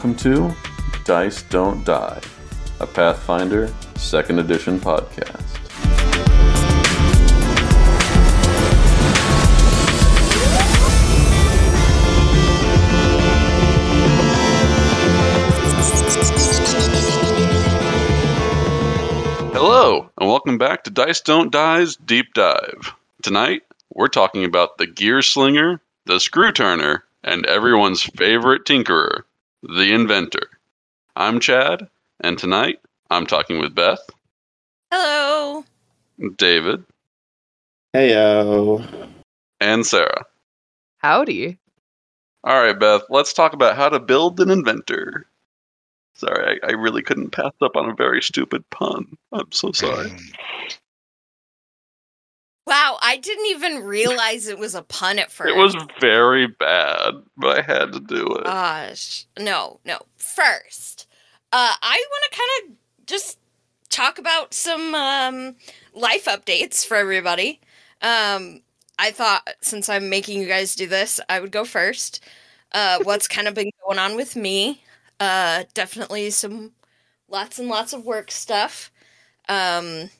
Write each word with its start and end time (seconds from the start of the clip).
Welcome 0.00 0.16
to 0.20 0.56
Dice 1.04 1.42
Don't 1.42 1.84
Die, 1.84 2.20
a 2.80 2.86
Pathfinder 2.86 3.66
2nd 3.96 4.40
Edition 4.40 4.80
podcast. 4.80 5.58
Hello, 19.52 20.10
and 20.18 20.30
welcome 20.30 20.56
back 20.56 20.84
to 20.84 20.90
Dice 20.90 21.20
Don't 21.20 21.52
Die's 21.52 21.96
Deep 21.96 22.32
Dive. 22.32 22.94
Tonight, 23.20 23.64
we're 23.92 24.08
talking 24.08 24.46
about 24.46 24.78
the 24.78 24.86
Gear 24.86 25.20
Slinger, 25.20 25.78
the 26.06 26.18
Screw 26.18 26.52
Turner, 26.52 27.04
and 27.22 27.44
everyone's 27.44 28.02
favorite 28.02 28.64
tinkerer, 28.64 29.24
the 29.62 29.92
Inventor. 29.94 30.48
I'm 31.16 31.40
Chad, 31.40 31.88
and 32.20 32.38
tonight 32.38 32.80
I'm 33.10 33.26
talking 33.26 33.60
with 33.60 33.74
Beth, 33.74 34.00
Hello. 34.90 35.64
David, 36.36 36.84
Heyo. 37.94 38.84
and 39.60 39.84
Sarah. 39.86 40.24
Howdy. 40.98 41.58
All 42.44 42.62
right, 42.62 42.78
Beth, 42.78 43.02
let's 43.10 43.32
talk 43.32 43.52
about 43.52 43.76
how 43.76 43.88
to 43.88 44.00
build 44.00 44.40
an 44.40 44.50
inventor. 44.50 45.26
Sorry, 46.14 46.60
I, 46.62 46.68
I 46.68 46.70
really 46.72 47.02
couldn't 47.02 47.30
pass 47.30 47.52
up 47.62 47.76
on 47.76 47.88
a 47.90 47.94
very 47.94 48.22
stupid 48.22 48.68
pun. 48.70 49.16
I'm 49.32 49.50
so 49.52 49.72
sorry. 49.72 50.10
Wow, 52.66 52.98
I 53.00 53.16
didn't 53.16 53.46
even 53.46 53.84
realize 53.84 54.46
it 54.46 54.58
was 54.58 54.74
a 54.74 54.82
pun 54.82 55.18
at 55.18 55.32
first. 55.32 55.50
It 55.50 55.56
was 55.56 55.74
very 56.00 56.46
bad, 56.46 57.14
but 57.36 57.58
I 57.58 57.62
had 57.62 57.92
to 57.92 58.00
do 58.00 58.26
it. 58.36 58.44
Gosh, 58.44 59.26
no, 59.38 59.80
no. 59.84 59.98
First, 60.16 61.08
uh, 61.52 61.74
I 61.82 62.04
want 62.10 62.24
to 62.30 62.38
kind 62.38 62.50
of 62.72 63.06
just 63.06 63.38
talk 63.88 64.18
about 64.18 64.54
some 64.54 64.94
um, 64.94 65.56
life 65.94 66.26
updates 66.26 66.86
for 66.86 66.96
everybody. 66.96 67.60
Um, 68.02 68.62
I 68.98 69.10
thought 69.10 69.48
since 69.60 69.88
I'm 69.88 70.08
making 70.08 70.40
you 70.40 70.46
guys 70.46 70.74
do 70.76 70.86
this, 70.86 71.18
I 71.28 71.40
would 71.40 71.50
go 71.50 71.64
first. 71.64 72.22
Uh, 72.72 72.98
what's 73.02 73.26
kind 73.36 73.48
of 73.48 73.54
been 73.54 73.70
going 73.86 73.98
on 73.98 74.16
with 74.16 74.36
me? 74.36 74.82
Uh, 75.18 75.64
definitely 75.74 76.30
some 76.30 76.72
lots 77.28 77.58
and 77.58 77.68
lots 77.68 77.92
of 77.92 78.04
work 78.04 78.30
stuff. 78.30 78.92
Um, 79.48 80.10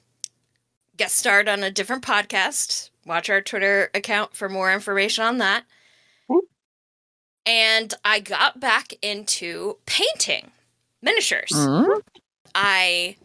guest 1.00 1.16
starred 1.16 1.48
on 1.48 1.62
a 1.62 1.70
different 1.70 2.04
podcast. 2.04 2.90
Watch 3.06 3.30
our 3.30 3.40
Twitter 3.40 3.90
account 3.94 4.36
for 4.36 4.50
more 4.50 4.70
information 4.70 5.24
on 5.24 5.38
that. 5.38 5.64
Whoop. 6.28 6.44
And 7.46 7.94
I 8.04 8.20
got 8.20 8.60
back 8.60 8.92
into 9.00 9.78
painting 9.86 10.50
miniatures. 11.00 11.52
Mm. 11.54 12.02
I 12.54 13.16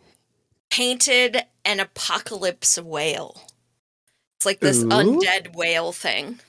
painted 0.71 1.43
an 1.65 1.81
apocalypse 1.81 2.79
whale. 2.79 3.41
It's 4.37 4.45
like 4.45 4.61
this 4.61 4.81
Ooh. 4.81 4.87
undead 4.87 5.53
whale 5.53 5.91
thing. 5.91 6.39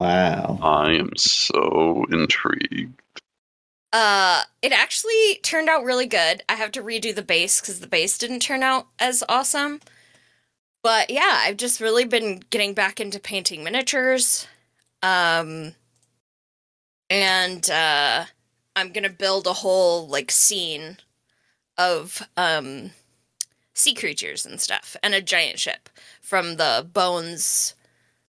Wow. 0.00 0.58
I 0.60 0.94
am 0.94 1.10
so 1.16 2.06
intrigued. 2.10 3.00
Uh, 3.92 4.42
it 4.62 4.72
actually 4.72 5.38
turned 5.44 5.68
out 5.68 5.84
really 5.84 6.06
good. 6.06 6.42
I 6.48 6.54
have 6.54 6.72
to 6.72 6.82
redo 6.82 7.14
the 7.14 7.22
base 7.22 7.60
because 7.60 7.78
the 7.78 7.86
base 7.86 8.18
didn't 8.18 8.40
turn 8.40 8.64
out 8.64 8.88
as 8.98 9.22
awesome. 9.28 9.78
But 10.84 11.08
yeah, 11.08 11.40
I've 11.40 11.56
just 11.56 11.80
really 11.80 12.04
been 12.04 12.42
getting 12.50 12.74
back 12.74 13.00
into 13.00 13.18
painting 13.18 13.64
miniatures. 13.64 14.46
Um, 15.02 15.74
and 17.08 17.68
uh, 17.70 18.26
I'm 18.76 18.92
gonna 18.92 19.08
build 19.08 19.46
a 19.46 19.54
whole 19.54 20.06
like 20.06 20.30
scene 20.30 20.98
of 21.78 22.22
um 22.36 22.90
sea 23.72 23.94
creatures 23.94 24.46
and 24.46 24.60
stuff, 24.60 24.94
and 25.02 25.14
a 25.14 25.22
giant 25.22 25.58
ship 25.58 25.88
from 26.20 26.56
the 26.56 26.86
Bones 26.92 27.74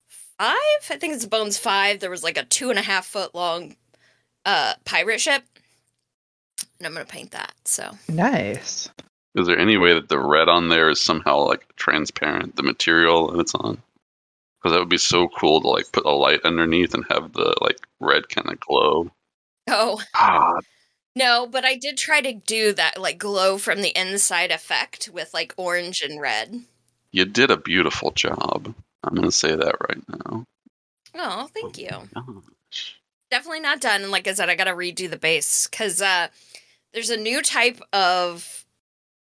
Five. 0.06 0.56
I 0.90 0.96
think 0.98 1.14
it's 1.14 1.26
Bones 1.26 1.56
Five. 1.58 2.00
There 2.00 2.10
was 2.10 2.22
like 2.22 2.36
a 2.36 2.44
two 2.44 2.68
and 2.68 2.78
a 2.78 2.82
half 2.82 3.06
foot 3.06 3.34
long 3.34 3.76
uh 4.44 4.74
pirate 4.84 5.20
ship 5.20 5.44
and 6.78 6.86
i'm 6.86 6.92
gonna 6.92 7.04
paint 7.04 7.30
that 7.30 7.54
so 7.64 7.96
Nice. 8.08 8.90
Is 9.34 9.46
there 9.46 9.58
any 9.58 9.76
way 9.78 9.94
that 9.94 10.08
the 10.08 10.18
red 10.18 10.48
on 10.48 10.68
there 10.68 10.90
is 10.90 11.00
somehow 11.00 11.38
like 11.46 11.74
transparent, 11.76 12.56
the 12.56 12.62
material 12.62 13.30
that 13.32 13.40
it's 13.40 13.54
on? 13.54 13.82
Because 14.60 14.74
that 14.74 14.78
would 14.80 14.88
be 14.88 14.98
so 14.98 15.28
cool 15.28 15.60
to 15.62 15.68
like 15.68 15.90
put 15.92 16.04
a 16.04 16.10
light 16.10 16.40
underneath 16.44 16.94
and 16.94 17.04
have 17.10 17.32
the 17.32 17.54
like 17.60 17.78
red 18.00 18.28
kind 18.28 18.50
of 18.50 18.60
glow. 18.60 19.10
oh 19.68 20.02
Ah, 20.14 20.58
no 21.14 21.46
but 21.46 21.64
i 21.64 21.76
did 21.76 21.96
try 21.96 22.20
to 22.20 22.32
do 22.32 22.72
that 22.72 23.00
like 23.00 23.18
glow 23.18 23.58
from 23.58 23.80
the 23.82 23.96
inside 23.98 24.50
effect 24.50 25.08
with 25.12 25.32
like 25.34 25.54
orange 25.56 26.00
and 26.02 26.20
red 26.20 26.62
you 27.12 27.24
did 27.26 27.50
a 27.50 27.56
beautiful 27.58 28.10
job. 28.12 28.74
I'm 29.04 29.14
gonna 29.14 29.30
say 29.30 29.54
that 29.54 29.76
right 29.88 30.02
now. 30.08 30.44
oh 31.14 31.48
thank 31.54 31.78
you 31.78 31.90
Gosh. 32.14 32.96
definitely 33.30 33.60
not 33.60 33.80
done 33.80 34.02
and 34.02 34.10
like 34.10 34.26
i 34.26 34.32
said 34.32 34.48
i 34.48 34.54
gotta 34.56 34.70
redo 34.72 35.08
the 35.10 35.16
base 35.18 35.66
because 35.68 36.00
uh 36.02 36.28
there's 36.92 37.10
a 37.10 37.16
new 37.16 37.40
type 37.42 37.80
of 37.92 38.61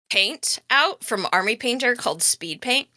paint 0.10 0.60
out 0.70 1.04
from 1.04 1.28
army 1.32 1.56
painter 1.56 1.96
called 1.96 2.22
speed 2.22 2.62
paint 2.62 2.88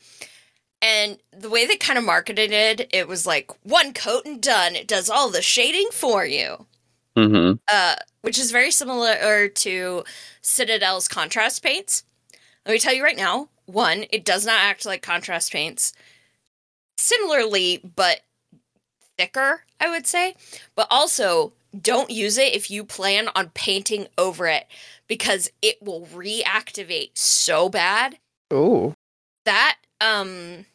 and 0.82 1.18
the 1.32 1.48
way 1.48 1.66
they 1.66 1.76
kind 1.76 1.98
of 1.98 2.04
marketed 2.04 2.52
it 2.52 2.88
it 2.92 3.08
was 3.08 3.26
like 3.26 3.50
one 3.62 3.92
coat 3.92 4.26
and 4.26 4.42
done 4.42 4.76
it 4.76 4.86
does 4.86 5.08
all 5.08 5.30
the 5.30 5.42
shading 5.42 5.88
for 5.92 6.24
you 6.24 6.66
Mm-hmm. 7.16 7.52
uh, 7.72 7.94
which 8.20 8.38
is 8.38 8.52
very 8.52 8.70
similar 8.70 9.48
to 9.48 10.04
Citadel's 10.42 11.08
contrast 11.08 11.62
paints. 11.62 12.04
Let 12.66 12.72
me 12.72 12.78
tell 12.78 12.92
you 12.92 13.02
right 13.02 13.16
now 13.16 13.48
one, 13.66 14.04
it 14.10 14.24
does 14.24 14.46
not 14.46 14.60
act 14.60 14.86
like 14.86 15.02
contrast 15.02 15.52
paints. 15.52 15.92
Similarly, 16.98 17.80
but 17.96 18.20
thicker, 19.18 19.62
I 19.80 19.90
would 19.90 20.06
say. 20.06 20.34
But 20.74 20.86
also, 20.90 21.52
don't 21.82 22.10
use 22.10 22.38
it 22.38 22.54
if 22.54 22.70
you 22.70 22.84
plan 22.84 23.28
on 23.34 23.50
painting 23.54 24.06
over 24.18 24.46
it 24.46 24.66
because 25.08 25.50
it 25.62 25.82
will 25.82 26.06
reactivate 26.06 27.16
so 27.16 27.68
bad 27.68 28.18
Oh. 28.50 28.94
that 29.44 29.76
um 30.00 30.66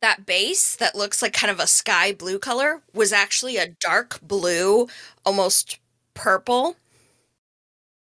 that 0.00 0.24
base 0.26 0.76
that 0.76 0.94
looks 0.96 1.20
like 1.22 1.32
kind 1.32 1.50
of 1.50 1.60
a 1.60 1.66
sky 1.66 2.12
blue 2.12 2.38
color 2.38 2.82
was 2.94 3.12
actually 3.12 3.56
a 3.58 3.68
dark 3.80 4.18
blue 4.22 4.88
almost 5.26 5.78
purple 6.14 6.76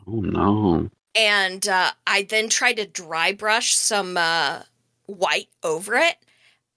Oh 0.07 0.21
no. 0.21 0.89
and 1.15 1.67
uh, 1.67 1.91
i 2.05 2.23
then 2.23 2.49
tried 2.49 2.77
to 2.77 2.85
dry 2.85 3.31
brush 3.31 3.75
some 3.75 4.17
uh, 4.17 4.61
white 5.05 5.49
over 5.63 5.95
it 5.95 6.15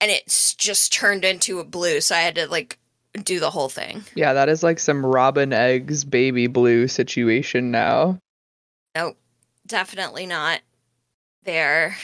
and 0.01 0.11
it's 0.11 0.55
just 0.55 0.93
turned 0.93 1.25
into 1.25 1.59
a 1.59 1.65
blue 1.65 2.01
so 2.01 2.15
i 2.15 2.21
had 2.21 2.35
to 2.37 2.47
like 2.47 2.79
do 3.25 3.41
the 3.41 3.51
whole 3.51 3.69
thing 3.69 4.05
Yeah, 4.15 4.33
that 4.33 4.49
is 4.49 4.63
like 4.63 4.79
some 4.79 5.05
Robin 5.05 5.53
Eggs 5.53 6.05
baby 6.05 6.47
blue 6.47 6.89
situation 6.89 7.71
now. 7.71 8.19
nope 8.97 9.17
definitely 9.67 10.27
not 10.27 10.61
there 11.45 11.97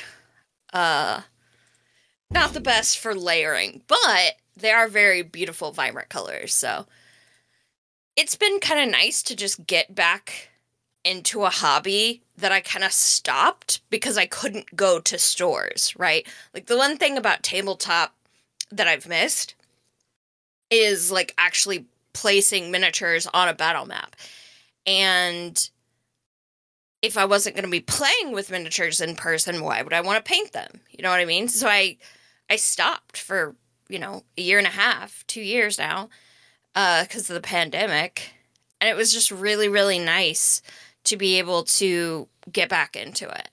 uh 0.73 1.21
not 2.31 2.53
the 2.53 2.61
best 2.61 2.99
for 2.99 3.15
layering 3.15 3.83
but 3.87 4.33
they 4.57 4.71
are 4.71 4.89
very 4.89 5.23
beautiful 5.23 5.73
vibrant 5.73 6.09
colors 6.09 6.55
so 6.55 6.87
it's 8.17 8.37
been 8.37 8.61
kind 8.61 8.81
of 8.81 8.91
nice 8.91 9.23
to 9.25 9.35
just 9.35 9.67
get 9.67 9.95
back 9.95 10.51
into 11.05 11.43
a 11.45 11.51
hobby 11.51 12.23
that 12.37 12.53
I 12.53 12.61
kind 12.61 12.85
of 12.85 12.93
stopped 12.93 13.81
because 13.91 14.17
I 14.17 14.27
couldn't 14.27 14.75
go 14.77 15.01
to 15.01 15.19
stores, 15.19 15.93
right? 15.99 16.27
Like 16.55 16.67
the 16.67 16.77
one 16.79 16.97
thing 16.97 17.19
about 17.19 17.43
tabletop 17.43 18.15
that 18.71 18.87
I've 18.89 19.09
missed 19.09 19.55
is 20.75 21.11
like 21.11 21.35
actually 21.39 21.87
placing 22.13 22.71
miniatures 22.71 23.27
on 23.35 23.49
a 23.49 23.55
battle 23.55 23.87
map. 23.87 24.17
And 24.87 25.69
if 27.03 27.19
I 27.19 27.27
wasn't 27.27 27.55
going 27.55 27.65
to 27.65 27.71
be 27.71 27.81
playing 27.81 28.33
with 28.33 28.51
miniatures 28.51 29.01
in 29.01 29.15
person, 29.17 29.63
why 29.63 29.83
would 29.83 29.93
I 29.93 30.01
want 30.01 30.25
to 30.25 30.29
paint 30.29 30.53
them? 30.53 30.81
You 30.91 31.03
know 31.03 31.11
what 31.11 31.21
I 31.21 31.27
mean? 31.27 31.49
So 31.49 31.69
I 31.69 31.99
I 32.49 32.57
stopped 32.57 33.17
for, 33.19 33.55
you 33.89 33.99
know, 33.99 34.25
a 34.39 34.43
year 34.43 34.59
and 34.59 34.67
a 34.67 34.71
half, 34.71 35.25
2 35.27 35.41
years 35.41 35.79
now, 35.79 36.09
uh 36.75 37.05
cuz 37.11 37.29
of 37.29 37.35
the 37.35 37.41
pandemic. 37.41 38.31
And 38.81 38.89
it 38.89 38.97
was 38.97 39.13
just 39.13 39.31
really 39.31 39.69
really 39.69 39.99
nice 39.99 40.63
to 41.05 41.17
be 41.17 41.39
able 41.39 41.65
to 41.65 42.29
get 42.51 42.69
back 42.69 42.97
into 42.97 43.29
it. 43.29 43.49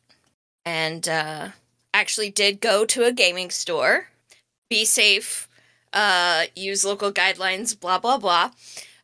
And 0.65 1.07
uh 1.09 1.49
actually 1.93 2.29
did 2.29 2.61
go 2.61 2.85
to 2.85 3.03
a 3.03 3.11
gaming 3.11 3.49
store. 3.49 4.07
Be 4.69 4.85
safe. 4.85 5.49
Uh 5.93 6.45
use 6.55 6.85
local 6.85 7.11
guidelines, 7.11 7.77
blah 7.79 7.99
blah 7.99 8.17
blah. 8.17 8.51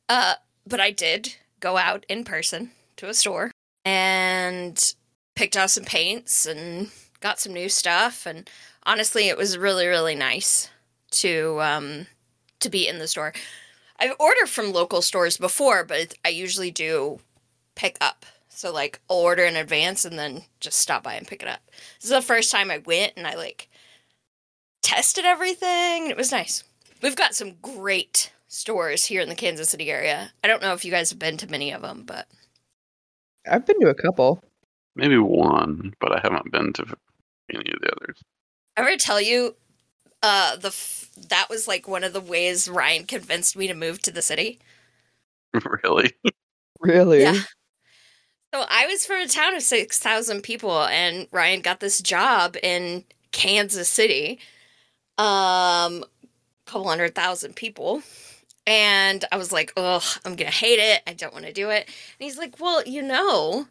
Uh 0.10 0.36
but 0.66 0.80
I 0.80 0.92
did 0.92 1.36
go 1.60 1.78
out 1.78 2.06
in 2.10 2.24
person 2.24 2.72
to 2.98 3.10
a 3.10 3.13
store 3.13 3.51
and 3.86 4.94
picked 5.36 5.56
out 5.56 5.72
some 5.72 5.86
paints 5.86 6.45
and 6.45 6.89
got 7.19 7.39
some 7.39 7.54
new 7.54 7.69
stuff 7.69 8.25
and 8.25 8.50
honestly 8.84 9.28
it 9.28 9.38
was 9.38 9.57
really 9.57 9.88
really 9.88 10.16
nice 10.16 10.69
to 11.12 11.60
um 11.62 12.07
to 12.60 12.69
be 12.69 12.88
in 12.88 13.00
the 13.00 13.07
store 13.07 13.33
I've 14.00 14.16
ordered 14.19 14.48
from 14.50 14.72
local 14.74 15.01
stores 15.01 15.38
before, 15.38 15.83
but 15.83 16.13
I 16.24 16.30
usually 16.30 16.72
do 16.72 17.19
pick 17.75 17.98
up. 18.00 18.25
So 18.50 18.72
like 18.72 19.00
I'll 19.10 19.18
order 19.18 19.44
in 19.44 19.56
advance 19.56 20.06
and 20.06 20.18
then 20.18 20.44
just 20.60 20.80
stop 20.80 21.04
by 21.04 21.16
and 21.16 21.28
pick 21.28 21.42
it 21.42 21.50
up. 21.50 21.62
This 21.95 22.06
is 22.06 22.10
the 22.12 22.22
first 22.22 22.51
time 22.51 22.72
I 22.72 22.80
went 22.80 23.13
and 23.18 23.28
I 23.28 23.36
like 23.36 23.69
tested 24.81 25.25
everything. 25.25 26.10
It 26.10 26.18
was 26.18 26.31
nice. 26.31 26.63
We've 27.01 27.15
got 27.15 27.35
some 27.35 27.53
great 27.61 28.31
stores 28.47 29.05
here 29.05 29.21
in 29.21 29.29
the 29.29 29.35
Kansas 29.35 29.69
City 29.69 29.91
area. 29.91 30.31
I 30.44 30.47
don't 30.47 30.61
know 30.61 30.73
if 30.73 30.83
you 30.83 30.91
guys 30.91 31.09
have 31.09 31.19
been 31.19 31.38
to 31.38 31.49
many 31.49 31.71
of 31.71 31.81
them, 31.81 32.03
but 32.05 32.27
I've 33.49 33.65
been 33.65 33.79
to 33.81 33.89
a 33.89 33.95
couple. 33.95 34.44
Maybe 34.95 35.17
one, 35.17 35.94
but 35.99 36.11
I 36.11 36.19
haven't 36.21 36.51
been 36.51 36.73
to 36.73 36.85
any 37.53 37.71
of 37.71 37.79
the 37.81 37.91
others. 37.95 38.21
I 38.75 38.81
ever 38.81 38.97
tell 38.97 39.21
you 39.21 39.55
uh 40.23 40.55
the 40.55 40.69
f- 40.69 41.09
that 41.29 41.47
was 41.49 41.67
like 41.67 41.88
one 41.88 42.03
of 42.03 42.13
the 42.13 42.21
ways 42.21 42.67
Ryan 42.67 43.05
convinced 43.05 43.55
me 43.55 43.67
to 43.67 43.73
move 43.73 44.01
to 44.03 44.11
the 44.11 44.21
city. 44.21 44.59
really? 45.83 46.11
Really? 46.79 47.21
Yeah. 47.21 47.41
So 48.53 48.65
I 48.69 48.88
was 48.88 49.05
from 49.05 49.21
a 49.21 49.27
town 49.27 49.55
of 49.55 49.61
6,000 49.61 50.41
people 50.41 50.83
and 50.85 51.27
Ryan 51.31 51.61
got 51.61 51.79
this 51.79 52.01
job 52.01 52.55
in 52.63 53.03
Kansas 53.31 53.89
City. 53.89 54.39
Um 55.17 56.03
a 56.03 56.17
couple 56.68 56.88
hundred 56.88 57.16
thousand 57.16 57.56
people. 57.56 58.02
And 58.66 59.24
I 59.31 59.38
was 59.38 59.52
like, 59.52 59.72
"Ugh, 59.78 60.04
I'm 60.25 60.36
going 60.36 60.52
to 60.52 60.58
hate 60.58 60.80
it. 60.80 61.02
I 61.08 61.14
don't 61.14 61.34
want 61.34 61.46
to 61.46 61.54
do 61.54 61.69
it." 61.69 61.86
And 61.86 61.96
he's 62.19 62.38
like, 62.38 62.60
"Well, 62.60 62.84
you 62.86 63.02
know, 63.02 63.68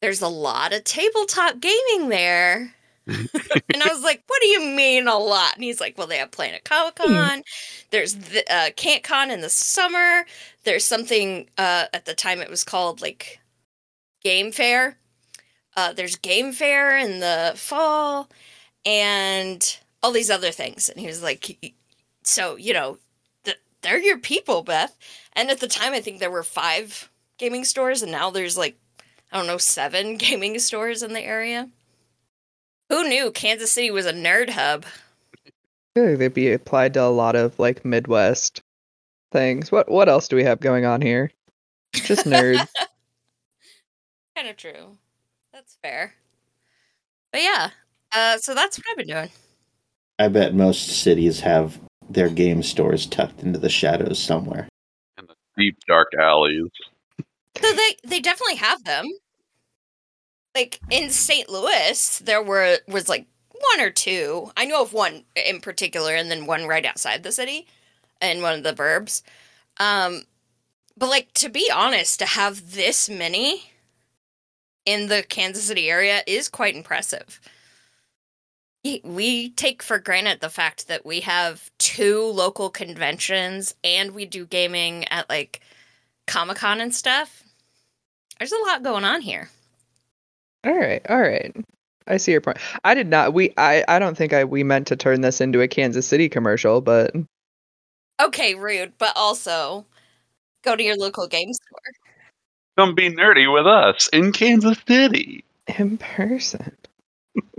there's 0.00 0.22
a 0.22 0.28
lot 0.28 0.72
of 0.72 0.84
tabletop 0.84 1.60
gaming 1.60 2.08
there." 2.08 2.74
and 3.08 3.82
I 3.82 3.88
was 3.88 4.02
like, 4.02 4.22
"What 4.26 4.40
do 4.42 4.48
you 4.48 4.60
mean 4.60 5.08
a 5.08 5.18
lot?" 5.18 5.54
And 5.54 5.64
he's 5.64 5.80
like, 5.80 5.96
"Well, 5.96 6.06
they 6.06 6.18
have 6.18 6.30
Planet 6.30 6.64
Comic 6.64 6.96
Con. 6.96 7.42
There's 7.90 8.14
the 8.14 8.44
uh, 8.52 9.30
in 9.30 9.40
the 9.40 9.48
summer. 9.48 10.26
There's 10.64 10.84
something 10.84 11.48
uh, 11.56 11.86
at 11.92 12.04
the 12.04 12.14
time 12.14 12.40
it 12.40 12.50
was 12.50 12.64
called 12.64 13.00
like 13.00 13.40
Game 14.22 14.52
Fair. 14.52 14.98
Uh, 15.76 15.92
there's 15.92 16.16
Game 16.16 16.52
Fair 16.52 16.98
in 16.98 17.20
the 17.20 17.54
fall, 17.56 18.28
and 18.84 19.78
all 20.02 20.12
these 20.12 20.30
other 20.30 20.50
things." 20.50 20.90
And 20.90 21.00
he 21.00 21.06
was 21.06 21.22
like, 21.22 21.56
"Y- 21.62 21.72
"So 22.28 22.56
you 22.56 22.72
know, 22.72 22.98
th- 23.44 23.60
they're 23.82 23.98
your 23.98 24.18
people, 24.18 24.62
Beth." 24.62 24.96
And 25.34 25.50
at 25.50 25.60
the 25.60 25.68
time, 25.68 25.92
I 25.92 26.00
think 26.00 26.18
there 26.18 26.30
were 26.30 26.42
five 26.42 27.10
gaming 27.38 27.64
stores, 27.64 28.02
and 28.02 28.12
now 28.12 28.30
there's 28.30 28.58
like 28.58 28.76
I 29.32 29.38
don't 29.38 29.46
know 29.46 29.58
seven 29.58 30.16
gaming 30.18 30.58
stores 30.58 31.02
in 31.02 31.12
the 31.12 31.22
area. 31.22 31.68
Who 32.88 33.08
knew 33.08 33.30
Kansas 33.30 33.72
City 33.72 33.90
was 33.90 34.06
a 34.06 34.12
nerd 34.12 34.50
hub? 34.50 34.84
I 35.46 35.50
feel 35.94 36.10
like 36.10 36.18
they'd 36.18 36.34
be 36.34 36.52
applied 36.52 36.94
to 36.94 37.02
a 37.02 37.08
lot 37.08 37.36
of 37.36 37.58
like 37.58 37.84
Midwest 37.84 38.62
things. 39.32 39.70
What 39.70 39.90
what 39.90 40.08
else 40.08 40.28
do 40.28 40.36
we 40.36 40.44
have 40.44 40.60
going 40.60 40.84
on 40.84 41.00
here? 41.00 41.30
Just 41.92 42.26
nerds. 42.26 42.66
kind 44.36 44.48
of 44.48 44.56
true. 44.56 44.96
That's 45.52 45.76
fair. 45.82 46.14
But 47.32 47.42
yeah, 47.42 47.70
uh, 48.12 48.38
so 48.38 48.54
that's 48.54 48.78
what 48.78 48.86
I've 48.90 48.96
been 48.96 49.06
doing. 49.06 49.30
I 50.18 50.28
bet 50.28 50.54
most 50.54 50.88
cities 51.02 51.40
have 51.40 51.78
their 52.08 52.28
game 52.28 52.62
stores 52.62 53.06
tucked 53.06 53.42
into 53.42 53.58
the 53.58 53.68
shadows 53.68 54.18
somewhere. 54.18 54.68
In 55.18 55.26
the 55.26 55.34
deep 55.56 55.78
dark 55.86 56.08
alleys. 56.18 56.70
So 57.60 57.72
they 57.72 57.96
they 58.04 58.20
definitely 58.20 58.56
have 58.56 58.84
them. 58.84 59.06
Like 60.54 60.80
in 60.90 61.10
St. 61.10 61.48
Louis, 61.48 62.18
there 62.20 62.42
were 62.42 62.78
was 62.86 63.08
like 63.08 63.26
one 63.50 63.80
or 63.84 63.90
two. 63.90 64.50
I 64.56 64.64
know 64.64 64.82
of 64.82 64.92
one 64.92 65.24
in 65.34 65.60
particular, 65.60 66.14
and 66.14 66.30
then 66.30 66.46
one 66.46 66.66
right 66.66 66.84
outside 66.86 67.22
the 67.22 67.32
city, 67.32 67.66
in 68.20 68.42
one 68.42 68.54
of 68.54 68.62
the 68.62 68.72
burbs. 68.72 69.22
Um, 69.78 70.22
but 70.96 71.08
like 71.08 71.32
to 71.34 71.48
be 71.48 71.70
honest, 71.72 72.18
to 72.20 72.26
have 72.26 72.72
this 72.72 73.08
many 73.08 73.70
in 74.84 75.08
the 75.08 75.22
Kansas 75.28 75.64
City 75.64 75.90
area 75.90 76.22
is 76.26 76.48
quite 76.48 76.74
impressive. 76.74 77.40
We- 78.84 79.00
We 79.04 79.50
take 79.50 79.82
for 79.82 79.98
granted 79.98 80.40
the 80.40 80.50
fact 80.50 80.88
that 80.88 81.04
we 81.04 81.20
have 81.20 81.70
two 81.78 82.22
local 82.22 82.70
conventions 82.70 83.74
and 83.82 84.12
we 84.12 84.24
do 84.24 84.46
gaming 84.46 85.04
at 85.08 85.28
like 85.28 85.60
Comic 86.26 86.58
Con 86.58 86.80
and 86.80 86.94
stuff. 86.94 87.42
There's 88.38 88.52
a 88.52 88.58
lot 88.58 88.82
going 88.82 89.04
on 89.04 89.20
here. 89.20 89.50
all 90.64 90.74
right, 90.76 91.04
all 91.08 91.20
right. 91.20 91.54
I 92.06 92.16
see 92.16 92.32
your 92.32 92.40
point. 92.40 92.58
I 92.84 92.94
did 92.94 93.08
not 93.08 93.34
we 93.34 93.52
I 93.58 93.84
I 93.88 93.98
don't 93.98 94.16
think 94.16 94.32
I 94.32 94.44
we 94.44 94.62
meant 94.62 94.86
to 94.88 94.96
turn 94.96 95.20
this 95.22 95.40
into 95.40 95.60
a 95.60 95.68
Kansas 95.68 96.06
City 96.06 96.28
commercial, 96.28 96.80
but 96.80 97.14
Okay, 98.20 98.54
rude, 98.54 98.92
but 98.98 99.12
also 99.16 99.86
go 100.62 100.74
to 100.76 100.82
your 100.82 100.96
local 100.96 101.26
game 101.28 101.52
store. 101.52 101.80
Come 102.78 102.94
be 102.94 103.10
nerdy 103.10 103.52
with 103.52 103.66
us 103.66 104.08
in 104.12 104.32
Kansas 104.32 104.78
City. 104.86 105.44
in 105.78 105.98
person. 105.98 106.76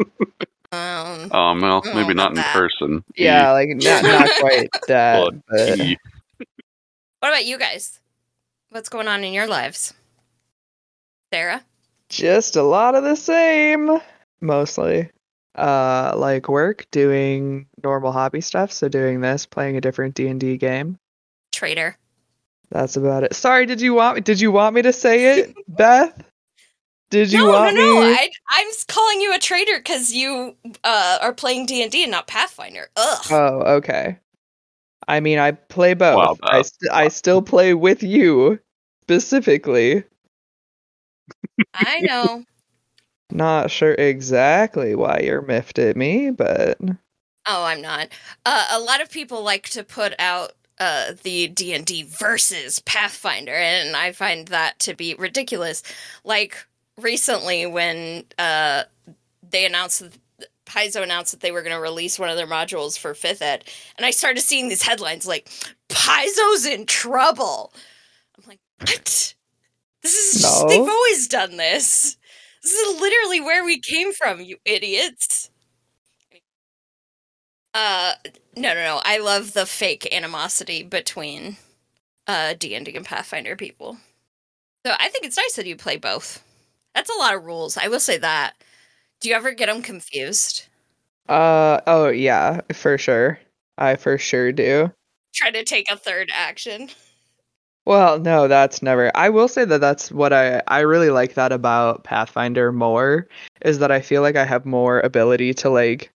Um, 0.72 1.30
Oh, 1.32 1.60
well, 1.60 1.82
maybe 1.96 2.14
not 2.14 2.32
in 2.32 2.36
that. 2.38 2.54
person. 2.54 3.04
Yeah, 3.16 3.52
like 3.52 3.70
not 3.70 4.04
not 4.04 4.30
quite 4.40 4.70
that. 4.88 5.32
But 5.50 5.80
he- 5.80 5.98
what 7.20 7.30
about 7.30 7.46
you 7.46 7.58
guys? 7.58 8.00
What's 8.70 8.90
going 8.90 9.08
on 9.08 9.24
in 9.24 9.34
your 9.34 9.48
lives? 9.48 9.94
Sarah? 11.34 11.64
just 12.10 12.56
a 12.56 12.64
lot 12.64 12.96
of 12.96 13.04
the 13.04 13.16
same 13.16 14.00
mostly 14.42 15.08
uh 15.54 16.12
like 16.18 16.50
work 16.50 16.88
doing 16.90 17.68
normal 17.84 18.12
hobby 18.12 18.42
stuff 18.42 18.72
so 18.72 18.90
doing 18.90 19.22
this 19.22 19.46
playing 19.46 19.78
a 19.78 19.82
different 19.82 20.16
d&d 20.16 20.58
game 20.58 20.98
Traitor. 21.52 21.96
that's 22.72 22.96
about 22.98 23.24
it 23.24 23.36
sorry 23.36 23.68
did 23.68 23.80
you 23.80 23.94
want 23.94 24.26
did 24.26 24.42
you 24.42 24.52
want 24.52 24.74
me 24.74 24.82
to 24.82 24.92
say 24.92 25.38
it 25.40 25.54
beth 25.68 26.20
did 27.10 27.32
you 27.32 27.40
no, 27.40 27.50
want 27.50 27.76
no, 27.76 27.82
no. 27.82 28.02
me 28.02 28.08
I, 28.08 28.30
I'm 28.50 28.68
calling 28.88 29.22
you 29.22 29.34
a 29.34 29.40
traitor 29.40 29.78
because 29.78 30.14
you 30.14 30.56
uh, 30.84 31.18
are 31.22 31.34
playing 31.34 31.66
D 31.66 31.82
and 31.82 31.92
D 31.92 32.04
and 32.04 32.12
not 32.12 32.28
Pathfinder. 32.28 32.90
Ugh. 32.96 33.26
oh 33.32 33.76
okay 33.78 34.18
i 35.08 35.20
mean 35.20 35.40
i 35.40 35.52
play 35.52 35.94
both 35.94 36.18
Wow, 36.18 36.38
I, 36.44 36.62
st- 36.62 36.92
I 36.92 37.08
still 37.08 37.42
play 37.42 37.74
with 37.74 38.04
you 38.04 38.60
specifically 39.04 40.04
I 41.74 42.02
know. 42.02 42.44
not 43.32 43.72
sure 43.72 43.94
exactly 43.94 44.96
why 44.96 45.22
you're 45.24 45.42
miffed 45.42 45.80
at 45.80 45.96
me 45.98 46.32
but 46.32 46.78
Oh, 47.52 47.64
I'm 47.64 47.82
not. 47.82 48.10
Uh, 48.46 48.68
a 48.72 48.80
lot 48.80 49.02
of 49.02 49.10
people 49.10 49.42
like 49.44 49.70
to 49.70 49.84
put 49.84 50.14
out 50.20 50.52
uh, 50.80 51.14
the 51.24 51.48
D 51.48 51.74
and 51.74 51.84
D 51.84 52.04
versus 52.04 52.80
Pathfinder, 52.82 53.54
and 53.54 53.96
I 53.96 54.12
find 54.12 54.48
that 54.50 54.78
to 54.80 54.94
be 54.94 55.16
ridiculous. 55.16 55.82
Like 56.24 56.68
recently, 57.02 57.66
when 57.66 58.26
uh, 58.38 58.84
they 59.50 59.66
announced 59.66 60.04
Paizo 60.66 61.02
announced 61.02 61.32
that 61.32 61.42
they 61.42 61.52
were 61.52 61.62
going 61.64 61.76
to 61.76 61.82
release 61.82 62.20
one 62.20 62.30
of 62.30 62.38
their 62.38 62.48
modules 62.48 62.98
for 62.98 63.14
fifth 63.14 63.42
ed, 63.42 63.66
and 63.98 64.06
I 64.06 64.12
started 64.12 64.42
seeing 64.42 64.70
these 64.70 64.84
headlines 64.84 65.26
like 65.28 65.50
"Paizo's 65.90 66.66
in 66.66 66.86
trouble." 66.86 67.74
I'm 68.38 68.44
like, 68.48 68.60
what? 68.80 69.34
This 70.02 70.16
is 70.36 70.42
just, 70.42 70.64
No. 70.64 70.70
they've 70.70 70.80
always 70.90 71.28
done 71.28 71.58
this. 71.58 72.18
This 72.64 72.72
is 72.74 73.02
literally 73.02 73.42
where 73.42 73.66
we 73.66 73.80
came 73.80 74.14
from, 74.14 74.42
you 74.42 74.58
idiots. 74.66 75.50
Uh, 77.74 78.14
no, 78.56 78.74
no, 78.74 78.84
no. 78.84 79.02
I 79.04 79.20
love 79.20 79.54
the 79.54 79.66
fake 79.66 80.08
animosity 80.14 80.84
between 80.84 81.58
uh 82.28 82.54
D 82.58 82.76
and 82.76 82.86
D 82.86 82.96
and 82.96 83.06
Pathfinder 83.06 83.56
people. 83.56 83.98
So 84.86 84.94
I 85.00 85.10
think 85.10 85.26
it's 85.26 85.38
nice 85.38 85.54
that 85.56 85.66
you 85.68 85.76
play 85.76 85.98
both. 85.98 86.44
That's 86.96 87.10
a 87.10 87.20
lot 87.20 87.36
of 87.36 87.44
rules. 87.46 87.78
I 87.78 87.88
will 87.88 88.00
say 88.00 88.18
that. 88.18 88.54
Do 89.22 89.30
you 89.30 89.36
ever 89.36 89.52
get 89.52 89.68
them 89.68 89.82
confused? 89.82 90.66
uh 91.28 91.80
oh 91.86 92.08
yeah 92.08 92.60
for 92.74 92.98
sure 92.98 93.38
i 93.78 93.96
for 93.96 94.18
sure 94.18 94.52
do 94.52 94.92
Try 95.34 95.52
to 95.52 95.64
take 95.64 95.92
a 95.92 95.98
third 95.98 96.32
action. 96.34 96.90
Well, 97.86 98.20
no, 98.20 98.48
that's 98.48 98.82
never. 98.82 99.12
I 99.16 99.30
will 99.30 99.48
say 99.48 99.66
that 99.66 99.82
that's 99.82 100.12
what 100.12 100.34
I 100.34 100.62
I 100.68 100.82
really 100.82 101.10
like 101.10 101.36
that 101.36 101.52
about 101.52 102.04
Pathfinder 102.04 102.72
more 102.72 103.28
is 103.62 103.80
that 103.80 103.92
I 103.92 104.02
feel 104.02 104.22
like 104.22 104.36
I 104.36 104.46
have 104.46 104.66
more 104.66 105.00
ability 105.00 105.54
to 105.56 105.70
like 105.70 106.12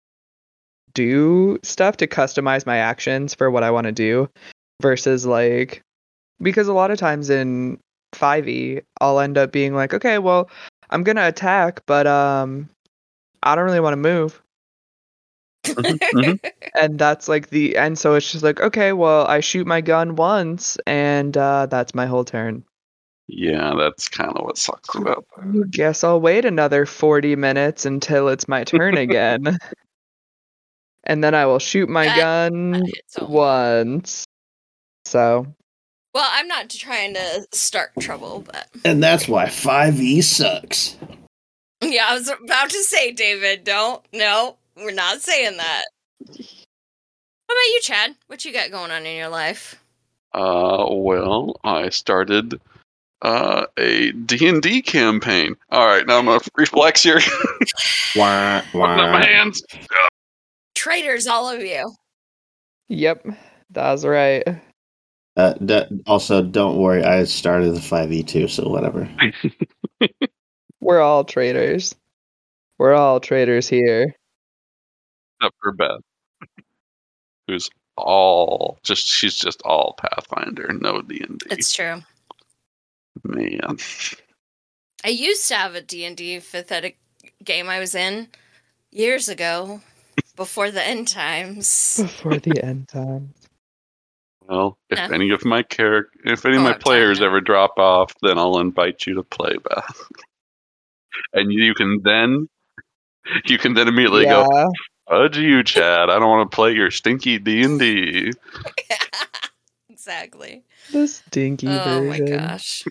do 0.94 1.58
stuff 1.64 1.98
to 1.98 2.08
customize 2.08 2.66
my 2.66 2.78
actions 2.78 3.34
for 3.34 3.50
what 3.50 3.64
I 3.64 3.72
want 3.72 3.86
to 3.86 3.92
do 3.92 4.30
versus 4.82 5.26
like 5.26 5.82
because 6.42 6.68
a 6.68 6.74
lot 6.74 6.92
of 6.92 7.00
times 7.00 7.30
in 7.30 7.80
5e 8.16 8.82
I'll 9.02 9.20
end 9.20 9.38
up 9.38 9.52
being 9.52 9.74
like, 9.74 9.94
okay, 9.94 10.20
well, 10.20 10.50
I'm 10.90 11.04
going 11.04 11.16
to 11.18 11.28
attack, 11.28 11.84
but 11.86 12.08
um 12.08 12.70
I 13.42 13.56
don't 13.56 13.66
really 13.66 13.80
want 13.80 13.94
to 13.94 13.98
move. 13.98 14.42
mhm. 15.66 16.40
And 16.76 16.98
that's 16.98 17.28
like 17.28 17.50
the 17.50 17.78
and 17.78 17.98
so 17.98 18.16
it's 18.16 18.32
just 18.32 18.44
like, 18.44 18.60
okay, 18.60 18.94
well, 18.94 19.26
I 19.28 19.40
shoot 19.40 19.68
my 19.68 19.82
gun 19.82 20.16
once 20.16 20.78
and 20.88 21.36
uh 21.38 21.68
that's 21.68 21.94
my 21.94 22.06
whole 22.06 22.26
turn. 22.26 22.64
Yeah, 23.28 23.74
that's 23.78 24.10
kind 24.10 24.32
of 24.36 24.44
what 24.44 24.58
sucks 24.58 24.94
about 24.96 25.26
that. 25.38 25.64
I 25.66 25.68
guess 25.70 26.04
I'll 26.04 26.20
wait 26.20 26.46
another 26.46 26.86
40 26.86 27.36
minutes 27.36 27.86
until 27.86 28.28
it's 28.28 28.48
my 28.48 28.64
turn 28.64 28.98
again. 28.98 29.58
and 31.06 31.24
then 31.24 31.34
I 31.36 31.46
will 31.46 31.60
shoot 31.60 31.90
my 31.90 32.06
gun 32.16 32.84
once. 33.22 34.26
So 35.06 35.48
Well, 36.14 36.28
I'm 36.32 36.48
not 36.48 36.70
trying 36.70 37.14
to 37.16 37.48
start 37.52 37.92
trouble, 38.00 38.42
but 38.46 38.68
And 38.86 39.02
that's 39.04 39.28
why 39.28 39.46
5e 39.46 40.24
sucks. 40.24 40.96
yeah, 41.82 42.06
I 42.10 42.14
was 42.14 42.30
about 42.30 42.70
to 42.70 42.84
say, 42.84 43.12
David, 43.12 43.64
don't. 43.64 44.04
No, 44.14 44.58
we're 44.78 44.92
not 44.92 45.22
saying 45.22 45.58
that. 45.58 45.84
What 46.20 46.38
about 46.38 47.74
you, 47.74 47.80
Chad? 47.82 48.16
What 48.28 48.46
you 48.46 48.54
got 48.54 48.72
going 48.72 48.92
on 48.92 49.06
in 49.06 49.18
your 49.18 49.30
life? 49.30 49.76
Uh, 50.34 50.86
well, 50.90 51.60
I 51.64 51.90
started 51.90 52.60
uh, 53.24 53.66
a 53.78 54.12
D&D 54.12 54.82
campaign. 54.84 55.56
All 55.72 55.86
right, 55.88 56.06
now 56.06 56.20
I'm 56.20 56.26
going 56.26 56.40
to 56.42 56.52
reflex 56.56 57.02
here. 57.04 57.22
Wah, 58.16 58.62
Open 58.74 58.82
up 59.00 59.12
my 59.12 59.26
hands. 59.26 59.64
Traitors, 60.76 61.26
all 61.28 61.50
of 61.50 61.62
you. 61.62 61.92
yep, 62.88 63.26
that's 63.72 64.04
right. 64.06 64.44
Uh, 65.36 65.54
d- 65.54 66.02
also, 66.06 66.44
don't 66.44 66.78
worry. 66.78 67.04
I 67.04 67.24
started 67.24 67.72
the 67.74 67.80
5e 67.80 68.28
too, 68.28 68.48
so 68.48 68.70
whatever. 68.70 69.10
We're 70.82 71.02
all 71.02 71.24
traitors. 71.24 71.96
We're 72.78 72.94
all 72.94 73.20
traitors 73.20 73.68
here. 73.68 74.16
Except 75.40 75.56
for 75.62 75.72
Beth, 75.72 76.02
who's 77.48 77.70
all 77.96 78.80
just 78.84 79.06
she's 79.06 79.36
just 79.36 79.62
all 79.64 79.96
Pathfinder, 79.98 80.72
no 80.74 81.02
D&D. 81.02 81.38
It's 81.52 81.74
true. 81.74 82.02
Man, 83.24 83.78
I 85.06 85.10
used 85.10 85.48
to 85.50 85.56
have 85.56 85.76
a 85.76 85.82
D&D 85.82 86.40
fifth 86.40 86.72
ed 86.72 86.94
game 87.44 87.70
I 87.70 87.80
was 87.80 87.96
in 87.96 88.28
years 88.92 89.30
ago, 89.30 89.82
before 90.36 90.72
the 90.72 90.86
end 90.86 91.08
times. 91.08 92.00
Before 92.02 92.38
the 92.38 92.60
end 92.64 92.88
times. 92.88 93.43
Well, 94.48 94.78
if 94.90 94.98
Yeah. 94.98 95.10
any 95.12 95.32
of 95.32 95.46
my 95.46 95.64
character, 95.64 96.12
if 96.26 96.46
any 96.46 96.56
of 96.56 96.62
Oh, 96.62 96.66
my 96.66 96.74
I'm 96.74 96.80
players 96.80 97.22
ever 97.22 97.42
drop 97.42 97.78
off, 97.78 98.14
then 98.22 98.38
I'll 98.38 98.60
invite 98.60 99.06
you 99.06 99.16
to 99.16 99.24
play 99.24 99.56
Beth, 99.58 100.02
and 101.34 101.52
you 101.52 101.74
can 101.74 102.02
then 102.04 102.50
you 103.46 103.58
can 103.58 103.74
then 103.74 103.88
immediately 103.88 104.26
go, 104.26 104.48
yeah, 104.52 104.66
"Fudge 105.08 105.38
you, 105.38 105.64
Chad! 105.64 106.10
I 106.10 106.20
don't 106.20 106.30
want 106.30 106.50
to 106.50 106.56
play 106.56 106.74
your 106.74 106.92
stinky 106.92 107.40
D 107.40 107.64
and 107.64 107.80
D." 107.80 108.32
exactly. 109.90 110.64
the 110.92 111.08
stinky 111.08 111.68
Oh 111.68 112.04
my 112.04 112.20
gosh. 112.20 112.84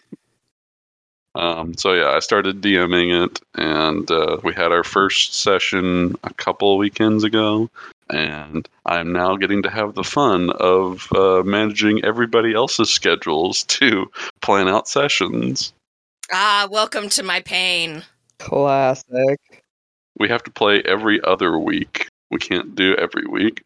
Um, 1.34 1.74
so 1.74 1.94
yeah, 1.94 2.10
I 2.10 2.18
started 2.18 2.60
DMing 2.60 3.24
it, 3.24 3.40
and 3.54 4.10
uh, 4.10 4.38
we 4.42 4.52
had 4.52 4.70
our 4.70 4.84
first 4.84 5.34
session 5.34 6.14
a 6.24 6.34
couple 6.34 6.76
weekends 6.76 7.24
ago, 7.24 7.70
and 8.12 8.68
I'm 8.86 9.12
now 9.12 9.36
getting 9.36 9.62
to 9.62 9.70
have 9.70 9.94
the 9.94 10.04
fun 10.04 10.50
of 10.50 11.08
uh, 11.12 11.42
managing 11.44 12.04
everybody 12.04 12.54
else's 12.54 12.90
schedules 12.90 13.62
to 13.78 14.10
plan 14.40 14.68
out 14.68 14.88
sessions. 14.88 15.72
Ah, 16.30 16.68
welcome 16.70 17.08
to 17.10 17.22
my 17.22 17.40
pain. 17.40 18.04
Classic. 18.38 19.38
We 20.18 20.28
have 20.28 20.42
to 20.44 20.50
play 20.50 20.82
every 20.84 21.22
other 21.24 21.58
week. 21.58 22.08
We 22.30 22.38
can't 22.38 22.74
do 22.74 22.94
every 22.94 23.26
week. 23.26 23.62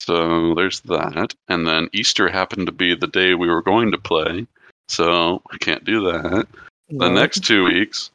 So 0.00 0.54
there's 0.54 0.80
that. 0.80 1.34
And 1.48 1.66
then 1.66 1.88
Easter 1.92 2.28
happened 2.28 2.66
to 2.66 2.72
be 2.72 2.94
the 2.94 3.06
day 3.06 3.34
we 3.34 3.48
were 3.48 3.62
going 3.62 3.92
to 3.92 3.98
play, 3.98 4.46
so 4.88 5.42
I 5.50 5.56
can't 5.58 5.84
do 5.84 6.12
that. 6.12 6.46
The 6.90 7.08
next 7.08 7.44
two 7.44 7.64
weeks, 7.64 8.10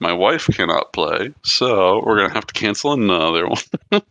my 0.00 0.12
wife 0.12 0.46
cannot 0.46 0.92
play, 0.92 1.34
so 1.42 2.02
we're 2.04 2.16
gonna 2.16 2.32
have 2.32 2.46
to 2.46 2.54
cancel 2.54 2.92
another 2.92 3.46
one. 3.90 4.02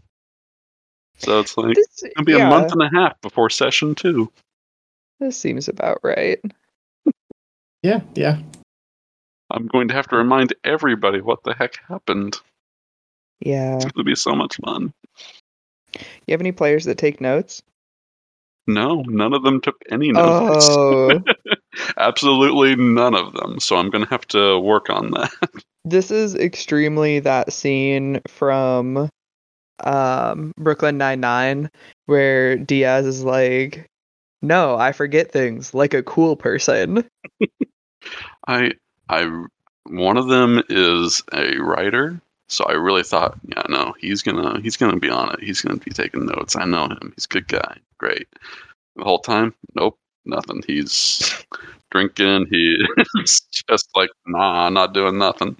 So 1.17 1.39
it's 1.39 1.57
like 1.57 1.75
This, 1.75 2.03
it's 2.03 2.13
gonna 2.15 2.25
be 2.25 2.33
yeah, 2.33 2.47
a 2.47 2.49
month 2.49 2.71
and 2.71 2.81
a 2.81 2.89
half 2.89 3.19
before 3.21 3.49
session 3.49 3.95
two. 3.95 4.31
This 5.19 5.37
seems 5.37 5.67
about 5.67 5.99
right. 6.03 6.39
Yeah, 7.83 8.01
yeah. 8.15 8.39
I'm 9.51 9.67
going 9.67 9.89
to 9.89 9.93
have 9.93 10.07
to 10.07 10.15
remind 10.15 10.55
everybody 10.63 11.21
what 11.21 11.43
the 11.43 11.53
heck 11.53 11.75
happened. 11.87 12.35
Yeah. 13.41 13.75
It's 13.75 13.85
gonna 13.85 14.03
be 14.03 14.15
so 14.15 14.31
much 14.31 14.57
fun. 14.65 14.91
You 15.93 16.31
have 16.31 16.41
any 16.41 16.51
players 16.51 16.85
that 16.85 16.97
take 16.97 17.21
notes? 17.21 17.61
No, 18.67 19.03
none 19.03 19.33
of 19.33 19.43
them 19.43 19.61
took 19.61 19.75
any 19.91 20.11
notes. 20.11 20.67
Oh, 20.67 21.21
Absolutely 21.97 22.75
none 22.75 23.13
of 23.13 23.33
them. 23.33 23.59
So 23.59 23.75
I'm 23.75 23.91
gonna 23.91 24.07
have 24.07 24.27
to 24.29 24.59
work 24.59 24.89
on 24.89 25.11
that. 25.11 25.31
this 25.85 26.09
is 26.09 26.33
extremely 26.33 27.19
that 27.19 27.53
scene 27.53 28.21
from 28.27 29.09
um 29.83 30.51
Brooklyn 30.57 30.97
Nine 30.97 31.19
Nine 31.19 31.69
where 32.05 32.57
Diaz 32.57 33.05
is 33.05 33.23
like, 33.23 33.85
"No, 34.41 34.75
I 34.77 34.91
forget 34.91 35.31
things 35.31 35.73
like 35.73 35.93
a 35.93 36.03
cool 36.03 36.35
person." 36.35 37.07
I 38.47 38.71
I 39.09 39.45
one 39.87 40.17
of 40.17 40.27
them 40.27 40.63
is 40.69 41.21
a 41.33 41.57
writer, 41.57 42.19
so 42.49 42.65
I 42.65 42.73
really 42.73 43.03
thought, 43.03 43.37
yeah, 43.47 43.63
no, 43.69 43.93
he's 43.99 44.21
gonna 44.21 44.59
he's 44.61 44.77
gonna 44.77 44.99
be 44.99 45.09
on 45.09 45.33
it. 45.33 45.43
He's 45.43 45.61
gonna 45.61 45.79
be 45.79 45.91
taking 45.91 46.25
notes. 46.25 46.55
I 46.55 46.65
know 46.65 46.85
him. 46.85 47.13
He's 47.15 47.25
a 47.25 47.29
good 47.29 47.47
guy. 47.47 47.77
Great. 47.97 48.27
The 48.95 49.03
whole 49.03 49.19
time, 49.19 49.53
nope, 49.75 49.97
nothing. 50.25 50.61
He's 50.67 51.45
drinking. 51.91 52.47
He's 52.51 53.41
just 53.69 53.89
like, 53.95 54.09
nah, 54.27 54.69
not 54.69 54.93
doing 54.93 55.17
nothing. 55.17 55.55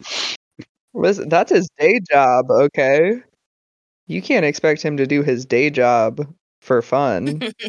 Listen, 0.93 1.29
that's 1.29 1.51
his 1.51 1.69
day 1.77 1.99
job, 2.09 2.49
okay? 2.49 3.21
You 4.07 4.21
can't 4.21 4.45
expect 4.45 4.81
him 4.83 4.97
to 4.97 5.07
do 5.07 5.23
his 5.23 5.45
day 5.45 5.69
job 5.69 6.27
for 6.61 6.81
fun. 6.81 7.41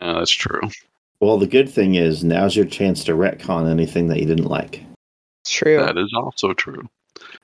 Yeah, 0.00 0.14
that's 0.14 0.32
true. 0.32 0.62
Well, 1.20 1.38
the 1.38 1.46
good 1.46 1.68
thing 1.70 1.94
is 1.94 2.24
now's 2.24 2.56
your 2.56 2.64
chance 2.64 3.04
to 3.04 3.12
retcon 3.12 3.70
anything 3.70 4.08
that 4.08 4.18
you 4.18 4.26
didn't 4.26 4.48
like. 4.48 4.82
It's 5.44 5.52
true. 5.52 5.76
That 5.76 5.96
is 5.96 6.12
also 6.16 6.54
true. 6.54 6.88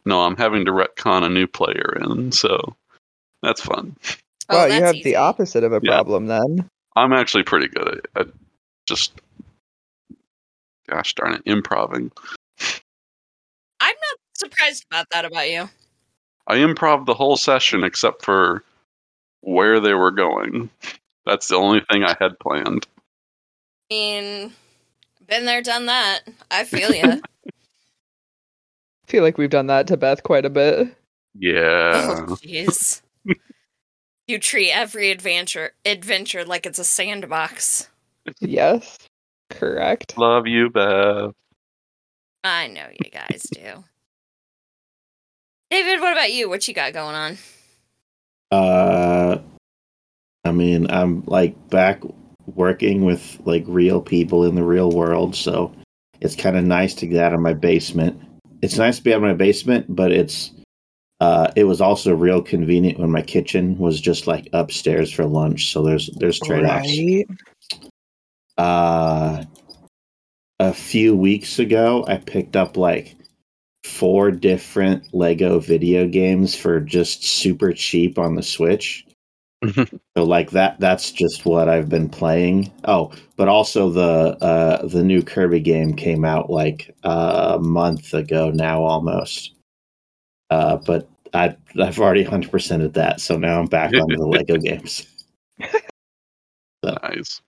No, 0.04 0.23
I'm 0.23 0.37
having 0.37 0.64
to 0.64 0.73
retcon 0.73 1.23
a 1.23 1.28
new 1.28 1.47
player 1.47 1.97
in, 2.02 2.33
so 2.33 2.75
that's 3.45 3.61
fun. 3.61 3.97
Oh, 4.49 4.57
well, 4.57 4.68
you 4.75 4.83
have 4.83 4.97
easy. 4.97 5.04
the 5.04 5.16
opposite 5.16 5.62
of 5.62 5.73
a 5.73 5.78
Yeah. 5.85 5.92
problem 5.92 6.26
then. 6.26 6.68
I'm 6.97 7.12
actually 7.12 7.45
pretty 7.45 7.68
good 7.68 8.04
at, 8.16 8.26
at 8.26 8.35
just, 8.88 9.12
gosh 10.88 11.14
darn 11.14 11.35
it, 11.35 11.42
improving. 11.47 12.11
I'm 13.80 13.95
not 13.95 14.18
surprised 14.35 14.85
about 14.90 15.07
that 15.12 15.25
about 15.26 15.49
you. 15.49 15.71
I 16.48 16.56
improv 16.56 17.06
the 17.06 17.14
whole 17.14 17.36
session 17.36 17.84
except 17.84 18.24
for 18.24 18.64
where 19.42 19.78
they 19.80 19.94
were 19.94 20.10
going. 20.10 20.70
That's 21.26 21.48
the 21.48 21.56
only 21.56 21.82
thing 21.90 22.04
I 22.04 22.16
had 22.18 22.38
planned. 22.38 22.86
I 23.90 23.94
mean, 23.94 24.52
been 25.26 25.44
there, 25.44 25.62
done 25.62 25.86
that. 25.86 26.20
I 26.50 26.64
feel 26.64 26.92
you. 26.92 27.22
Feel 29.06 29.22
like 29.22 29.38
we've 29.38 29.48
done 29.48 29.68
that 29.68 29.86
to 29.86 29.96
Beth 29.96 30.22
quite 30.22 30.44
a 30.44 30.50
bit. 30.50 30.94
Yeah. 31.34 32.26
oh, 32.28 32.36
you 34.26 34.38
treat 34.38 34.70
every 34.70 35.10
adventure 35.10 35.72
adventure 35.86 36.44
like 36.44 36.66
it's 36.66 36.78
a 36.78 36.84
sandbox. 36.84 37.88
Yes. 38.40 38.98
Correct. 39.48 40.18
Love 40.18 40.46
you, 40.46 40.68
Beth. 40.68 41.32
I 42.44 42.66
know 42.66 42.86
you 43.02 43.10
guys 43.10 43.46
do. 43.50 43.82
David, 45.70 46.00
what 46.00 46.12
about 46.12 46.32
you? 46.32 46.48
What 46.48 46.66
you 46.66 46.75
got 46.75 46.92
going 46.92 47.14
on? 47.14 47.38
Uh, 48.50 49.38
I 50.44 50.52
mean, 50.52 50.90
I'm 50.90 51.22
like 51.26 51.68
back 51.68 52.02
working 52.46 53.04
with 53.04 53.38
like 53.44 53.64
real 53.66 54.00
people 54.00 54.44
in 54.44 54.54
the 54.54 54.64
real 54.64 54.90
world, 54.90 55.37
so 55.37 55.72
it's 56.20 56.34
kind 56.34 56.56
of 56.56 56.64
nice 56.64 56.94
to 56.94 57.06
get 57.06 57.22
out 57.22 57.34
of 57.34 57.40
my 57.40 57.52
basement. 57.52 58.20
It's 58.62 58.78
nice 58.78 58.96
to 58.96 59.04
be 59.04 59.12
out 59.12 59.18
of 59.18 59.22
my 59.22 59.34
basement, 59.34 59.87
but 59.94 60.10
it's 60.10 60.52
uh, 61.20 61.50
it 61.56 61.64
was 61.64 61.80
also 61.80 62.14
real 62.14 62.40
convenient 62.40 62.98
when 62.98 63.10
my 63.10 63.22
kitchen 63.22 63.76
was 63.76 64.00
just 64.00 64.26
like 64.26 64.48
upstairs 64.54 65.12
for 65.12 65.26
lunch. 65.26 65.70
So 65.72 65.82
there's 65.82 66.08
there's 66.16 66.40
trade 66.40 66.64
offs. 66.64 66.98
Right. 66.98 67.26
Uh, 68.56 69.44
a 70.60 70.72
few 70.72 71.14
weeks 71.14 71.58
ago, 71.58 72.04
I 72.08 72.16
picked 72.16 72.56
up 72.56 72.76
like 72.76 73.17
four 73.88 74.30
different 74.30 75.12
Lego 75.14 75.59
video 75.59 76.07
games 76.07 76.54
for 76.54 76.80
just 76.80 77.25
super 77.25 77.73
cheap 77.73 78.18
on 78.18 78.35
the 78.35 78.42
Switch. 78.42 79.07
so 79.75 79.88
like 80.16 80.52
that 80.52 80.78
that's 80.78 81.11
just 81.11 81.45
what 81.45 81.68
I've 81.68 81.88
been 81.88 82.09
playing. 82.09 82.73
Oh, 82.85 83.12
but 83.37 83.49
also 83.49 83.90
the 83.90 84.37
uh 84.40 84.87
the 84.87 85.02
new 85.02 85.23
Kirby 85.23 85.61
game 85.61 85.95
came 85.95 86.25
out 86.25 86.49
like 86.49 86.95
uh, 87.02 87.57
a 87.57 87.59
month 87.59 88.14
ago 88.14 88.50
now 88.50 88.85
almost. 88.85 89.54
Uh 90.50 90.76
but 90.76 91.09
I 91.35 91.57
I've 91.80 91.99
already 91.99 92.25
100%ed 92.25 92.95
that, 92.95 93.21
so 93.21 93.37
now 93.37 93.59
I'm 93.59 93.66
back 93.66 93.92
on 93.95 94.09
the 94.09 94.26
Lego 94.26 94.57
games. 94.59 95.07
nice. 96.83 97.40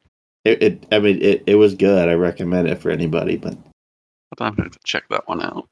It, 0.45 0.63
it 0.63 0.87
I 0.91 0.99
mean 0.99 1.23
it, 1.23 1.45
it 1.47 1.55
was 1.55 1.75
good. 1.77 2.09
I 2.09 2.15
recommend 2.15 2.67
it 2.67 2.81
for 2.81 2.91
anybody, 2.91 3.37
but 3.37 3.57
But 4.37 4.45
I'm 4.45 4.55
going 4.55 4.71
to 4.71 4.79
check 4.85 5.05
that 5.11 5.29
one 5.29 5.43
out. 5.43 5.69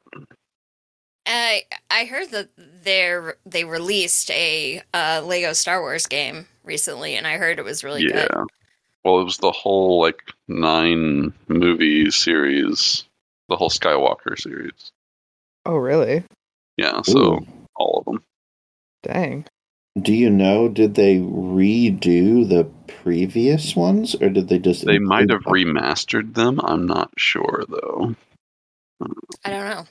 I 1.28 1.64
I 1.90 2.04
heard 2.06 2.30
that 2.30 2.49
they 2.56 3.20
they 3.44 3.64
released 3.64 4.30
a 4.30 4.82
uh, 4.94 5.23
Lego 5.25 5.52
Star 5.52 5.80
Wars 5.80 6.06
game 6.06 6.47
recently, 6.64 7.16
and 7.16 7.26
I 7.26 7.37
heard 7.37 7.58
it 7.58 7.64
was 7.64 7.85
really 7.85 8.04
yeah. 8.04 8.26
good. 8.28 8.47
Well, 9.04 9.20
it 9.20 9.25
was 9.25 9.38
the 9.38 9.52
whole 9.52 10.00
like 10.00 10.23
nine 10.49 11.32
movie 11.49 12.11
series, 12.11 13.04
the 13.49 13.56
whole 13.56 13.70
Skywalker 13.70 14.38
series. 14.38 14.92
Oh, 15.64 15.76
really? 15.76 16.25
Yeah, 16.76 17.02
so 17.02 17.18
Ooh. 17.18 17.47
all 17.76 17.99
of 17.99 18.04
them. 18.06 18.23
Dang. 19.02 19.44
Do 20.00 20.14
you 20.14 20.30
know? 20.30 20.68
Did 20.68 20.94
they 20.94 21.16
redo 21.16 22.49
the 22.49 22.64
previous 23.02 23.75
ones, 23.76 24.14
or 24.14 24.28
did 24.30 24.49
they 24.49 24.58
just? 24.58 24.87
They 24.87 24.99
might 24.99 25.30
have 25.30 25.42
include- 25.47 25.66
remastered 25.68 26.35
them. 26.35 26.61
I'm 26.62 26.87
not 26.87 27.11
sure 27.18 27.64
though. 27.68 28.14
I 29.44 29.50
don't 29.50 29.68
know. 29.68 29.87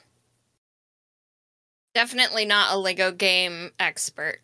Definitely 1.97 2.45
not 2.45 2.75
a 2.75 2.77
Lego 2.77 3.11
game 3.11 3.71
expert. 3.79 4.37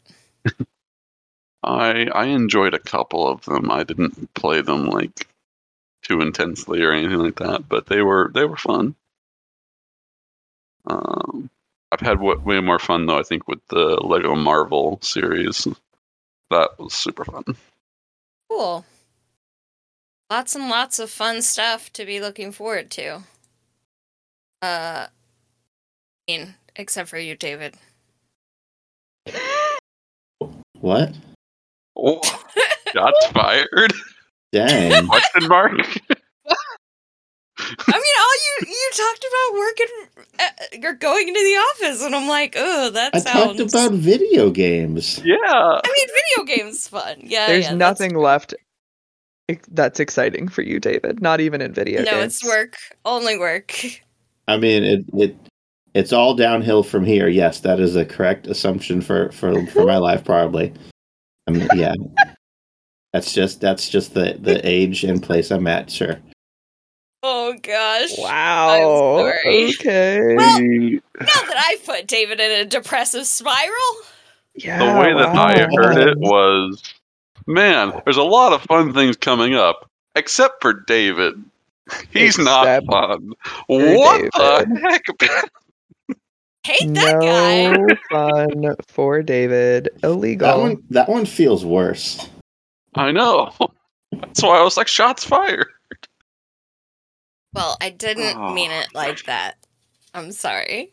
I 1.64 2.08
I 2.12 2.26
enjoyed 2.26 2.74
a 2.74 2.80
couple 2.80 3.28
of 3.28 3.46
them. 3.46 3.70
I 3.70 3.84
didn't 3.84 4.34
play 4.34 4.62
them 4.62 4.88
like 4.88 5.28
too 6.02 6.20
intensely 6.22 6.82
or 6.82 6.92
anything 6.92 7.20
like 7.20 7.36
that, 7.36 7.70
but 7.70 7.86
they 7.86 8.02
were 8.02 8.32
they 8.34 8.46
were 8.46 8.58
fun. 8.58 8.96
Um, 10.88 11.52
I've 11.92 12.00
had 12.00 12.20
way 12.22 12.60
more 12.60 12.80
fun 12.80 13.06
though. 13.06 13.20
I 13.20 13.24
think 13.24 13.48
with 13.48 13.64
the 13.68 14.02
Lego 14.04 14.34
Marvel 14.34 14.98
series, 15.04 15.68
that 16.50 16.72
was 16.80 16.96
super 16.96 17.24
fun. 17.24 17.44
Cool. 18.50 18.84
Lots 20.32 20.56
and 20.56 20.70
lots 20.70 20.98
of 20.98 21.12
fun 21.12 21.44
stuff 21.44 21.94
to 21.94 22.04
be 22.04 22.20
looking 22.20 22.52
forward 22.52 22.90
to. 22.90 23.22
Uh, 24.64 25.06
mean, 26.28 26.56
except 26.76 27.10
for 27.10 27.18
you, 27.18 27.36
David. 27.36 27.76
What? 30.80 31.14
Oh, 31.96 32.22
shots 32.94 33.28
fired? 33.34 33.94
Dang! 34.52 35.08
Question 35.08 35.48
mark? 35.48 35.72
I 37.60 37.96
mean, 37.96 38.16
all 38.20 38.36
you 38.36 38.68
you 38.68 38.90
talked 38.94 39.26
about 39.26 39.60
working, 39.60 39.88
uh, 40.40 40.80
you're 40.82 40.94
going 40.94 41.28
into 41.28 41.40
the 41.40 41.86
office, 41.88 42.02
and 42.04 42.14
I'm 42.16 42.28
like, 42.28 42.56
oh, 42.58 42.90
that 42.90 43.16
I 43.16 43.20
sounds. 43.20 43.58
talked 43.58 43.74
about 43.74 43.92
video 44.00 44.50
games. 44.50 45.22
yeah. 45.24 45.36
I 45.46 45.82
mean, 45.98 46.08
video 46.08 46.56
games 46.58 46.88
fun. 46.88 47.16
Yeah, 47.22 47.48
There's 47.48 47.66
yeah, 47.66 47.76
that's- 47.76 48.00
nothing 48.00 48.16
left 48.18 48.54
that's 49.72 50.00
exciting 50.00 50.48
for 50.48 50.62
you, 50.62 50.80
David. 50.80 51.22
Not 51.22 51.40
even 51.42 51.62
in 51.62 51.74
video 51.74 52.02
No, 52.04 52.12
games. 52.12 52.42
it's 52.42 52.44
work. 52.46 52.76
Only 53.06 53.38
work. 53.38 53.74
I 54.48 54.58
mean, 54.58 54.84
it 54.84 55.06
it 55.14 55.36
it's 55.94 56.14
all 56.14 56.34
downhill 56.36 56.84
from 56.84 57.06
here. 57.06 57.28
Yes, 57.28 57.60
that 57.62 57.80
is 57.80 57.96
a 57.96 58.06
correct 58.06 58.48
assumption 58.48 59.02
for 59.02 59.32
for 59.32 59.66
for 59.68 59.86
my 59.86 59.98
life, 59.98 60.24
probably. 60.24 60.74
I 61.48 61.52
mean, 61.52 61.68
yeah, 61.76 61.94
that's 63.12 63.34
just 63.34 63.62
that's 63.62 63.90
just 63.90 64.14
the 64.14 64.38
the 64.40 64.60
age 64.68 65.04
and 65.04 65.22
place 65.22 65.52
I'm 65.52 65.68
at. 65.68 65.92
Sure. 65.92 66.20
Oh 67.26 67.54
gosh. 67.62 68.18
Wow. 68.18 69.18
sorry. 69.20 69.70
Okay. 69.80 70.36
Well- 70.36 70.58
The, 70.60 71.02
Not 71.20 71.28
that 71.48 71.56
I 71.58 71.78
put 71.86 72.08
David 72.08 72.40
in 72.42 72.52
a 72.52 72.66
depressive 72.66 73.26
spiral. 73.26 73.72
yeah. 74.56 74.80
the 74.80 75.00
way 75.00 75.14
that 75.14 75.30
I 75.36 75.68
heard 75.74 75.98
it 76.06 76.18
was, 76.18 76.82
man, 77.48 78.02
there's 78.04 78.18
a 78.18 78.24
lot 78.24 78.52
of 78.52 78.62
fun 78.64 78.94
things 78.94 79.16
coming 79.16 79.54
up, 79.56 79.90
except 80.16 80.62
for 80.62 80.74
David. 80.74 81.42
He's 82.12 82.38
not 82.38 82.84
fun. 82.86 83.32
for 83.68 83.80
What 83.96 84.18
David. 84.20 84.32
the 84.80 84.80
heck? 85.30 85.50
Hate 86.66 86.94
that 86.94 87.20
guy. 87.20 87.72
No 87.72 87.96
fun 88.10 88.76
for 88.88 89.22
David. 89.22 89.90
Illegal. 90.04 90.48
That 90.48 90.58
one 90.60 90.84
that 90.92 91.10
one 91.10 91.26
feels 91.26 91.66
worse. 91.66 92.30
I 92.96 93.12
know. 93.12 93.52
That's 94.14 94.44
why 94.44 94.60
I 94.60 94.64
was 94.64 94.78
like, 94.78 94.88
shots 94.88 95.24
fired. 95.26 95.68
Well, 97.54 97.78
I 97.82 97.90
didn't 97.90 98.38
Oh. 98.38 98.54
mean 98.54 98.72
it 98.72 98.88
like 98.94 99.26
that. 99.26 99.56
I'm 100.14 100.32
sorry. 100.32 100.92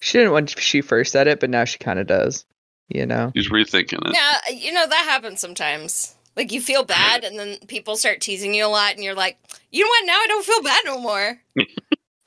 She 0.00 0.18
didn't 0.18 0.32
when 0.32 0.46
she 0.46 0.80
first 0.80 1.12
said 1.12 1.26
it, 1.26 1.40
but 1.40 1.50
now 1.50 1.64
she 1.64 1.78
kind 1.78 1.98
of 1.98 2.06
does. 2.06 2.44
You 2.88 3.04
know. 3.06 3.32
He's 3.34 3.50
rethinking 3.50 3.98
it. 4.08 4.14
Yeah, 4.14 4.54
you 4.54 4.72
know 4.72 4.86
that 4.86 5.04
happens 5.08 5.40
sometimes. 5.40 6.14
Like 6.36 6.52
you 6.52 6.60
feel 6.60 6.84
bad, 6.84 7.24
and 7.24 7.38
then 7.38 7.56
people 7.66 7.96
start 7.96 8.20
teasing 8.20 8.54
you 8.54 8.64
a 8.64 8.68
lot, 8.68 8.94
and 8.94 9.02
you're 9.02 9.14
like, 9.14 9.38
you 9.72 9.82
know 9.82 9.88
what? 9.88 10.06
Now 10.06 10.12
I 10.14 10.26
don't 10.28 10.44
feel 10.44 10.62
bad 10.62 10.82
no 10.84 10.98
more. 11.00 11.40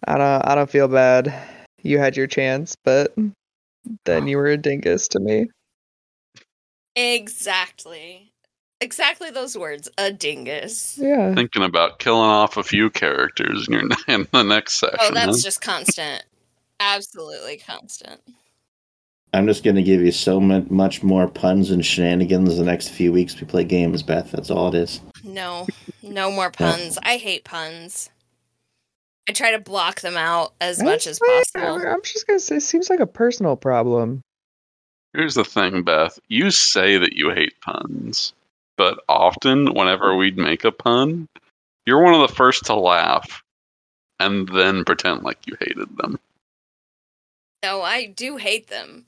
I 0.07 0.17
don't. 0.17 0.47
I 0.47 0.55
don't 0.55 0.69
feel 0.69 0.87
bad. 0.87 1.33
You 1.83 1.99
had 1.99 2.17
your 2.17 2.27
chance, 2.27 2.75
but 2.83 3.15
then 4.05 4.27
you 4.27 4.37
were 4.37 4.47
a 4.47 4.57
dingus 4.57 5.07
to 5.09 5.19
me. 5.19 5.47
Exactly. 6.95 8.31
Exactly 8.81 9.29
those 9.29 9.57
words. 9.57 9.89
A 9.97 10.11
dingus. 10.11 10.97
Yeah. 10.97 11.33
Thinking 11.33 11.63
about 11.63 11.99
killing 11.99 12.29
off 12.29 12.57
a 12.57 12.63
few 12.63 12.89
characters 12.89 13.67
in, 13.67 13.73
your, 13.73 13.83
in 14.07 14.27
the 14.31 14.43
next 14.43 14.75
section. 14.75 14.99
Oh, 15.01 15.13
that's 15.13 15.37
huh? 15.37 15.43
just 15.43 15.61
constant. 15.61 16.23
Absolutely 16.79 17.57
constant. 17.57 18.21
I'm 19.33 19.45
just 19.45 19.63
going 19.63 19.75
to 19.75 19.83
give 19.83 20.01
you 20.01 20.11
so 20.11 20.39
mu- 20.39 20.65
much 20.69 21.03
more 21.03 21.27
puns 21.27 21.69
and 21.69 21.85
shenanigans 21.85 22.57
the 22.57 22.63
next 22.63 22.89
few 22.89 23.11
weeks 23.11 23.39
we 23.39 23.45
play 23.45 23.63
games, 23.63 24.01
Beth. 24.01 24.31
That's 24.31 24.49
all 24.49 24.69
it 24.69 24.75
is. 24.75 25.01
No, 25.23 25.67
no 26.01 26.31
more 26.31 26.49
puns. 26.49 26.97
I 27.03 27.17
hate 27.17 27.43
puns. 27.43 28.09
I 29.29 29.31
try 29.31 29.51
to 29.51 29.59
block 29.59 30.01
them 30.01 30.17
out 30.17 30.53
as 30.59 30.81
much 30.81 31.05
as 31.05 31.19
possible. 31.19 31.87
I'm 31.87 32.01
just 32.01 32.25
gonna 32.25 32.39
say, 32.39 32.55
it 32.55 32.61
seems 32.61 32.89
like 32.89 32.99
a 32.99 33.05
personal 33.05 33.55
problem. 33.55 34.21
Here's 35.13 35.35
the 35.35 35.43
thing, 35.43 35.83
Beth. 35.83 36.17
You 36.29 36.49
say 36.49 36.97
that 36.97 37.13
you 37.13 37.29
hate 37.29 37.53
puns, 37.61 38.33
but 38.75 38.99
often, 39.07 39.75
whenever 39.75 40.15
we'd 40.15 40.35
make 40.39 40.63
a 40.63 40.71
pun, 40.71 41.27
you're 41.85 42.01
one 42.01 42.15
of 42.19 42.27
the 42.27 42.33
first 42.35 42.65
to 42.65 42.73
laugh 42.75 43.43
and 44.19 44.49
then 44.49 44.83
pretend 44.83 45.21
like 45.21 45.45
you 45.45 45.55
hated 45.59 45.95
them. 45.97 46.17
No, 47.61 47.83
I 47.83 48.07
do 48.07 48.37
hate 48.37 48.67
them. 48.69 49.05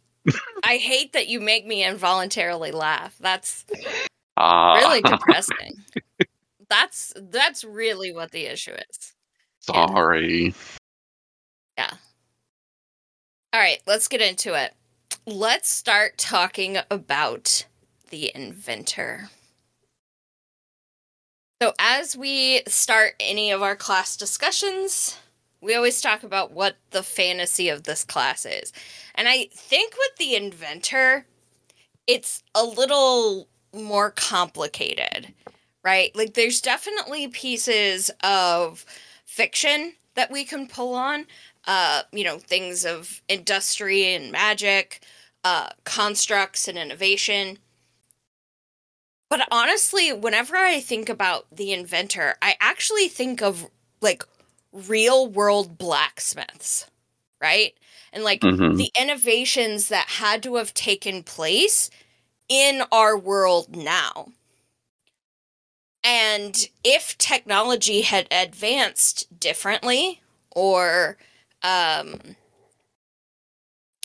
I 0.63 0.77
hate 0.77 1.13
that 1.13 1.29
you 1.29 1.39
make 1.39 1.65
me 1.65 1.83
involuntarily 1.83 2.69
laugh. 2.71 3.15
That's 3.19 3.65
Ah, 4.37 4.73
really 4.75 5.01
depressing. 5.01 5.83
that's 6.69 7.11
that's 7.17 7.63
really 7.63 8.11
what 8.11 8.29
the 8.29 8.45
issue 8.45 8.73
is. 8.91 9.13
Sorry. 9.61 10.53
Yeah. 11.77 11.91
All 13.53 13.59
right, 13.59 13.81
let's 13.85 14.07
get 14.07 14.21
into 14.21 14.53
it. 14.53 14.73
Let's 15.25 15.69
start 15.69 16.17
talking 16.17 16.77
about 16.89 17.65
the 18.09 18.31
inventor. 18.33 19.29
So, 21.61 21.73
as 21.77 22.17
we 22.17 22.63
start 22.67 23.13
any 23.19 23.51
of 23.51 23.61
our 23.61 23.75
class 23.75 24.17
discussions, 24.17 25.17
we 25.61 25.75
always 25.75 26.01
talk 26.01 26.23
about 26.23 26.51
what 26.51 26.77
the 26.89 27.03
fantasy 27.03 27.69
of 27.69 27.83
this 27.83 28.03
class 28.03 28.45
is. 28.45 28.73
And 29.13 29.27
I 29.27 29.47
think 29.53 29.93
with 29.93 30.17
the 30.17 30.35
inventor, 30.35 31.25
it's 32.07 32.41
a 32.55 32.63
little 32.63 33.47
more 33.73 34.09
complicated, 34.11 35.33
right? 35.83 36.15
Like, 36.15 36.33
there's 36.33 36.61
definitely 36.61 37.27
pieces 37.27 38.09
of 38.23 38.85
fiction 39.31 39.93
that 40.15 40.31
we 40.31 40.43
can 40.45 40.67
pull 40.67 40.93
on 40.95 41.25
uh, 41.65 42.03
you 42.11 42.23
know, 42.23 42.39
things 42.39 42.85
of 42.85 43.21
industry 43.27 44.13
and 44.15 44.31
magic, 44.31 45.01
uh, 45.43 45.69
constructs 45.85 46.67
and 46.67 46.77
innovation. 46.77 47.57
But 49.29 49.47
honestly, 49.51 50.11
whenever 50.11 50.55
I 50.57 50.79
think 50.79 51.09
about 51.09 51.47
the 51.55 51.71
inventor, 51.73 52.35
I 52.41 52.55
actually 52.59 53.07
think 53.07 53.41
of 53.41 53.67
like 54.01 54.23
real 54.71 55.27
world 55.27 55.77
blacksmiths, 55.77 56.85
right? 57.41 57.73
And 58.13 58.23
like 58.23 58.43
Mhm. 58.43 58.77
the 58.77 58.91
innovations 58.99 59.89
that 59.89 60.07
had 60.09 60.43
to 60.43 60.55
have 60.55 60.73
taken 60.73 61.23
place 61.23 61.89
in 62.49 62.83
our 62.91 63.17
world 63.17 63.75
now. 63.75 64.33
And 66.03 66.67
if 66.83 67.17
technology 67.17 68.01
had 68.01 68.27
advanced 68.31 69.39
differently, 69.39 70.21
or 70.49 71.17
um, 71.61 72.35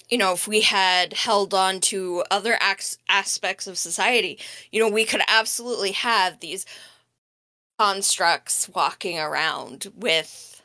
you 0.09 0.19
know, 0.19 0.33
if 0.33 0.47
we 0.47 0.61
had 0.61 1.15
held 1.15 1.53
on 1.55 1.81
to 1.81 2.23
other 2.31 2.59
aspects 3.09 3.67
of 3.67 3.79
society, 3.79 4.39
you 4.71 4.81
know, 4.81 4.89
we 4.89 5.05
could 5.05 5.23
absolutely 5.27 5.93
have 5.93 6.41
these 6.41 6.67
constructs 7.79 8.69
walking 8.71 9.19
around 9.19 9.93
with 9.95 10.63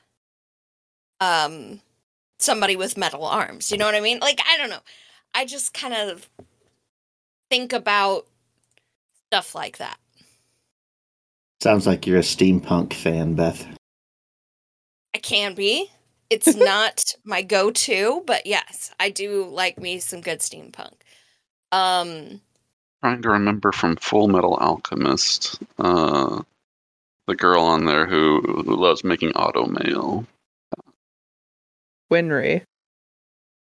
um 1.20 1.82
somebody 2.40 2.76
with 2.76 2.98
metal 2.98 3.26
arms. 3.26 3.72
You 3.72 3.78
know 3.78 3.86
what 3.86 3.96
I 3.96 4.02
mean? 4.02 4.20
Like 4.20 4.40
I 4.48 4.58
don't 4.58 4.70
know. 4.70 4.82
I 5.34 5.46
just 5.46 5.74
kind 5.74 5.94
of 5.94 6.30
think 7.50 7.74
about 7.74 8.28
stuff 9.28 9.56
like 9.56 9.78
that. 9.78 9.98
Sounds 11.62 11.86
like 11.86 12.08
you're 12.08 12.18
a 12.18 12.22
steampunk 12.22 12.92
fan, 12.92 13.36
Beth. 13.36 13.68
I 15.14 15.20
can 15.20 15.54
be. 15.54 15.92
It's 16.32 16.56
not 16.56 17.14
my 17.24 17.44
go-to, 17.44 18.24
but 18.26 18.48
yes, 18.48 18.92
I 19.00 19.12
do 19.12 19.46
like 19.46 19.80
me 19.80 20.00
some 20.00 20.22
good 20.22 20.40
steampunk. 20.40 20.94
Um, 21.72 22.42
Trying 23.04 23.22
to 23.22 23.30
remember 23.30 23.72
from 23.72 23.96
Fullmetal 23.98 24.60
Alchemist. 24.60 25.62
Uh, 25.78 26.42
the 27.28 27.36
girl 27.36 27.64
on 27.64 27.86
there 27.86 28.08
who, 28.08 28.42
who 28.42 28.76
loves 28.76 29.04
making 29.04 29.32
auto 29.34 29.68
mail. 29.68 30.26
Winry. 32.12 32.64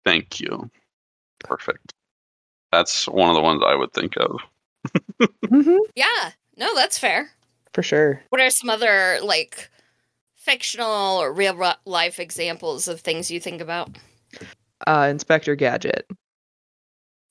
Thank 0.03 0.39
you. 0.39 0.71
Perfect. 1.39 1.93
That's 2.71 3.07
one 3.07 3.29
of 3.29 3.35
the 3.35 3.41
ones 3.43 3.61
I 3.63 3.75
would 3.75 3.93
think 3.93 4.15
of. 4.17 4.41
hmm 5.47 5.77
Yeah, 5.95 6.31
no, 6.57 6.73
that's 6.73 6.97
fair. 6.97 7.29
For 7.75 7.83
sure. 7.83 8.23
What 8.29 8.39
are 8.39 8.49
some 8.49 8.69
other 8.69 9.19
like 9.21 9.69
fictional 10.37 11.21
or 11.21 11.33
real 11.33 11.73
life 11.83 12.21
examples 12.21 12.87
of 12.87 13.01
things 13.01 13.29
you 13.29 13.41
think 13.41 13.59
about? 13.59 13.89
Uh, 14.87 15.09
Inspector 15.11 15.53
Gadget. 15.57 16.09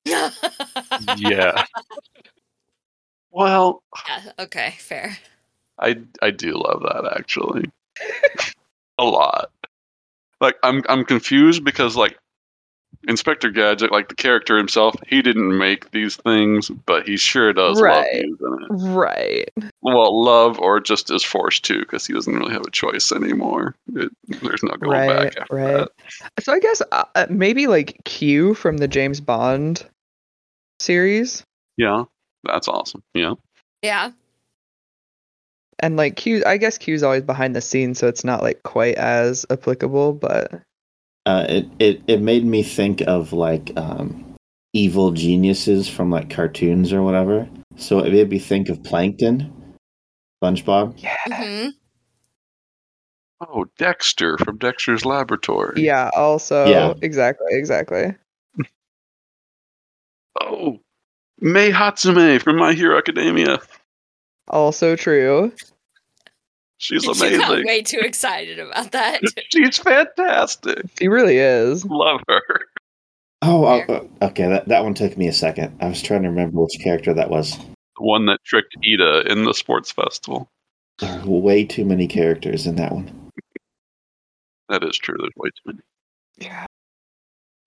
yeah. 0.05 0.31
Yeah. 1.17 1.65
well, 3.31 3.83
Okay. 4.39 4.75
Fair. 4.79 5.17
I 5.79 5.97
I 6.21 6.31
do 6.31 6.53
love 6.53 6.83
that 6.83 7.11
actually. 7.19 7.71
a 8.99 9.05
lot. 9.05 9.51
Like 10.43 10.57
I'm 10.63 10.83
I'm 10.91 11.07
confused 11.07 11.65
because 11.65 11.97
like 11.97 12.19
Inspector 13.09 13.49
Gadget, 13.51 13.93
like 13.93 14.09
the 14.09 14.15
character 14.15 14.57
himself, 14.57 14.95
he 15.07 15.23
didn't 15.23 15.57
make 15.57 15.91
these 15.91 16.17
things, 16.17 16.71
but 16.71 17.07
he 17.07 17.17
sure 17.17 17.53
does 17.53 17.77
love 17.81 17.83
Right. 17.83 18.25
using 18.25 18.59
it. 18.63 18.69
Right. 18.71 19.51
Well, 19.83 20.23
love 20.25 20.59
or 20.59 20.81
just 20.81 21.11
is 21.11 21.23
forced 21.23 21.65
to 21.67 21.81
because 21.81 22.07
he 22.07 22.13
doesn't 22.15 22.35
really 22.35 22.53
have 22.53 22.67
a 22.67 22.71
choice 22.71 23.13
anymore. 23.13 23.75
It, 23.95 24.11
there's 24.43 24.63
no 24.63 24.75
going 24.77 24.91
Right. 24.91 25.09
back 25.33 25.37
after 25.39 25.55
Right. 25.55 25.89
that. 25.89 26.43
So 26.45 26.53
I 26.53 26.61
guess 26.61 26.83
uh, 26.93 27.05
uh, 27.15 27.27
maybe 27.29 27.67
like 27.67 27.99
Q 28.05 28.55
from 28.55 28.79
the 28.79 28.89
James 28.89 29.21
Bond 29.21 29.85
series, 30.81 31.45
Yeah, 31.77 32.05
that's 32.45 32.69
awesome. 32.69 33.03
Yeah. 33.15 33.35
Yeah. 33.83 34.13
and 35.81 35.97
like 35.97 36.17
Q. 36.17 36.43
I 36.47 36.57
guess 36.57 36.79
Q's 36.79 37.03
always 37.03 37.23
behind 37.23 37.55
the 37.55 37.61
scenes, 37.61 37.99
so 37.99 38.07
it's 38.07 38.25
not 38.25 38.43
like 38.43 38.63
quite 38.63 38.95
as 38.95 39.45
applicable. 39.51 40.13
But 40.15 40.63
Uh, 41.27 41.47
it, 41.49 41.67
it 41.79 42.03
it 42.07 42.21
made 42.21 42.45
me 42.45 42.63
think 42.63 43.01
of 43.03 43.33
like 43.33 43.73
um, 43.77 44.35
evil 44.75 45.11
geniuses 45.13 45.89
from 45.89 46.11
like 46.11 46.29
cartoons 46.31 46.93
or 46.93 47.03
whatever. 47.03 47.49
So 47.77 48.01
it 48.01 48.13
made 48.13 48.29
me 48.29 48.39
think 48.39 48.69
of 48.69 48.83
Plankton, 48.85 49.53
SpongeBob. 50.43 51.01
yeah, 51.03 51.17
hmm 51.27 51.69
Oh, 53.41 53.67
Dexter 53.79 54.39
from 54.39 54.59
Dexter's 54.59 55.05
Laboratory. 55.05 55.83
yeah. 55.83 56.09
Also, 56.15 56.67
Yeah. 56.71 56.95
exactly, 57.03 57.49
exactly. 57.51 58.15
Oh, 60.41 60.79
Mei 61.41 61.71
Hatsume 61.71 62.41
from 62.41 62.57
My 62.57 62.73
Hero 62.73 62.97
Academia. 62.97 63.61
Also 64.49 64.95
true. 64.97 65.53
She's 66.79 67.05
You 67.05 67.15
got 67.15 67.21
amazing. 67.33 67.67
way 67.67 67.83
too 67.83 68.01
excited 68.01 68.59
about 68.59 68.93
that. 68.93 69.21
She's 69.51 69.79
fantastic. 69.79 70.83
She 70.99 71.09
really 71.09 71.39
is. 71.39 71.85
Love 71.85 72.21
her. 72.29 72.43
Oh, 73.43 73.65
oh, 73.67 73.85
Fair. 73.87 74.01
oh, 74.01 74.27
okay. 74.27 74.49
That 74.49 74.69
that 74.69 74.85
one 74.85 74.95
took 74.95 75.17
me 75.17 75.29
a 75.29 75.33
second. 75.33 75.77
I 75.81 75.87
was 75.89 76.03
trying 76.03 76.23
to 76.23 76.29
remember 76.29 76.61
which 76.61 76.79
character 76.83 77.15
that 77.15 77.31
was. 77.31 77.57
The 77.59 78.03
one 78.03 78.27
that 78.27 78.41
tricked 78.45 78.77
Iida 78.83 79.27
in 79.27 79.45
the 79.45 79.53
sports 79.55 79.93
festival. 79.93 80.49
There 80.99 81.21
are 81.21 81.27
way 81.27 81.65
too 81.65 81.85
many 81.85 82.07
characters 82.09 82.67
in 82.67 82.77
that 82.77 82.93
one. 82.93 83.31
That 84.69 84.83
is 84.83 84.97
true. 84.97 85.17
There's 85.19 85.33
way 85.37 85.51
too 85.51 85.63
many. 85.67 85.79
Yeah. 86.39 86.67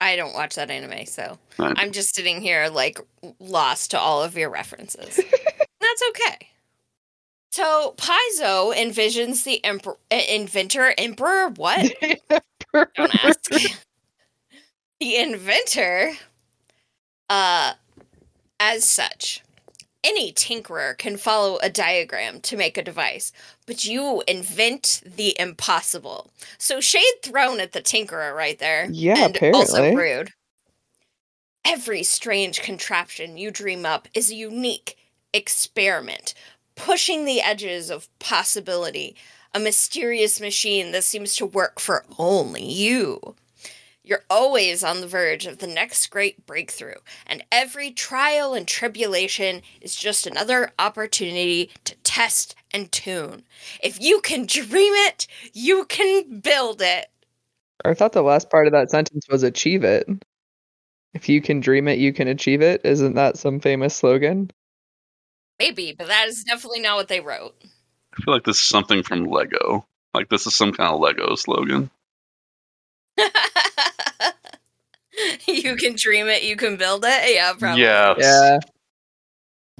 I 0.01 0.15
don't 0.15 0.33
watch 0.33 0.55
that 0.55 0.69
anime, 0.69 1.05
so 1.05 1.37
I'm 1.59 1.91
just 1.91 2.13
sitting 2.15 2.41
here 2.41 2.67
like 2.69 2.99
lost 3.39 3.91
to 3.91 3.99
all 3.99 4.23
of 4.23 4.37
your 4.37 4.49
references. 4.49 5.15
That's 5.79 6.03
okay. 6.09 6.47
So 7.51 7.95
Paizo 7.97 8.75
envisions 8.75 9.43
the 9.43 9.63
emperor, 9.63 9.97
inventor, 10.11 10.93
emperor. 10.97 11.49
What? 11.49 11.91
Don't 12.73 12.89
ask. 12.97 13.51
the 14.99 15.15
inventor, 15.15 16.13
uh, 17.29 17.73
as 18.59 18.87
such, 18.87 19.43
any 20.03 20.31
tinkerer 20.31 20.97
can 20.97 21.17
follow 21.17 21.57
a 21.61 21.69
diagram 21.69 22.39
to 22.41 22.57
make 22.57 22.77
a 22.77 22.83
device, 22.83 23.31
but 23.65 23.85
you 23.85 24.23
invent 24.27 25.01
the 25.05 25.35
impossible. 25.39 26.31
So 26.57 26.79
shade 26.79 27.03
thrown 27.23 27.59
at 27.59 27.73
the 27.73 27.81
tinkerer 27.81 28.35
right 28.35 28.57
there. 28.57 28.87
Yeah, 28.89 29.25
and 29.25 29.55
also 29.55 29.77
apparently. 29.77 30.03
rude. 30.03 30.33
Every 31.65 32.03
strange 32.03 32.61
contraption 32.61 33.37
you 33.37 33.51
dream 33.51 33.85
up 33.85 34.07
is 34.13 34.31
a 34.31 34.35
unique 34.35 34.97
experiment, 35.33 36.33
pushing 36.77 37.25
the 37.25 37.41
edges 37.41 37.89
of 37.89 38.07
possibility. 38.19 39.17
A 39.53 39.59
mysterious 39.59 40.39
machine 40.39 40.93
that 40.93 41.03
seems 41.03 41.35
to 41.35 41.45
work 41.45 41.79
for 41.79 42.05
only 42.17 42.63
you. 42.63 43.35
You're 44.03 44.23
always 44.29 44.85
on 44.85 45.01
the 45.01 45.07
verge 45.07 45.45
of 45.45 45.57
the 45.57 45.67
next 45.67 46.07
great 46.07 46.45
breakthrough, 46.45 47.01
and 47.25 47.43
every 47.51 47.91
trial 47.91 48.53
and 48.53 48.65
tribulation 48.65 49.61
is 49.81 49.97
just 49.97 50.25
another 50.25 50.71
opportunity 50.79 51.71
to 51.83 51.95
test 52.03 52.55
and 52.71 52.89
tune. 52.89 53.43
If 53.83 53.99
you 53.99 54.21
can 54.21 54.45
dream 54.45 54.93
it, 54.93 55.27
you 55.51 55.83
can 55.85 56.39
build 56.39 56.81
it. 56.81 57.07
I 57.83 57.93
thought 57.93 58.13
the 58.13 58.21
last 58.21 58.49
part 58.49 58.67
of 58.67 58.71
that 58.73 58.91
sentence 58.91 59.27
was 59.29 59.43
achieve 59.43 59.83
it. 59.83 60.07
If 61.13 61.27
you 61.27 61.41
can 61.41 61.59
dream 61.59 61.89
it, 61.89 61.99
you 61.99 62.13
can 62.13 62.29
achieve 62.29 62.61
it. 62.61 62.81
Isn't 62.85 63.15
that 63.15 63.37
some 63.37 63.59
famous 63.59 63.95
slogan? 63.95 64.51
Maybe, 65.59 65.95
but 65.97 66.07
that 66.07 66.27
is 66.27 66.43
definitely 66.43 66.81
not 66.81 66.97
what 66.97 67.07
they 67.07 67.19
wrote. 67.19 67.55
I 68.13 68.21
feel 68.23 68.33
like 68.33 68.43
this 68.43 68.59
is 68.59 68.65
something 68.65 69.03
from 69.03 69.25
Lego. 69.25 69.85
Like 70.13 70.29
this 70.29 70.47
is 70.47 70.55
some 70.55 70.71
kind 70.71 70.93
of 70.93 70.99
Lego 70.99 71.35
slogan. 71.35 71.89
you 75.47 75.75
can 75.75 75.95
dream 75.95 76.27
it, 76.27 76.43
you 76.43 76.55
can 76.55 76.77
build 76.77 77.03
it. 77.05 77.35
Yeah, 77.35 77.53
probably. 77.53 77.81
Yes. 77.81 78.17
Yeah. 78.19 78.59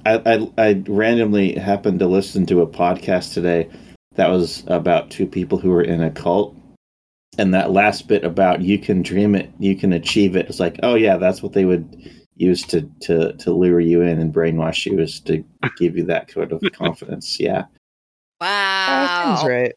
I, 0.05 0.21
I 0.25 0.51
I 0.57 0.83
randomly 0.87 1.53
happened 1.55 1.99
to 1.99 2.07
listen 2.07 2.45
to 2.47 2.61
a 2.61 2.67
podcast 2.67 3.33
today 3.33 3.69
that 4.15 4.29
was 4.29 4.63
about 4.67 5.11
two 5.11 5.25
people 5.27 5.57
who 5.57 5.69
were 5.69 5.81
in 5.81 6.01
a 6.01 6.11
cult, 6.11 6.55
and 7.37 7.53
that 7.53 7.71
last 7.71 8.07
bit 8.07 8.23
about 8.23 8.61
you 8.61 8.79
can 8.79 9.01
dream 9.01 9.35
it, 9.35 9.51
you 9.59 9.75
can 9.75 9.93
achieve 9.93 10.35
it. 10.35 10.47
It's 10.47 10.59
like, 10.59 10.79
oh 10.83 10.95
yeah, 10.95 11.17
that's 11.17 11.41
what 11.41 11.53
they 11.53 11.65
would 11.65 12.11
use 12.37 12.63
to 12.67 12.89
to 13.01 13.33
to 13.33 13.51
lure 13.51 13.79
you 13.79 14.01
in 14.01 14.19
and 14.19 14.33
brainwash 14.33 14.85
you 14.85 14.99
is 14.99 15.19
to 15.21 15.43
give 15.77 15.97
you 15.97 16.03
that 16.05 16.31
sort 16.31 16.51
of 16.51 16.61
confidence. 16.73 17.39
Yeah. 17.39 17.65
That 18.39 19.09
Wow. 19.09 19.23
seems 19.23 19.49
right. 19.49 19.73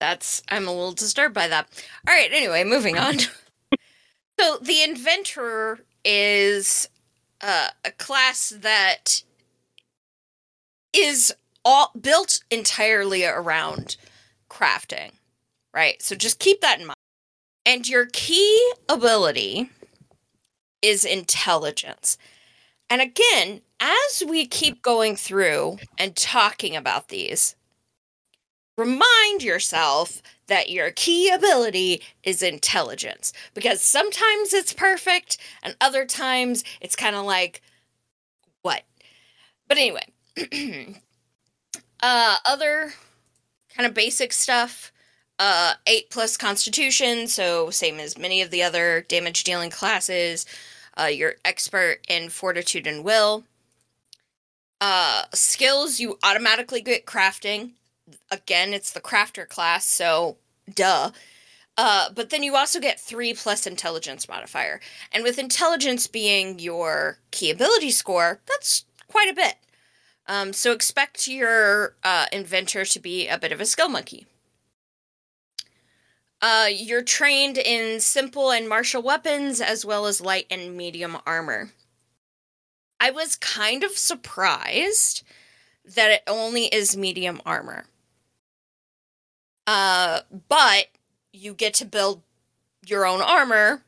That's 0.00 0.42
I'm 0.48 0.68
a 0.68 0.72
little 0.72 0.92
disturbed 0.92 1.34
by 1.34 1.48
that. 1.48 1.68
All 2.08 2.14
right, 2.14 2.30
anyway, 2.32 2.64
moving 2.64 2.98
on. 2.98 3.18
so 4.40 4.58
the 4.60 4.82
inventor 4.82 5.80
is 6.04 6.88
uh, 7.40 7.68
a 7.84 7.90
class 7.92 8.50
that 8.50 9.22
is 10.92 11.32
all 11.64 11.92
built 12.00 12.42
entirely 12.50 13.24
around 13.24 13.96
crafting, 14.48 15.12
right? 15.74 16.00
So 16.02 16.16
just 16.16 16.38
keep 16.38 16.60
that 16.62 16.80
in 16.80 16.86
mind. 16.86 16.96
And 17.66 17.86
your 17.88 18.06
key 18.06 18.72
ability 18.88 19.70
is 20.82 21.04
intelligence. 21.04 22.16
And 22.88 23.00
again, 23.00 23.62
as 23.80 24.22
we 24.26 24.46
keep 24.46 24.82
going 24.82 25.16
through 25.16 25.78
and 25.96 26.16
talking 26.16 26.76
about 26.76 27.08
these, 27.08 27.54
remind 28.80 29.42
yourself 29.42 30.22
that 30.46 30.70
your 30.70 30.90
key 30.90 31.30
ability 31.30 32.02
is 32.24 32.42
intelligence 32.42 33.32
because 33.54 33.80
sometimes 33.80 34.52
it's 34.52 34.72
perfect 34.72 35.38
and 35.62 35.76
other 35.80 36.04
times 36.04 36.64
it's 36.80 36.96
kind 36.96 37.14
of 37.14 37.24
like 37.24 37.60
what 38.62 38.82
but 39.68 39.78
anyway 39.78 40.06
uh 42.02 42.36
other 42.46 42.92
kind 43.76 43.86
of 43.86 43.94
basic 43.94 44.32
stuff 44.32 44.90
uh 45.38 45.74
8 45.86 46.10
plus 46.10 46.36
constitution 46.36 47.28
so 47.28 47.70
same 47.70 48.00
as 48.00 48.18
many 48.18 48.40
of 48.40 48.50
the 48.50 48.62
other 48.62 49.04
damage 49.08 49.44
dealing 49.44 49.70
classes 49.70 50.46
uh 50.98 51.04
you're 51.04 51.36
expert 51.44 51.98
in 52.08 52.28
fortitude 52.28 52.86
and 52.86 53.04
will 53.04 53.44
uh 54.80 55.24
skills 55.32 56.00
you 56.00 56.18
automatically 56.22 56.80
get 56.80 57.06
crafting 57.06 57.72
again, 58.30 58.72
it's 58.72 58.92
the 58.92 59.00
crafter 59.00 59.48
class, 59.48 59.84
so 59.84 60.36
duh. 60.72 61.10
Uh, 61.76 62.10
but 62.14 62.30
then 62.30 62.42
you 62.42 62.56
also 62.56 62.80
get 62.80 63.00
three 63.00 63.32
plus 63.32 63.66
intelligence 63.66 64.28
modifier. 64.28 64.80
And 65.12 65.22
with 65.22 65.38
intelligence 65.38 66.06
being 66.06 66.58
your 66.58 67.18
key 67.30 67.50
ability 67.50 67.90
score, 67.90 68.40
that's 68.46 68.84
quite 69.08 69.30
a 69.30 69.34
bit. 69.34 69.54
Um, 70.26 70.52
so 70.52 70.72
expect 70.72 71.26
your 71.26 71.94
uh, 72.04 72.26
inventor 72.32 72.84
to 72.84 73.00
be 73.00 73.28
a 73.28 73.38
bit 73.38 73.52
of 73.52 73.60
a 73.60 73.66
skill 73.66 73.88
monkey. 73.88 74.26
Uh, 76.42 76.68
you're 76.72 77.02
trained 77.02 77.58
in 77.58 78.00
simple 78.00 78.50
and 78.50 78.68
martial 78.68 79.02
weapons 79.02 79.60
as 79.60 79.84
well 79.84 80.06
as 80.06 80.20
light 80.20 80.46
and 80.50 80.76
medium 80.76 81.18
armor. 81.26 81.70
I 83.00 83.10
was 83.10 83.36
kind 83.36 83.82
of 83.84 83.92
surprised 83.98 85.22
that 85.84 86.10
it 86.10 86.22
only 86.26 86.66
is 86.66 86.96
medium 86.96 87.40
armor 87.44 87.86
Uh, 89.66 90.20
but 90.48 90.86
you 91.32 91.54
get 91.54 91.74
to 91.74 91.84
build 91.84 92.22
your 92.86 93.06
own 93.06 93.20
armor 93.20 93.82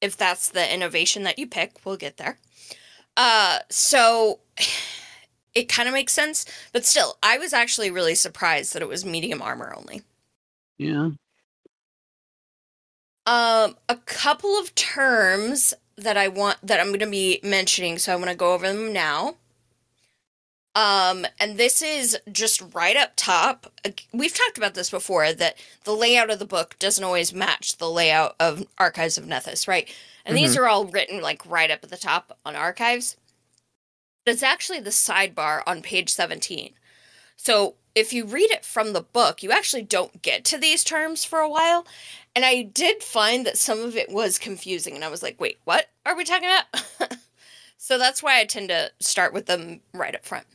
if 0.00 0.16
that's 0.16 0.48
the 0.50 0.72
innovation 0.72 1.24
that 1.24 1.38
you 1.38 1.46
pick. 1.46 1.84
We'll 1.84 1.96
get 1.96 2.16
there. 2.16 2.38
Uh, 3.16 3.60
so 3.70 4.40
it 5.54 5.68
kind 5.68 5.88
of 5.88 5.94
makes 5.94 6.12
sense, 6.12 6.46
but 6.72 6.84
still, 6.84 7.18
I 7.22 7.38
was 7.38 7.52
actually 7.52 7.90
really 7.90 8.14
surprised 8.14 8.74
that 8.74 8.82
it 8.82 8.88
was 8.88 9.04
medium 9.04 9.42
armor 9.42 9.74
only. 9.76 10.02
Yeah. 10.78 11.10
Um, 13.26 13.76
a 13.88 13.96
couple 14.06 14.58
of 14.58 14.74
terms 14.74 15.74
that 15.96 16.16
I 16.16 16.28
want 16.28 16.58
that 16.62 16.78
I'm 16.78 16.88
going 16.88 17.00
to 17.00 17.06
be 17.06 17.40
mentioning, 17.42 17.98
so 17.98 18.12
I 18.12 18.16
want 18.16 18.30
to 18.30 18.36
go 18.36 18.54
over 18.54 18.68
them 18.68 18.92
now. 18.92 19.36
Um, 20.76 21.26
and 21.40 21.56
this 21.56 21.80
is 21.80 22.18
just 22.30 22.62
right 22.74 22.96
up 22.96 23.12
top. 23.16 23.72
We've 24.12 24.34
talked 24.34 24.58
about 24.58 24.74
this 24.74 24.90
before 24.90 25.32
that 25.32 25.56
the 25.84 25.92
layout 25.92 26.30
of 26.30 26.38
the 26.38 26.44
book 26.44 26.78
doesn't 26.78 27.02
always 27.02 27.32
match 27.32 27.78
the 27.78 27.90
layout 27.90 28.36
of 28.38 28.66
Archives 28.76 29.16
of 29.16 29.24
Nethys, 29.24 29.66
right? 29.66 29.88
And 30.26 30.36
these 30.36 30.56
are 30.56 30.66
all 30.66 30.84
written 30.84 31.22
like 31.22 31.46
right 31.46 31.70
up 31.70 31.82
at 31.82 31.90
the 31.90 31.96
top 31.96 32.36
on 32.44 32.56
Archives. 32.56 33.16
But 34.24 34.34
it's 34.34 34.42
actually 34.42 34.80
the 34.80 34.90
sidebar 34.90 35.62
on 35.66 35.82
page 35.82 36.10
17. 36.10 36.72
So 37.36 37.76
if 37.94 38.12
you 38.12 38.26
read 38.26 38.50
it 38.50 38.64
from 38.64 38.92
the 38.92 39.00
book, 39.00 39.42
you 39.42 39.52
actually 39.52 39.82
don't 39.82 40.20
get 40.20 40.44
to 40.46 40.58
these 40.58 40.84
terms 40.84 41.24
for 41.24 41.38
a 41.38 41.48
while. 41.48 41.86
And 42.36 42.44
I 42.44 42.60
did 42.60 43.02
find 43.02 43.46
that 43.46 43.56
some 43.56 43.80
of 43.80 43.96
it 43.96 44.10
was 44.10 44.38
confusing. 44.38 44.94
And 44.94 45.02
I 45.02 45.08
was 45.08 45.22
like, 45.22 45.40
wait, 45.40 45.58
what 45.64 45.86
are 46.04 46.14
we 46.14 46.22
talking 46.22 46.50
about? 46.50 47.16
so 47.78 47.96
that's 47.96 48.22
why 48.22 48.38
I 48.38 48.44
tend 48.44 48.68
to 48.68 48.92
start 49.00 49.32
with 49.32 49.46
them 49.46 49.80
right 49.94 50.14
up 50.14 50.22
front. 50.22 50.46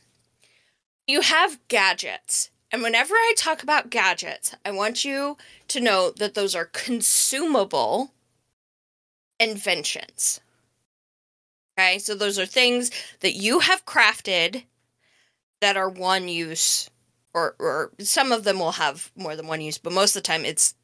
You 1.08 1.22
have 1.22 1.58
gadgets. 1.66 2.50
And 2.70 2.82
whenever 2.82 3.14
I 3.14 3.34
talk 3.36 3.64
about 3.64 3.90
gadgets, 3.90 4.54
I 4.64 4.70
want 4.70 5.04
you 5.04 5.36
to 5.66 5.80
know 5.80 6.12
that 6.12 6.34
those 6.34 6.54
are 6.54 6.66
consumable 6.66 8.12
inventions. 9.40 10.40
Okay, 11.76 11.98
so 11.98 12.14
those 12.14 12.38
are 12.38 12.46
things 12.46 12.92
that 13.20 13.34
you 13.34 13.58
have 13.58 13.84
crafted 13.86 14.62
that 15.60 15.76
are 15.76 15.88
one 15.88 16.28
use, 16.28 16.88
or, 17.34 17.56
or 17.58 17.90
some 17.98 18.30
of 18.30 18.44
them 18.44 18.60
will 18.60 18.72
have 18.72 19.10
more 19.16 19.34
than 19.34 19.48
one 19.48 19.60
use, 19.60 19.78
but 19.78 19.92
most 19.92 20.14
of 20.14 20.22
the 20.22 20.26
time 20.26 20.44
it's 20.44 20.76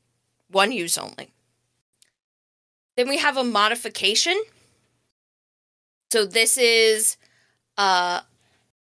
one 0.51 0.73
use 0.73 0.99
only. 0.99 1.31
Then 2.97 3.09
we 3.09 3.19
have 3.19 3.37
a 3.37 3.45
modification. 3.45 4.43
So 6.11 6.25
this 6.25 6.57
is 6.57 7.17
uh, 7.77 8.23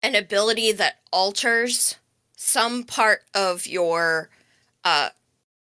an 0.02 0.16
ability 0.16 0.72
that 0.74 1.00
alters 1.12 1.98
some 2.36 2.84
part 2.84 3.24
of 3.34 3.68
your 3.68 4.30
uh, 4.84 5.10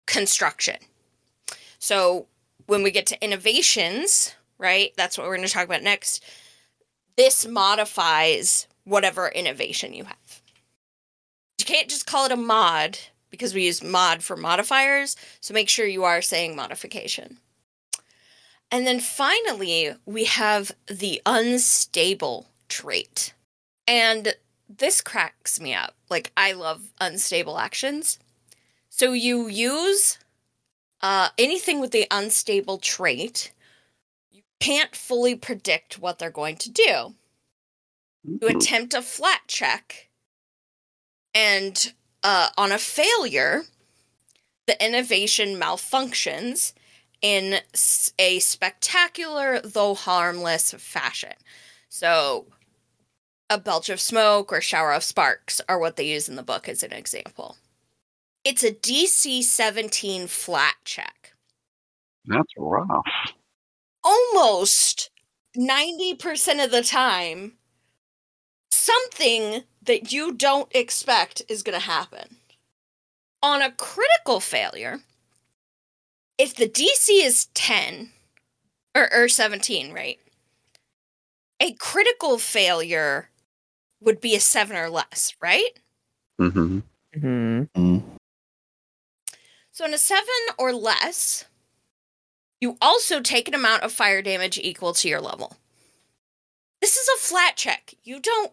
construction. 0.05 0.77
So 1.79 2.27
when 2.65 2.83
we 2.83 2.91
get 2.91 3.05
to 3.07 3.23
innovations, 3.23 4.35
right? 4.57 4.91
That's 4.97 5.17
what 5.17 5.27
we're 5.27 5.37
going 5.37 5.47
to 5.47 5.53
talk 5.53 5.65
about 5.65 5.83
next. 5.83 6.23
This 7.15 7.47
modifies 7.47 8.67
whatever 8.83 9.29
innovation 9.29 9.93
you 9.93 10.03
have. 10.05 10.41
You 11.59 11.65
can't 11.65 11.89
just 11.89 12.05
call 12.05 12.25
it 12.25 12.31
a 12.31 12.37
mod 12.37 12.97
because 13.29 13.53
we 13.53 13.65
use 13.65 13.83
mod 13.83 14.23
for 14.23 14.35
modifiers, 14.37 15.15
so 15.39 15.53
make 15.53 15.69
sure 15.69 15.85
you 15.85 16.03
are 16.03 16.21
saying 16.21 16.55
modification. 16.55 17.37
And 18.71 18.85
then 18.85 18.99
finally, 18.99 19.93
we 20.05 20.25
have 20.25 20.73
the 20.87 21.21
unstable 21.25 22.47
trait. 22.67 23.33
And 23.87 24.35
this 24.69 24.99
cracks 24.99 25.59
me 25.59 25.73
up. 25.73 25.95
Like, 26.09 26.31
I 26.35 26.51
love 26.51 26.91
unstable 26.99 27.57
actions. 27.59 28.19
So 28.89 29.13
you 29.13 29.47
use 29.47 30.19
uh, 31.01 31.29
anything 31.37 31.79
with 31.79 31.91
the 31.91 32.07
unstable 32.11 32.77
trait, 32.77 33.53
you 34.31 34.41
can't 34.59 34.95
fully 34.95 35.35
predict 35.35 35.99
what 35.99 36.19
they're 36.19 36.29
going 36.29 36.57
to 36.57 36.71
do. 36.71 37.13
You 38.23 38.47
attempt 38.49 38.93
a 38.93 39.01
flat 39.01 39.41
check, 39.47 40.09
and 41.33 41.93
uh, 42.27 42.49
on 42.57 42.73
a 42.73 42.77
failure, 42.77 43.63
the 44.67 44.85
innovation 44.85 45.55
malfunctions 45.55 46.73
in 47.21 47.61
a 48.19 48.39
spectacular 48.39 49.61
though 49.61 49.95
harmless 49.95 50.73
fashion. 50.73 51.31
So, 51.87 52.47
a 53.49 53.57
belch 53.57 53.87
of 53.87 54.01
smoke 54.01 54.51
or 54.51 54.59
shower 54.59 54.91
of 54.91 55.05
sparks 55.05 55.61
are 55.69 55.79
what 55.79 55.95
they 55.95 56.05
use 56.05 56.27
in 56.27 56.35
the 56.35 56.43
book 56.43 56.67
as 56.67 56.83
an 56.83 56.91
example. 56.91 57.55
It's 58.43 58.61
a 58.61 58.73
DC 58.73 59.41
17 59.41 60.27
flat 60.27 60.75
check. 60.83 61.31
That's 62.25 62.53
rough. 62.57 63.05
Almost 64.03 65.11
90% 65.57 66.61
of 66.61 66.71
the 66.71 66.83
time, 66.83 67.53
something 68.69 69.63
that 69.88 70.13
you 70.13 70.32
don't 70.32 70.73
expect 70.76 71.41
is 71.50 71.63
going 71.63 71.78
to 71.78 71.86
happen. 71.86 72.38
On 73.41 73.62
a 73.62 73.71
critical 73.71 74.39
failure, 74.39 75.00
if 76.38 76.56
the 76.56 76.69
DC 76.69 77.10
is 77.10 77.47
10 77.56 78.12
or, 78.95 79.12
or 79.13 79.28
17, 79.28 79.91
right? 79.91 80.19
A 81.60 81.73
critical 81.73 82.38
failure 82.38 83.30
would 84.02 84.21
be 84.21 84.36
a 84.36 84.39
7 84.39 84.76
or 84.76 84.89
less, 84.89 85.34
right? 85.41 85.80
Mm-hmm. 86.39 86.80
hmm 87.19 87.63
Mm. 87.76 88.04
So 89.71 89.86
in 89.86 89.93
a 89.93 89.97
7 89.97 90.23
or 90.58 90.73
less, 90.73 91.45
you 92.60 92.78
also 92.82 93.21
take 93.21 93.47
an 93.47 93.54
amount 93.54 93.84
of 93.84 93.91
fire 93.91 94.21
damage 94.21 94.58
equal 94.58 94.93
to 94.93 95.08
your 95.08 95.21
level. 95.21 95.58
This 96.82 96.97
is 96.97 97.08
a 97.08 97.19
flat 97.19 97.56
check. 97.56 97.93
You 98.04 98.19
don't 98.19 98.52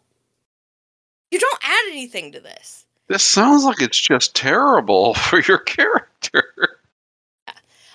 you 1.34 1.40
don't 1.40 1.64
add 1.64 1.90
anything 1.90 2.30
to 2.30 2.38
this. 2.38 2.86
This 3.08 3.24
sounds 3.24 3.64
like 3.64 3.82
it's 3.82 4.00
just 4.00 4.36
terrible 4.36 5.14
for 5.14 5.40
your 5.40 5.58
character. 5.58 6.78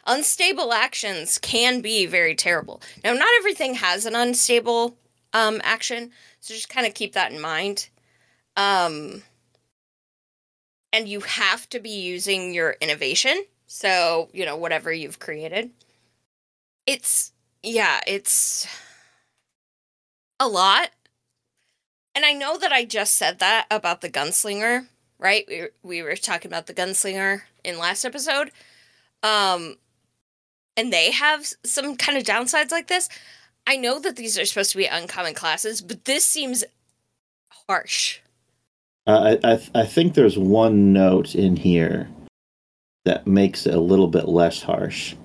unstable 0.06 0.74
actions 0.74 1.38
can 1.38 1.80
be 1.80 2.06
very 2.06 2.36
terrible. 2.36 2.82
Now, 3.02 3.14
not 3.14 3.30
everything 3.38 3.76
has 3.76 4.06
an 4.06 4.14
unstable 4.14 4.98
um, 5.32 5.62
action, 5.64 6.12
so 6.42 6.54
just 6.54 6.68
kind 6.68 6.86
of 6.86 6.94
keep 6.94 7.14
that 7.14 7.32
in 7.32 7.40
mind. 7.40 7.88
Um, 8.58 9.24
and 10.92 11.08
you 11.08 11.22
have 11.22 11.70
to 11.70 11.80
be 11.80 11.92
using 11.92 12.54
your 12.54 12.76
innovation, 12.82 13.46
so 13.68 14.28
you 14.34 14.46
know 14.46 14.58
whatever 14.58 14.92
you've 14.92 15.20
created. 15.20 15.70
It's 16.86 17.32
yeah, 17.64 18.02
it's 18.06 18.68
a 20.42 20.48
lot. 20.50 20.90
And 22.20 22.26
I 22.26 22.34
know 22.34 22.58
that 22.58 22.74
I 22.74 22.84
just 22.84 23.14
said 23.14 23.40
that 23.40 23.66
about 23.72 24.02
the 24.02 24.10
gunslinger, 24.10 24.88
right? 25.20 25.46
We 25.48 25.62
were, 25.62 25.72
we 25.84 26.02
were 26.02 26.18
talking 26.18 26.52
about 26.52 26.68
the 26.68 26.74
gunslinger 26.74 27.44
in 27.64 27.80
last 27.80 28.04
episode. 28.04 28.52
Um, 29.24 29.78
and 30.76 30.92
they 30.92 31.12
have 31.12 31.48
some 31.64 31.96
kind 31.96 32.18
of 32.18 32.26
downsides 32.26 32.72
like 32.72 32.90
this. 32.90 33.08
I 33.66 33.78
know 33.78 34.02
that 34.02 34.18
these 34.18 34.38
are 34.38 34.44
supposed 34.44 34.72
to 34.72 34.78
be 34.78 34.86
uncommon 34.86 35.34
classes, 35.34 35.80
but 35.80 36.04
this 36.04 36.26
seems 36.26 36.66
harsh. 37.70 38.20
Uh, 39.08 39.38
I 39.42 39.54
I, 39.54 39.56
th- 39.56 39.72
I 39.74 39.86
think 39.86 40.14
there's 40.14 40.38
one 40.38 40.92
note 40.92 41.36
in 41.36 41.56
here 41.56 42.10
that 43.06 43.28
makes 43.28 43.66
it 43.66 43.74
a 43.74 43.80
little 43.80 44.10
bit 44.10 44.28
less 44.28 44.62
harsh, 44.62 45.16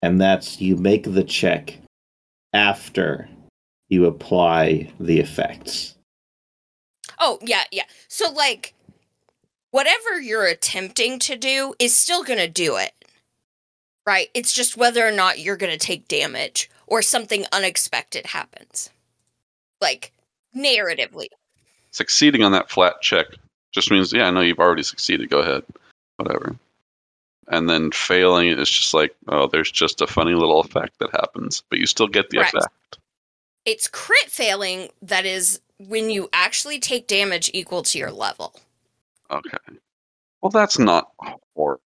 and 0.00 0.20
that's 0.20 0.60
you 0.60 0.76
make 0.76 1.12
the 1.12 1.24
check 1.24 1.76
after 2.52 3.28
you 3.88 4.06
apply 4.06 4.92
the 5.00 5.18
effects. 5.18 5.96
Oh, 7.20 7.38
yeah, 7.42 7.64
yeah. 7.70 7.84
So, 8.08 8.30
like, 8.32 8.74
whatever 9.70 10.20
you're 10.20 10.46
attempting 10.46 11.18
to 11.20 11.36
do 11.36 11.74
is 11.78 11.94
still 11.94 12.24
going 12.24 12.38
to 12.38 12.48
do 12.48 12.76
it. 12.76 12.92
Right? 14.06 14.28
It's 14.34 14.52
just 14.52 14.76
whether 14.76 15.06
or 15.06 15.12
not 15.12 15.38
you're 15.38 15.56
going 15.56 15.72
to 15.72 15.86
take 15.86 16.08
damage 16.08 16.70
or 16.86 17.02
something 17.02 17.44
unexpected 17.52 18.26
happens. 18.26 18.90
Like, 19.80 20.12
narratively. 20.56 21.26
Succeeding 21.92 22.42
on 22.42 22.52
that 22.52 22.70
flat 22.70 23.00
check 23.02 23.26
just 23.72 23.90
means, 23.90 24.12
yeah, 24.12 24.26
I 24.26 24.30
know 24.30 24.40
you've 24.40 24.58
already 24.58 24.82
succeeded. 24.82 25.30
Go 25.30 25.40
ahead. 25.40 25.62
Whatever. 26.16 26.56
And 27.48 27.68
then 27.68 27.90
failing 27.90 28.48
is 28.48 28.70
just 28.70 28.94
like, 28.94 29.14
oh, 29.28 29.46
there's 29.48 29.70
just 29.70 30.00
a 30.00 30.06
funny 30.06 30.34
little 30.34 30.60
effect 30.60 30.98
that 31.00 31.10
happens, 31.10 31.62
but 31.68 31.78
you 31.78 31.86
still 31.86 32.06
get 32.06 32.30
the 32.30 32.38
Right. 32.38 32.54
effect. 32.54 32.98
It's 33.64 33.88
crit 33.88 34.30
failing 34.30 34.88
that 35.02 35.26
is 35.26 35.60
when 35.88 36.10
you 36.10 36.28
actually 36.32 36.78
take 36.78 37.06
damage 37.06 37.50
equal 37.54 37.82
to 37.82 37.98
your 37.98 38.10
level. 38.12 38.54
Okay. 39.30 39.58
Well, 40.42 40.50
that's 40.50 40.78
not 40.78 41.10
horrible. 41.54 41.80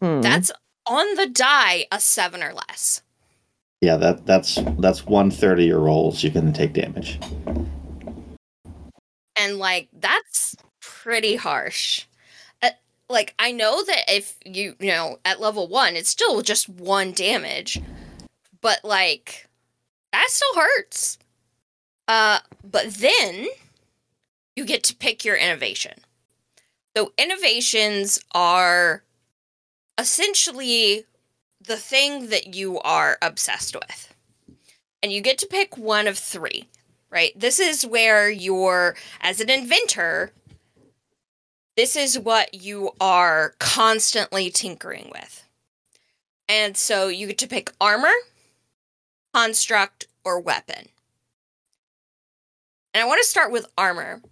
Hmm. 0.00 0.20
That's 0.20 0.50
on 0.86 1.14
the 1.16 1.26
die 1.26 1.86
a 1.92 2.00
seven 2.00 2.42
or 2.42 2.52
less. 2.52 3.02
Yeah, 3.80 3.96
that 3.96 4.26
that's 4.26 4.58
that's 4.78 5.04
one 5.04 5.30
third 5.30 5.60
of 5.60 5.66
your 5.66 5.80
rolls. 5.80 6.22
You're 6.22 6.32
going 6.32 6.52
to 6.52 6.58
take 6.58 6.72
damage. 6.72 7.18
and 9.36 9.58
like 9.58 9.88
that's 9.92 10.56
pretty 10.80 11.36
harsh. 11.36 12.06
Uh, 12.62 12.70
like 13.08 13.34
I 13.38 13.52
know 13.52 13.84
that 13.84 14.04
if 14.08 14.36
you 14.44 14.74
you 14.80 14.88
know 14.88 15.18
at 15.24 15.40
level 15.40 15.68
one, 15.68 15.94
it's 15.94 16.08
still 16.08 16.40
just 16.42 16.68
one 16.68 17.12
damage, 17.12 17.80
but 18.60 18.80
like 18.82 19.46
that 20.12 20.26
still 20.30 20.54
hurts. 20.54 21.18
Uh, 22.08 22.40
but 22.62 22.94
then 22.94 23.48
you 24.54 24.64
get 24.64 24.82
to 24.84 24.94
pick 24.94 25.24
your 25.24 25.36
innovation. 25.36 25.94
So 26.96 27.12
innovations 27.18 28.18
are 28.32 29.02
essentially 29.98 31.04
the 31.60 31.76
thing 31.76 32.28
that 32.28 32.54
you 32.54 32.78
are 32.80 33.18
obsessed 33.20 33.74
with. 33.74 34.14
And 35.02 35.12
you 35.12 35.20
get 35.20 35.38
to 35.38 35.46
pick 35.46 35.76
one 35.76 36.06
of 36.06 36.18
three, 36.18 36.68
right? 37.10 37.38
This 37.38 37.60
is 37.60 37.86
where 37.86 38.30
you're, 38.30 38.96
as 39.20 39.40
an 39.40 39.50
inventor, 39.50 40.32
this 41.76 41.94
is 41.94 42.18
what 42.18 42.54
you 42.54 42.92
are 43.00 43.54
constantly 43.58 44.48
tinkering 44.48 45.10
with. 45.12 45.44
And 46.48 46.76
so 46.76 47.08
you 47.08 47.26
get 47.26 47.38
to 47.38 47.48
pick 47.48 47.72
armor, 47.80 48.14
construct, 49.34 50.06
or 50.24 50.40
weapon. 50.40 50.88
And 52.96 53.02
I 53.02 53.06
want 53.08 53.20
to 53.22 53.28
start 53.28 53.52
with 53.52 53.66
armor 53.76 54.22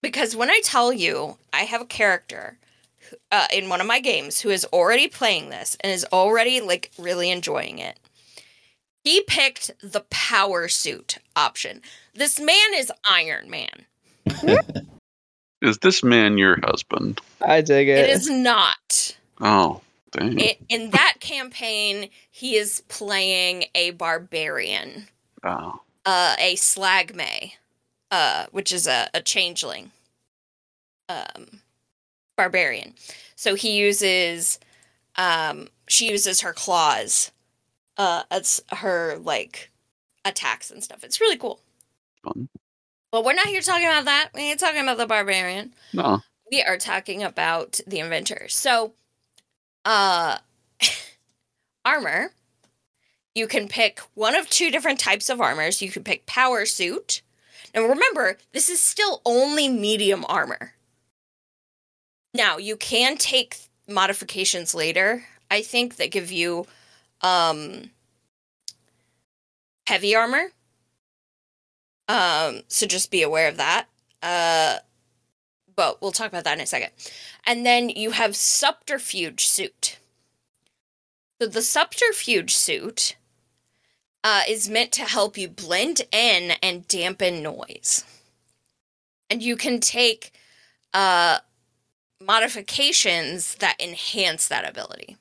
because 0.00 0.34
when 0.34 0.48
I 0.48 0.62
tell 0.64 0.90
you 0.90 1.36
I 1.52 1.64
have 1.64 1.82
a 1.82 1.84
character 1.84 2.56
uh, 3.30 3.46
in 3.52 3.68
one 3.68 3.78
of 3.82 3.86
my 3.86 4.00
games 4.00 4.40
who 4.40 4.48
is 4.48 4.64
already 4.72 5.06
playing 5.06 5.50
this 5.50 5.76
and 5.80 5.92
is 5.92 6.06
already 6.14 6.62
like 6.62 6.92
really 6.98 7.30
enjoying 7.30 7.78
it, 7.78 8.00
he 9.04 9.20
picked 9.24 9.70
the 9.82 10.00
power 10.08 10.66
suit 10.66 11.18
option. 11.36 11.82
This 12.14 12.40
man 12.40 12.72
is 12.74 12.90
Iron 13.06 13.50
Man. 13.50 13.84
Is 15.60 15.76
this 15.78 16.02
man 16.02 16.38
your 16.38 16.58
husband? 16.64 17.20
I 17.42 17.60
dig 17.60 17.86
it. 17.86 17.98
It 17.98 18.10
is 18.10 18.30
not. 18.30 19.16
Oh, 19.42 19.82
dang. 20.10 20.40
I 20.40 20.56
in 20.70 20.90
that 20.90 21.16
campaign, 21.20 22.08
he 22.30 22.56
is 22.56 22.82
playing 22.88 23.66
a 23.74 23.90
barbarian, 23.90 25.06
oh. 25.44 25.80
Uh, 26.04 26.34
a 26.38 26.56
slag 26.56 27.14
may, 27.14 27.54
uh, 28.10 28.46
which 28.50 28.72
is 28.72 28.86
a, 28.86 29.08
a 29.14 29.20
changeling, 29.20 29.92
um, 31.08 31.60
barbarian. 32.36 32.94
So 33.36 33.54
he 33.54 33.76
uses, 33.78 34.58
um, 35.16 35.68
she 35.88 36.10
uses 36.10 36.40
her 36.40 36.52
claws, 36.52 37.30
uh, 37.98 38.22
as 38.30 38.60
her 38.72 39.16
like 39.22 39.70
attacks 40.24 40.70
and 40.70 40.82
stuff. 40.82 41.04
It's 41.04 41.20
really 41.20 41.36
cool. 41.36 41.60
Fun. 42.24 42.48
But 43.12 43.24
we're 43.24 43.34
not 43.34 43.46
here 43.46 43.60
talking 43.60 43.86
about 43.86 44.06
that. 44.06 44.30
We 44.34 44.42
ain't 44.42 44.58
talking 44.58 44.80
about 44.80 44.96
the 44.96 45.06
barbarian 45.06 45.74
No. 45.92 46.20
we 46.50 46.62
are 46.62 46.78
talking 46.78 47.22
about 47.22 47.78
the 47.86 47.98
inventor. 48.00 48.46
So, 48.48 48.92
uh, 49.84 50.38
armor. 51.84 52.30
You 53.34 53.46
can 53.46 53.68
pick 53.68 54.00
one 54.14 54.34
of 54.34 54.50
two 54.50 54.70
different 54.70 54.98
types 54.98 55.28
of 55.28 55.40
armors. 55.40 55.80
You 55.80 55.90
can 55.90 56.04
pick 56.04 56.26
power 56.26 56.66
suit. 56.66 57.22
Now, 57.74 57.82
remember, 57.82 58.36
this 58.52 58.68
is 58.68 58.82
still 58.82 59.22
only 59.24 59.68
medium 59.68 60.24
armor. 60.28 60.74
Now, 62.34 62.58
you 62.58 62.76
can 62.76 63.16
take 63.16 63.56
modifications 63.88 64.74
later, 64.74 65.24
I 65.50 65.62
think, 65.62 65.96
that 65.96 66.10
give 66.10 66.30
you 66.30 66.66
um, 67.22 67.90
heavy 69.86 70.14
armor. 70.14 70.48
Um, 72.08 72.62
so 72.68 72.86
just 72.86 73.10
be 73.10 73.22
aware 73.22 73.48
of 73.48 73.56
that. 73.56 73.86
Uh, 74.22 74.78
but 75.74 76.02
we'll 76.02 76.12
talk 76.12 76.28
about 76.28 76.44
that 76.44 76.58
in 76.58 76.64
a 76.64 76.66
second. 76.66 76.90
And 77.46 77.64
then 77.64 77.88
you 77.88 78.10
have 78.10 78.36
subterfuge 78.36 79.46
suit. 79.46 79.98
So 81.40 81.48
the 81.48 81.62
subterfuge 81.62 82.54
suit 82.54 83.16
uh, 84.24 84.42
is 84.48 84.68
meant 84.68 84.92
to 84.92 85.02
help 85.02 85.36
you 85.36 85.48
blend 85.48 86.02
in 86.12 86.52
and 86.62 86.86
dampen 86.88 87.42
noise. 87.42 88.04
And 89.28 89.42
you 89.42 89.56
can 89.56 89.80
take 89.80 90.32
uh, 90.94 91.38
modifications 92.20 93.56
that 93.56 93.80
enhance 93.80 94.46
that 94.48 94.68
ability. 94.68 95.16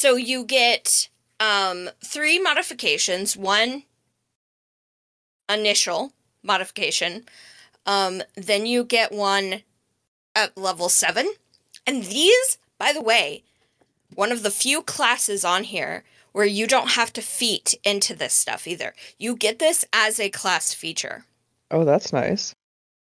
So 0.00 0.16
you 0.16 0.44
get 0.44 1.08
um, 1.38 1.90
three 2.04 2.38
modifications 2.38 3.36
one 3.36 3.84
initial 5.48 6.12
modification, 6.42 7.24
um, 7.86 8.22
then 8.36 8.66
you 8.66 8.84
get 8.84 9.12
one 9.12 9.62
at 10.34 10.56
level 10.56 10.88
7. 10.88 11.32
And 11.86 12.04
these, 12.04 12.58
by 12.78 12.92
the 12.92 13.02
way, 13.02 13.42
one 14.14 14.32
of 14.32 14.42
the 14.42 14.50
few 14.50 14.82
classes 14.82 15.44
on 15.44 15.64
here 15.64 16.04
where 16.32 16.46
you 16.46 16.66
don't 16.66 16.90
have 16.92 17.12
to 17.14 17.22
feat 17.22 17.74
into 17.84 18.14
this 18.14 18.32
stuff 18.34 18.66
either. 18.66 18.94
You 19.18 19.36
get 19.36 19.58
this 19.58 19.84
as 19.92 20.18
a 20.20 20.30
class 20.30 20.72
feature. 20.74 21.24
Oh, 21.70 21.84
that's 21.84 22.12
nice. 22.12 22.54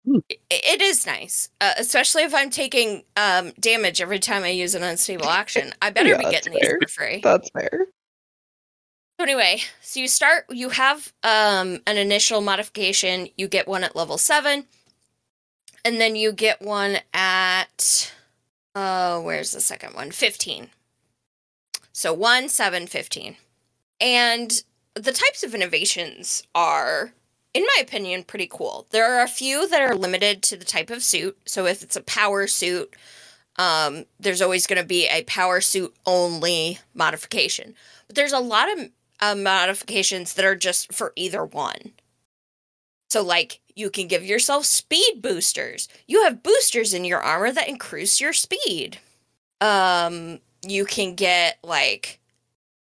I- 0.08 0.20
It 0.50 0.80
is 0.82 1.04
nice, 1.06 1.48
uh, 1.60 1.74
especially 1.78 2.22
if 2.22 2.32
I'm 2.34 2.50
taking 2.50 3.02
um, 3.16 3.52
damage 3.58 4.00
every 4.00 4.18
time 4.20 4.44
I 4.44 4.48
use 4.50 4.74
an 4.74 4.82
unstable 4.82 5.28
action. 5.28 5.72
I 5.82 5.90
better 5.90 6.08
Yeah, 6.10 6.18
be 6.18 6.30
getting 6.30 6.52
these 6.52 6.62
fair. 6.62 6.78
for 6.80 6.88
free. 6.88 7.20
That's 7.22 7.50
fair. 7.50 7.86
So 9.18 9.24
anyway, 9.24 9.62
so 9.80 9.98
you 10.00 10.08
start 10.08 10.44
you 10.50 10.68
have 10.68 11.12
um 11.22 11.80
an 11.86 11.96
initial 11.96 12.40
modification, 12.42 13.28
you 13.36 13.48
get 13.48 13.66
one 13.66 13.82
at 13.82 13.96
level 13.96 14.18
7 14.18 14.66
and 15.86 16.00
then 16.00 16.16
you 16.16 16.32
get 16.32 16.60
one 16.60 16.98
at 17.14 18.12
uh 18.74 19.18
where's 19.20 19.52
the 19.52 19.60
second 19.62 19.94
one? 19.94 20.10
15. 20.10 20.68
So 21.96 22.12
1 22.12 22.50
7 22.50 22.86
15. 22.86 23.36
And 24.02 24.62
the 24.94 25.12
types 25.12 25.42
of 25.42 25.54
innovations 25.54 26.42
are 26.54 27.14
in 27.54 27.62
my 27.62 27.80
opinion 27.80 28.22
pretty 28.22 28.46
cool. 28.52 28.86
There 28.90 29.10
are 29.10 29.22
a 29.22 29.28
few 29.28 29.66
that 29.66 29.80
are 29.80 29.94
limited 29.94 30.42
to 30.42 30.58
the 30.58 30.66
type 30.66 30.90
of 30.90 31.02
suit. 31.02 31.38
So 31.46 31.64
if 31.64 31.82
it's 31.82 31.96
a 31.96 32.02
power 32.02 32.46
suit, 32.46 32.94
um 33.56 34.04
there's 34.20 34.42
always 34.42 34.66
going 34.66 34.80
to 34.80 34.86
be 34.86 35.06
a 35.06 35.22
power 35.22 35.62
suit 35.62 35.96
only 36.04 36.80
modification. 36.92 37.74
But 38.08 38.16
there's 38.16 38.34
a 38.34 38.40
lot 38.40 38.70
of 38.70 38.90
uh, 39.20 39.34
modifications 39.34 40.34
that 40.34 40.44
are 40.44 40.54
just 40.54 40.92
for 40.92 41.14
either 41.16 41.46
one. 41.46 41.92
So, 43.08 43.22
like, 43.22 43.60
you 43.74 43.88
can 43.88 44.06
give 44.06 44.22
yourself 44.22 44.66
speed 44.66 45.22
boosters. 45.22 45.88
You 46.06 46.24
have 46.24 46.42
boosters 46.42 46.92
in 46.92 47.06
your 47.06 47.20
armor 47.20 47.52
that 47.52 47.70
increase 47.70 48.20
your 48.20 48.34
speed. 48.34 48.98
Um, 49.62 50.40
you 50.70 50.84
can 50.84 51.14
get 51.14 51.58
like 51.62 52.20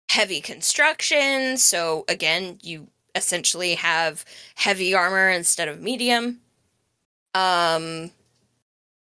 heavy 0.10 0.42
construction. 0.42 1.58
So, 1.58 2.06
again, 2.08 2.60
you 2.62 2.88
essentially 3.16 3.76
have 3.76 4.26
heavy 4.56 4.94
armor 4.94 5.30
instead 5.30 5.68
of 5.68 5.82
medium. 5.82 6.40
Um, 7.34 8.12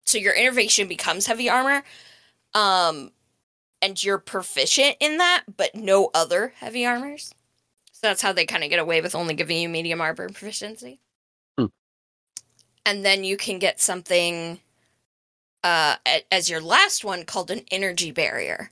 so 0.04 0.18
your 0.18 0.35
innovation 0.35 0.88
becomes 0.88 1.26
heavy 1.26 1.48
armor. 1.48 1.83
Um, 2.54 3.12
and 3.83 4.02
you're 4.02 4.18
proficient 4.18 4.96
in 5.00 5.18
that, 5.18 5.44
but 5.56 5.74
no 5.74 6.11
other 6.12 6.52
heavy 6.56 6.85
armors. 6.85 7.33
So 7.92 8.06
that's 8.09 8.22
how 8.22 8.33
they 8.33 8.46
kind 8.46 8.64
of 8.64 8.70
get 8.70 8.78
away 8.78 9.00
with 9.00 9.14
only 9.14 9.35
giving 9.35 9.59
you 9.59 9.68
medium 9.68 10.00
armor 10.00 10.28
proficiency. 10.28 11.00
Hmm. 11.59 11.66
And 12.85 13.04
then 13.04 13.25
you 13.25 13.37
can 13.37 13.58
get 13.58 13.81
something 13.81 14.60
uh, 15.63 15.96
as 16.31 16.48
your 16.48 16.61
last 16.61 17.04
one 17.04 17.25
called 17.25 17.50
an 17.50 17.63
energy 17.71 18.11
barrier. 18.11 18.71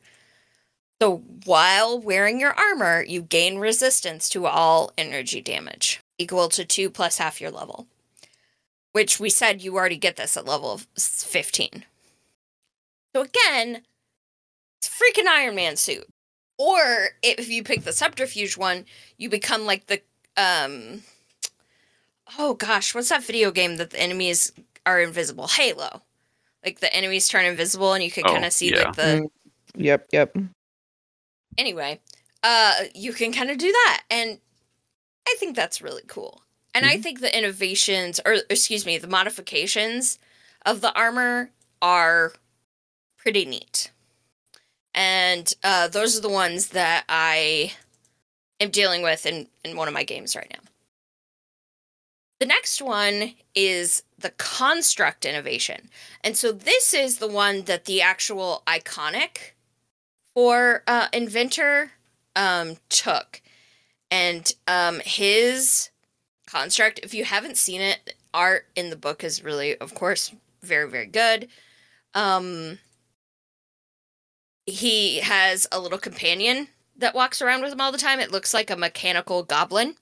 So 1.01 1.19
while 1.45 1.99
wearing 1.99 2.41
your 2.41 2.55
armor, 2.55 3.03
you 3.03 3.23
gain 3.23 3.59
resistance 3.59 4.29
to 4.31 4.47
all 4.47 4.93
energy 4.99 5.41
damage, 5.41 6.01
equal 6.19 6.49
to 6.51 6.65
two 6.65 6.91
plus 6.91 7.19
half 7.19 7.41
your 7.41 7.51
level. 7.51 7.87
Which 8.93 9.21
we 9.21 9.31
said 9.31 9.63
you 9.63 9.77
already 9.77 9.97
get 9.97 10.17
this 10.17 10.37
at 10.37 10.47
level 10.47 10.81
15. 10.97 11.85
So 13.15 13.23
again, 13.23 13.83
it's 14.79 14.89
freaking 14.89 15.27
Iron 15.27 15.55
Man 15.55 15.77
suit. 15.77 16.07
Or 16.59 17.11
if 17.23 17.49
you 17.49 17.63
pick 17.63 17.85
the 17.85 17.93
subterfuge 17.93 18.57
one, 18.57 18.85
you 19.17 19.29
become 19.29 19.67
like 19.67 19.87
the 19.87 20.03
um 20.37 21.03
oh 22.39 22.55
gosh, 22.55 22.95
what's 22.95 23.11
that 23.11 23.23
video 23.23 23.51
game 23.53 23.77
that 23.77 23.91
the 23.91 24.01
enemies 24.01 24.53
are 24.85 25.01
invisible? 25.01 25.47
Halo. 25.47 26.03
Like 26.65 26.81
the 26.81 26.93
enemies 26.95 27.29
turn 27.29 27.45
invisible 27.45 27.93
and 27.93 28.03
you 28.03 28.11
could 28.11 28.27
Oh, 28.27 28.33
kind 28.33 28.45
of 28.45 28.53
see 28.53 28.71
yeah. 28.71 28.85
like 28.85 28.97
the 28.97 29.03
Mm. 29.03 29.31
Yep, 29.77 30.07
yep. 30.13 30.37
anyway, 31.57 32.01
uh 32.43 32.75
you 32.95 33.13
can 33.13 33.33
kind 33.33 33.51
of 33.51 33.59
do 33.59 33.71
that 33.71 34.03
and 34.11 34.39
I 35.29 35.35
think 35.39 35.55
that's 35.55 35.83
really 35.83 36.03
cool. 36.07 36.43
And 36.75 36.87
I 36.87 36.97
think 36.99 37.21
the 37.21 37.37
innovations 37.37 38.21
or 38.25 38.37
excuse 38.49 38.87
me, 38.87 38.99
the 38.99 39.09
modifications 39.09 40.19
of 40.65 40.81
the 40.81 40.93
armor 40.95 41.51
are 41.83 42.33
pretty 43.19 43.45
neat. 43.45 43.91
And 44.95 45.53
uh 45.63 45.89
those 45.89 46.17
are 46.17 46.23
the 46.23 46.29
ones 46.29 46.69
that 46.69 47.05
I 47.09 47.73
am 48.61 48.71
dealing 48.71 49.03
with 49.03 49.27
in 49.27 49.49
in 49.65 49.77
one 49.77 49.87
of 49.89 49.95
my 49.95 50.05
games 50.05 50.35
right 50.35 50.51
now. 50.53 50.65
The 52.41 52.47
next 52.47 52.81
one 52.81 53.35
is 53.55 54.03
the 54.19 54.31
construct 54.31 55.25
innovation. 55.25 55.89
And 56.25 56.37
so 56.37 56.51
this 56.53 56.93
is 56.93 57.19
the 57.19 57.29
one 57.29 57.63
that 57.63 57.85
the 57.85 58.03
actual 58.03 58.63
iconic 58.67 59.53
for 60.35 60.83
uh, 60.87 61.09
inventor 61.13 61.93
um, 62.35 62.77
took. 62.89 63.41
And 64.11 64.53
um, 64.67 65.01
his 65.05 65.91
construct, 66.47 67.01
if 67.03 67.15
you 67.15 67.25
haven't 67.25 67.57
seen 67.57 67.81
it, 67.81 68.15
art 68.35 68.67
in 68.75 68.91
the 68.91 68.97
book 68.97 69.23
is 69.23 69.45
really, 69.45 69.77
of 69.77 69.95
course, 69.95 70.35
very, 70.63 70.89
very 70.89 71.07
good. 71.07 71.49
Um, 72.15 72.79
he 74.67 75.19
has 75.21 75.67
a 75.71 75.81
little 75.81 75.99
companion 75.99 76.69
that 76.97 77.15
walks 77.15 77.41
around 77.41 77.63
with 77.63 77.73
him 77.73 77.81
all 77.81 77.93
the 77.93 77.99
time. 77.99 78.21
It 78.21 78.33
looks 78.33 78.53
like 78.53 78.71
a 78.71 78.77
mechanical 78.77 79.43
goblin. 79.43 79.95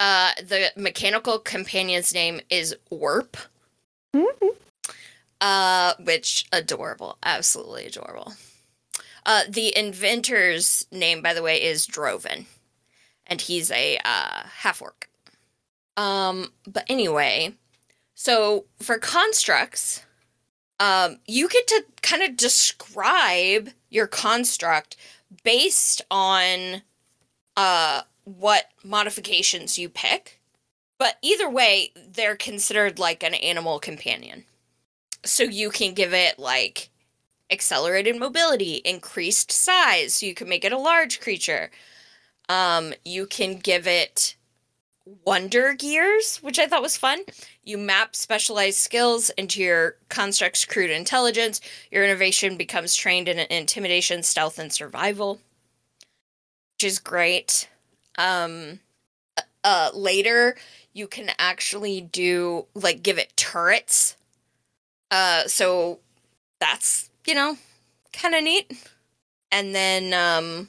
Uh, 0.00 0.32
the 0.42 0.72
mechanical 0.76 1.38
companion's 1.38 2.14
name 2.14 2.40
is 2.50 2.74
Warp. 2.90 3.36
Mhm. 4.14 4.56
Uh, 5.40 5.94
which 6.00 6.46
adorable, 6.52 7.18
absolutely 7.22 7.86
adorable. 7.86 8.34
Uh, 9.26 9.44
the 9.48 9.76
inventor's 9.76 10.86
name, 10.90 11.20
by 11.20 11.34
the 11.34 11.42
way, 11.42 11.62
is 11.62 11.86
Droven, 11.86 12.46
and 13.26 13.40
he's 13.40 13.70
a 13.70 13.98
uh, 14.04 14.44
half 14.44 14.80
orc. 14.80 15.08
Um, 15.96 16.52
but 16.66 16.84
anyway, 16.88 17.54
so 18.14 18.64
for 18.80 18.98
constructs, 18.98 20.02
um, 20.80 21.18
you 21.26 21.48
get 21.48 21.66
to 21.66 21.84
kind 22.02 22.22
of 22.22 22.36
describe 22.36 23.70
your 23.90 24.06
construct 24.06 24.96
based 25.42 26.02
on 26.10 26.82
uh 27.56 28.02
what 28.36 28.66
modifications 28.84 29.78
you 29.78 29.88
pick. 29.88 30.40
But 30.98 31.16
either 31.22 31.48
way, 31.48 31.92
they're 32.12 32.36
considered 32.36 32.98
like 32.98 33.22
an 33.22 33.34
animal 33.34 33.78
companion. 33.78 34.44
So 35.24 35.44
you 35.44 35.70
can 35.70 35.94
give 35.94 36.12
it 36.12 36.38
like 36.38 36.90
accelerated 37.50 38.18
mobility, 38.18 38.76
increased 38.84 39.50
size, 39.50 40.14
so 40.14 40.26
you 40.26 40.34
can 40.34 40.48
make 40.48 40.64
it 40.64 40.72
a 40.72 40.78
large 40.78 41.20
creature. 41.20 41.70
Um, 42.48 42.92
you 43.04 43.26
can 43.26 43.56
give 43.56 43.86
it 43.86 44.36
wonder 45.24 45.72
gears, 45.72 46.38
which 46.38 46.58
I 46.58 46.66
thought 46.66 46.82
was 46.82 46.96
fun. 46.96 47.20
You 47.64 47.78
map 47.78 48.14
specialized 48.14 48.78
skills 48.78 49.30
into 49.30 49.62
your 49.62 49.96
construct's 50.08 50.64
crude 50.64 50.90
intelligence. 50.90 51.60
Your 51.90 52.04
innovation 52.04 52.56
becomes 52.56 52.94
trained 52.94 53.28
in 53.28 53.38
intimidation, 53.38 54.22
stealth, 54.22 54.58
and 54.58 54.72
survival, 54.72 55.40
which 56.76 56.84
is 56.84 56.98
great. 56.98 57.68
Um, 58.18 58.80
uh, 59.64 59.90
later, 59.94 60.56
you 60.92 61.06
can 61.06 61.30
actually 61.38 62.00
do 62.00 62.66
like 62.74 63.02
give 63.02 63.18
it 63.18 63.34
turrets. 63.36 64.16
Uh, 65.10 65.44
so 65.46 66.00
that's 66.60 67.08
you 67.26 67.34
know 67.34 67.56
kind 68.12 68.34
of 68.34 68.42
neat. 68.42 68.72
And 69.50 69.74
then 69.74 70.12
um, 70.12 70.68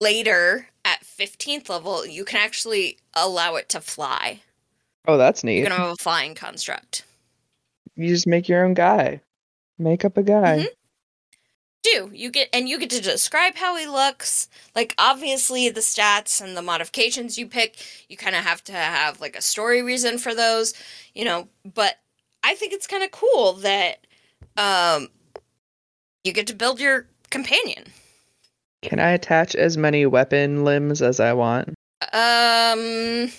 later 0.00 0.68
at 0.84 1.02
15th 1.02 1.68
level, 1.68 2.06
you 2.06 2.24
can 2.24 2.38
actually 2.38 2.98
allow 3.14 3.56
it 3.56 3.68
to 3.70 3.80
fly. 3.80 4.42
Oh, 5.08 5.16
that's 5.16 5.42
neat. 5.42 5.56
You 5.56 5.62
neat. 5.64 5.70
can 5.70 5.80
have 5.80 5.90
a 5.90 5.96
flying 5.96 6.34
construct. 6.34 7.04
You 7.96 8.08
just 8.08 8.26
make 8.26 8.48
your 8.48 8.64
own 8.64 8.74
guy. 8.74 9.20
Make 9.78 10.04
up 10.04 10.16
a 10.16 10.22
guy. 10.22 10.58
Mhm. 10.60 10.66
Do 11.82 12.10
you 12.12 12.30
get 12.30 12.48
and 12.52 12.68
you 12.68 12.78
get 12.78 12.90
to 12.90 13.00
describe 13.00 13.56
how 13.56 13.76
he 13.76 13.86
looks? 13.86 14.48
Like 14.74 14.94
obviously 14.98 15.68
the 15.68 15.80
stats 15.80 16.40
and 16.40 16.56
the 16.56 16.62
modifications 16.62 17.38
you 17.38 17.46
pick, 17.46 17.76
you 18.08 18.16
kind 18.16 18.36
of 18.36 18.44
have 18.44 18.62
to 18.64 18.72
have 18.72 19.20
like 19.20 19.36
a 19.36 19.42
story 19.42 19.82
reason 19.82 20.18
for 20.18 20.34
those, 20.34 20.74
you 21.14 21.24
know. 21.24 21.48
But 21.64 21.96
I 22.44 22.54
think 22.54 22.72
it's 22.72 22.86
kind 22.86 23.02
of 23.02 23.10
cool 23.10 23.54
that 23.54 24.06
um 24.56 25.08
you 26.24 26.32
get 26.32 26.46
to 26.48 26.54
build 26.54 26.80
your 26.80 27.06
companion. 27.30 27.84
Can 28.82 28.98
I 28.98 29.10
attach 29.10 29.54
as 29.54 29.76
many 29.76 30.06
weapon 30.06 30.64
limbs 30.64 31.02
as 31.02 31.20
I 31.20 31.32
want? 31.32 31.68
Um, 32.12 33.30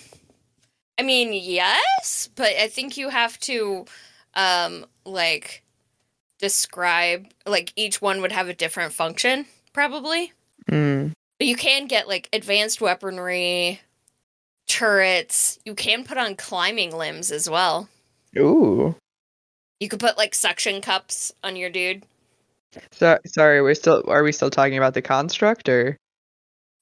I 0.98 1.04
mean, 1.04 1.34
yes, 1.34 2.30
but 2.36 2.54
I 2.60 2.70
think 2.70 2.96
you 2.96 3.10
have 3.10 3.38
to, 3.42 3.86
um, 4.36 4.86
like, 5.06 5.63
describe, 6.44 7.28
like, 7.46 7.72
each 7.78 8.02
one 8.02 8.20
would 8.20 8.34
have 8.34 8.50
a 8.50 8.54
different 8.54 8.92
function, 8.92 9.46
probably. 9.72 10.34
Mm. 10.70 11.14
But 11.40 11.48
you 11.48 11.56
can 11.56 11.88
get, 11.88 12.10
like, 12.10 12.28
advanced 12.34 12.82
weaponry, 12.82 13.80
turrets. 14.68 15.58
You 15.64 15.74
can 15.74 16.04
put 16.04 16.18
on 16.18 16.36
climbing 16.36 16.94
limbs 16.94 17.32
as 17.32 17.50
well. 17.50 17.88
Ooh. 18.38 18.94
You 19.80 19.88
could 19.88 20.02
put, 20.02 20.18
like, 20.18 20.36
suction 20.36 20.82
cups 20.82 21.32
on 21.46 21.56
your 21.56 21.70
dude. 21.70 22.04
So, 22.92 23.20
sorry, 23.26 23.62
we're 23.62 23.74
still 23.74 24.04
are 24.08 24.22
we 24.22 24.34
still 24.34 24.50
talking 24.50 24.78
about 24.78 24.96
the 24.96 25.02
construct 25.02 25.70
or? 25.70 25.96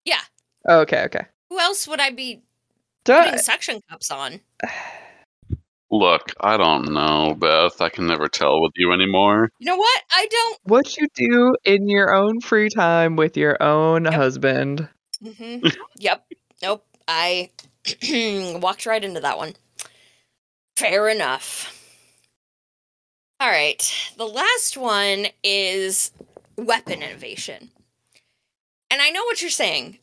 Yeah. 0.05 0.22
Oh, 0.68 0.80
okay, 0.80 1.03
okay. 1.03 1.28
Who 1.51 1.59
else 1.59 1.88
would 1.88 1.99
I 1.99 2.09
be 2.09 2.41
So, 3.05 3.22
putting 3.22 3.38
suction 3.38 3.80
cups 3.88 4.09
on? 4.09 4.39
Look, 5.91 6.31
I 6.39 6.55
don't 6.57 6.93
know, 6.93 7.35
Beth. 7.37 7.81
I 7.81 7.89
can 7.89 8.07
never 8.07 8.27
tell 8.29 8.61
with 8.61 8.71
you 8.77 8.93
anymore. 8.93 9.49
You 9.59 9.65
know 9.65 9.75
what? 9.77 10.01
I 10.11 10.25
don't. 10.29 10.57
what 10.63 10.97
you 10.97 11.07
do 11.15 11.55
in 11.65 11.89
your 11.89 12.13
own 12.13 12.39
free 12.39 12.69
time 12.69 13.17
with 13.17 13.35
your 13.35 13.61
own 13.61 14.05
Yep. 14.05 14.13
husband? 14.13 14.89
hmm 15.21 15.57
yep. 15.97 16.25
Nope. 16.61 16.85
I 17.07 17.49
walked 18.61 18.85
right 18.85 19.03
into 19.03 19.19
that 19.19 19.37
one. 19.37 19.55
Fair 20.77 21.09
enough. 21.09 21.77
All 23.41 23.49
right. 23.49 23.93
The 24.17 24.27
last 24.27 24.77
one 24.77 25.27
is 25.43 26.11
weapon 26.57 27.01
innovation. 27.01 27.69
And 28.89 29.01
I 29.01 29.09
know 29.09 29.23
what 29.25 29.41
you're 29.41 29.49
saying. 29.51 29.97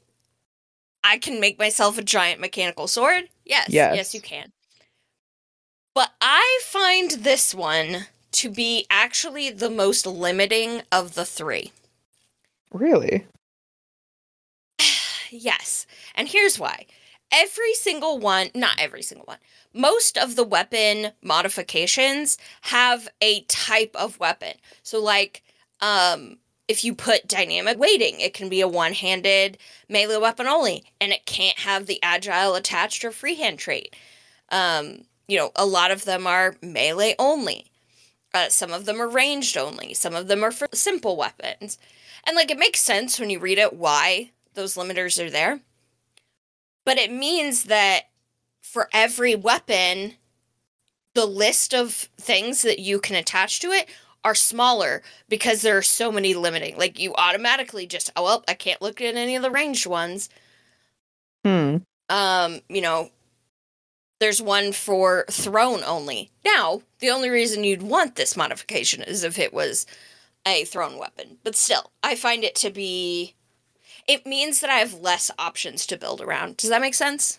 I 1.05 1.19
can 1.19 1.41
make 1.41 1.59
myself 1.59 1.97
a 1.99 2.03
giant 2.03 2.41
mechanical 2.41 2.89
sword. 2.89 3.29
Yes. 3.45 3.69
Yes. 3.71 3.97
Yes, 3.97 4.15
you 4.15 4.21
can. 4.21 4.53
But 5.99 6.13
I 6.21 6.61
find 6.63 7.11
this 7.11 7.53
one 7.53 8.07
to 8.31 8.51
be 8.51 8.87
actually 8.89 9.51
the 9.51 9.69
most 9.69 10.07
limiting 10.07 10.83
of 10.93 11.15
the 11.15 11.25
three. 11.25 11.73
Really? 12.73 13.27
Yes. 15.31 15.89
And 16.15 16.29
here's 16.29 16.57
why. 16.57 16.87
Every 17.33 17.75
single 17.75 18.17
one, 18.21 18.51
not 18.55 18.79
every 18.79 19.03
single 19.03 19.27
one, 19.27 19.39
most 19.75 20.17
of 20.17 20.37
the 20.37 20.45
weapon 20.45 21.11
modifications 21.21 22.39
have 22.63 23.09
a 23.21 23.41
type 23.49 23.97
of 23.97 24.21
weapon. 24.21 24.55
So 24.85 25.03
like 25.03 25.43
um 25.81 26.39
if 26.69 26.85
you 26.85 26.95
put 26.95 27.27
dynamic 27.27 27.77
weighting, 27.77 28.21
it 28.21 28.35
can 28.35 28.49
be 28.49 28.61
a 28.61 28.69
one-handed 28.69 29.59
melee 29.89 30.19
weapon 30.19 30.47
only 30.47 30.85
and 31.01 31.11
it 31.11 31.27
can't 31.27 31.59
have 31.59 31.87
the 31.87 32.01
agile 32.05 32.55
attached 32.55 33.05
or 33.05 33.11
freehand 33.11 33.59
trait. 33.59 33.97
Um 34.51 35.03
you 35.29 35.37
know, 35.37 35.53
a 35.55 35.67
lot 35.67 35.91
of 35.91 36.05
them 36.05 36.27
are 36.27 36.57
melee 36.63 37.15
only. 37.19 37.67
Uh, 38.35 38.49
some 38.49 38.73
of 38.73 38.85
them 38.85 39.01
are 39.01 39.09
ranged 39.09 39.57
only. 39.57 39.95
Some 39.95 40.15
of 40.15 40.27
them 40.27 40.43
are 40.43 40.51
for 40.51 40.69
simple 40.73 41.17
weapons. 41.17 41.79
And 42.27 42.35
like 42.35 42.51
it 42.51 42.59
makes 42.59 42.81
sense 42.81 43.21
when 43.21 43.31
you 43.31 43.39
read 43.39 43.59
it 43.59 43.75
why 43.75 44.31
those 44.55 44.75
limiters 44.75 45.25
are 45.25 45.31
there. 45.31 45.61
But 46.85 46.99
it 46.99 47.13
means 47.13 47.65
that 47.65 48.09
for 48.63 48.89
every 48.93 49.35
weapon, 49.35 50.15
the 51.15 51.27
list 51.27 51.75
of 51.75 51.93
things 52.19 52.63
that 52.63 52.79
you 52.79 52.99
can 52.99 53.17
attach 53.17 53.61
to 53.61 53.69
it 53.69 53.89
are 54.25 54.35
smaller 54.35 55.03
because 55.29 55.63
there 55.63 55.77
are 55.77 55.83
so 55.83 56.11
many 56.11 56.35
limiting. 56.35 56.77
Like 56.77 56.99
you 56.99 57.15
automatically 57.15 57.87
just, 57.87 58.11
oh 58.17 58.25
well, 58.25 58.45
I 58.49 58.55
can't 58.55 58.83
look 58.83 59.01
at 59.01 59.15
any 59.15 59.37
of 59.37 59.43
the 59.43 59.51
ranged 59.51 59.87
ones. 59.87 60.29
Hmm. 61.45 61.79
Um, 62.11 62.61
you 62.69 62.81
know, 62.81 63.11
there's 64.21 64.43
one 64.43 64.73
for 64.73 65.25
thrown 65.31 65.83
only. 65.85 66.31
Now, 66.45 66.83
the 66.99 67.11
only 67.11 67.31
reason 67.31 67.65
you'd 67.65 67.83
want 67.83 68.17
this 68.17 68.37
modification 68.37 69.03
is 69.03 69.25
if 69.25 69.39
it 69.39 69.53
was 69.53 69.87
a 70.47 70.65
thrown 70.65 70.99
weapon. 70.99 71.39
But 71.45 71.57
still, 71.57 71.93
I 72.03 72.15
find 72.15 72.45
it 72.45 72.55
to 72.57 72.71
be 72.71 73.35
it 74.07 74.27
means 74.27 74.61
that 74.61 74.71
I 74.71 74.79
have 74.79 74.95
less 74.95 75.31
options 75.39 75.87
to 75.87 75.99
build 75.99 76.23
around. 76.23 76.57
Does 76.57 76.71
that 76.71 76.81
make 76.81 76.95
sense? 76.95 77.39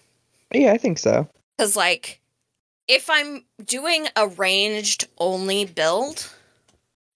Yeah, 0.54 0.72
I 0.72 0.78
think 0.78 1.00
so. 1.00 1.28
Cuz 1.58 1.76
like 1.76 2.22
if 2.88 3.10
I'm 3.10 3.46
doing 3.64 4.08
a 4.16 4.28
ranged 4.28 5.08
only 5.18 5.66
build, 5.66 6.32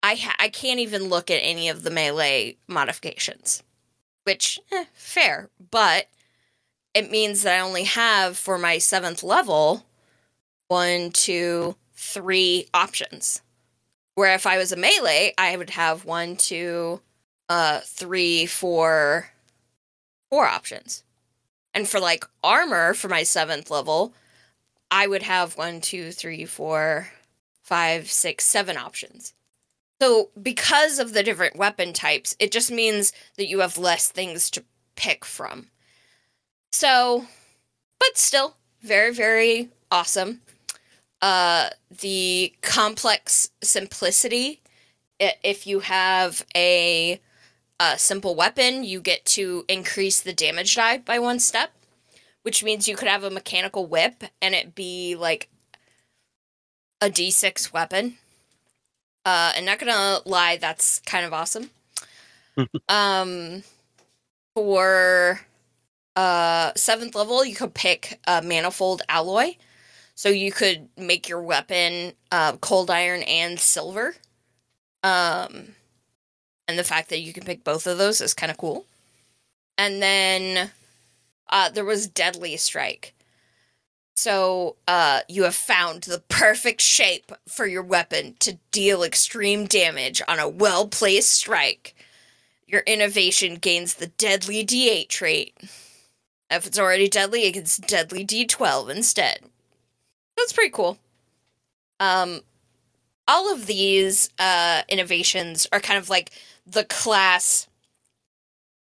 I 0.01 0.15
ha- 0.15 0.35
I 0.37 0.49
can't 0.49 0.79
even 0.79 1.09
look 1.09 1.31
at 1.31 1.39
any 1.41 1.69
of 1.69 1.83
the 1.83 1.89
melee 1.89 2.57
modifications. 2.67 3.63
Which 4.23 4.59
eh, 4.71 4.85
fair, 4.93 5.49
but 5.71 6.07
it 6.93 7.11
means 7.11 7.43
that 7.43 7.55
I 7.55 7.59
only 7.59 7.83
have 7.83 8.37
for 8.37 8.57
my 8.57 8.77
seventh 8.77 9.23
level 9.23 9.85
one, 10.67 11.11
two, 11.11 11.75
three 11.93 12.67
options. 12.73 13.41
Where 14.15 14.33
if 14.33 14.45
I 14.47 14.57
was 14.57 14.71
a 14.71 14.75
melee, 14.75 15.33
I 15.37 15.55
would 15.55 15.71
have 15.71 16.05
one, 16.05 16.35
two, 16.35 17.01
uh, 17.49 17.81
three, 17.83 18.45
four, 18.45 19.29
four 20.29 20.47
options. 20.47 21.03
And 21.73 21.87
for 21.87 21.99
like 21.99 22.25
armor 22.43 22.93
for 22.93 23.07
my 23.07 23.23
seventh 23.23 23.71
level, 23.71 24.13
I 24.91 25.07
would 25.07 25.23
have 25.23 25.57
one, 25.57 25.81
two, 25.81 26.11
three, 26.11 26.45
four, 26.45 27.09
five, 27.63 28.11
six, 28.11 28.45
seven 28.45 28.77
options. 28.77 29.33
So, 30.01 30.29
because 30.39 30.99
of 30.99 31.13
the 31.13 31.23
different 31.23 31.55
weapon 31.55 31.93
types, 31.93 32.35
it 32.39 32.51
just 32.51 32.71
means 32.71 33.13
that 33.37 33.47
you 33.47 33.59
have 33.59 33.77
less 33.77 34.09
things 34.09 34.49
to 34.51 34.63
pick 34.95 35.23
from. 35.23 35.67
So, 36.73 37.27
but 37.99 38.17
still, 38.17 38.55
very, 38.81 39.13
very 39.13 39.69
awesome. 39.91 40.41
Uh, 41.21 41.69
the 42.01 42.51
complex 42.61 43.51
simplicity. 43.61 44.59
If 45.19 45.67
you 45.67 45.81
have 45.81 46.43
a, 46.55 47.21
a 47.79 47.97
simple 47.99 48.33
weapon, 48.33 48.83
you 48.83 49.01
get 49.01 49.23
to 49.25 49.65
increase 49.69 50.19
the 50.19 50.33
damage 50.33 50.75
die 50.75 50.97
by 50.97 51.19
one 51.19 51.39
step, 51.39 51.73
which 52.41 52.63
means 52.63 52.87
you 52.87 52.95
could 52.95 53.07
have 53.07 53.23
a 53.23 53.29
mechanical 53.29 53.85
whip 53.85 54.23
and 54.41 54.55
it 54.55 54.73
be 54.73 55.15
like 55.15 55.49
a 57.01 57.07
d6 57.07 57.71
weapon. 57.71 58.17
Uh, 59.23 59.53
and 59.55 59.67
not 59.67 59.77
gonna 59.77 60.21
lie, 60.25 60.57
that's 60.57 60.99
kind 61.01 61.23
of 61.23 61.33
awesome. 61.33 61.69
um, 62.89 63.61
for 64.55 65.39
uh 66.15 66.71
seventh 66.75 67.15
level, 67.15 67.43
you 67.45 67.55
could 67.55 67.73
pick 67.73 68.19
a 68.27 68.41
manifold 68.41 69.01
alloy, 69.09 69.55
so 70.15 70.29
you 70.29 70.51
could 70.51 70.89
make 70.97 71.27
your 71.27 71.41
weapon 71.41 72.13
uh, 72.31 72.57
cold 72.57 72.89
iron 72.89 73.23
and 73.23 73.59
silver. 73.59 74.15
Um, 75.03 75.75
and 76.67 76.79
the 76.79 76.83
fact 76.83 77.09
that 77.09 77.19
you 77.19 77.33
can 77.33 77.43
pick 77.43 77.63
both 77.63 77.87
of 77.87 77.97
those 77.97 78.21
is 78.21 78.33
kind 78.33 78.51
of 78.51 78.57
cool. 78.57 78.85
And 79.77 80.01
then 80.01 80.71
uh, 81.49 81.69
there 81.69 81.85
was 81.85 82.07
deadly 82.07 82.57
strike. 82.57 83.13
So 84.15 84.75
uh, 84.87 85.21
you 85.27 85.43
have 85.43 85.55
found 85.55 86.03
the 86.03 86.23
perfect 86.29 86.81
shape 86.81 87.31
for 87.47 87.65
your 87.65 87.83
weapon 87.83 88.35
to 88.39 88.59
deal 88.71 89.03
extreme 89.03 89.65
damage 89.65 90.21
on 90.27 90.39
a 90.39 90.47
well 90.47 90.87
placed 90.87 91.33
strike. 91.33 91.95
Your 92.67 92.81
innovation 92.81 93.55
gains 93.55 93.95
the 93.95 94.07
deadly 94.07 94.65
D8 94.65 95.09
trait. 95.09 95.57
If 96.55 96.67
it's 96.67 96.79
already 96.79 97.07
deadly, 97.07 97.43
it 97.43 97.53
gets 97.53 97.77
deadly 97.77 98.25
D12 98.25 98.89
instead. 98.89 99.39
That's 100.37 100.53
pretty 100.53 100.71
cool. 100.71 100.97
Um, 101.99 102.41
all 103.27 103.53
of 103.53 103.65
these 103.65 104.29
uh, 104.39 104.81
innovations 104.89 105.67
are 105.71 105.79
kind 105.79 105.97
of 105.97 106.09
like 106.09 106.31
the 106.65 106.83
class 106.83 107.67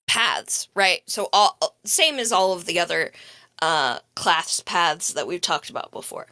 paths, 0.06 0.68
right? 0.74 1.02
So 1.06 1.28
all 1.32 1.76
same 1.84 2.18
as 2.18 2.32
all 2.32 2.52
of 2.52 2.64
the 2.64 2.80
other 2.80 3.12
uh, 3.60 4.00
class 4.14 4.60
paths 4.60 5.12
that 5.12 5.26
we've 5.26 5.40
talked 5.40 5.70
about 5.70 5.90
before. 5.90 6.26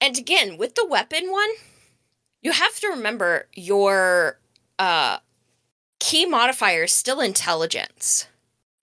And 0.00 0.18
again, 0.18 0.56
with 0.56 0.74
the 0.74 0.86
weapon 0.86 1.30
one, 1.30 1.50
you 2.42 2.52
have 2.52 2.78
to 2.80 2.88
remember 2.88 3.46
your 3.54 4.38
uh, 4.78 5.18
key 6.00 6.26
modifier 6.26 6.84
is 6.84 6.92
still 6.92 7.20
intelligence. 7.20 8.26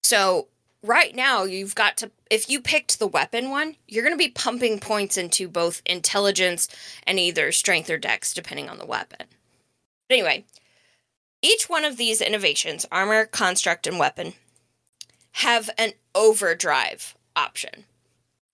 So 0.03 0.47
right 0.83 1.15
now, 1.15 1.43
you've 1.43 1.75
got 1.75 1.97
to, 1.97 2.11
if 2.29 2.49
you 2.49 2.61
picked 2.61 2.99
the 2.99 3.07
weapon 3.07 3.49
one, 3.49 3.75
you're 3.87 4.03
going 4.03 4.13
to 4.13 4.17
be 4.17 4.31
pumping 4.31 4.79
points 4.79 5.17
into 5.17 5.47
both 5.47 5.81
intelligence 5.85 6.67
and 7.05 7.19
either 7.19 7.51
strength 7.51 7.89
or 7.89 7.97
dex, 7.97 8.33
depending 8.33 8.69
on 8.69 8.77
the 8.77 8.85
weapon. 8.85 9.27
But 10.07 10.15
anyway, 10.15 10.45
each 11.41 11.69
one 11.69 11.85
of 11.85 11.97
these 11.97 12.21
innovations 12.21 12.85
armor, 12.91 13.25
construct, 13.25 13.87
and 13.87 13.99
weapon 13.99 14.33
have 15.33 15.69
an 15.77 15.93
overdrive 16.15 17.15
option. 17.35 17.85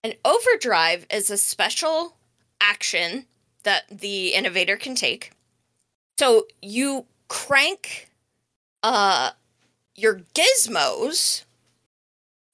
An 0.04 0.14
overdrive 0.24 1.08
is 1.10 1.32
a 1.32 1.38
special 1.38 2.16
action 2.62 3.26
that 3.64 3.86
the 3.90 4.30
innovator 4.30 4.78
can 4.78 4.94
take. 4.94 5.32
So 6.20 6.46
you 6.62 7.06
crank 7.28 8.10
uh 8.84 9.32
your 9.96 10.22
gizmos. 10.36 11.45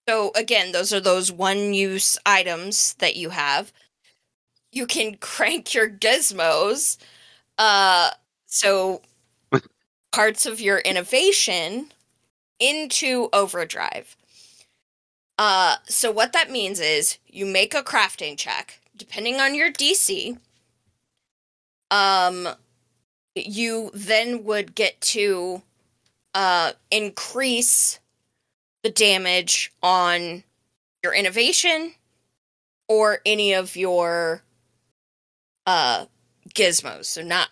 So 0.08 0.32
again, 0.36 0.72
those 0.72 0.94
are 0.94 1.00
those 1.00 1.32
one 1.32 1.74
use 1.74 2.18
items 2.26 2.94
that 2.96 3.16
you 3.16 3.30
have. 3.30 3.72
You 4.72 4.86
can 4.88 5.16
crank 5.20 5.74
your 5.74 5.90
gizmos 5.90 6.98
uh 7.58 8.12
so 8.48 9.02
parts 10.14 10.46
of 10.46 10.62
your 10.62 10.80
innovation 10.80 11.92
into 12.60 13.30
overdrive. 13.34 14.16
Uh, 15.38 15.78
so 15.88 16.12
what 16.12 16.34
that 16.34 16.52
means 16.52 16.80
is 16.80 17.18
you 17.28 17.46
make 17.46 17.74
a 17.74 17.82
crafting 17.84 18.38
check, 18.38 18.80
depending 18.96 19.40
on 19.40 19.56
your 19.56 19.72
DC. 19.72 20.38
Um, 21.90 22.48
you 23.36 23.92
then 23.94 24.44
would 24.46 24.76
get 24.76 25.00
to 25.02 25.62
uh 26.36 26.74
increase 26.92 28.01
the 28.84 28.90
damage 28.90 29.72
on 29.82 30.44
your 31.04 31.14
innovation 31.14 31.94
or 32.88 33.20
any 33.26 33.54
of 33.54 33.76
your 33.76 34.44
uh 35.66 36.06
gizmos. 36.54 37.06
So 37.06 37.22
not 37.22 37.50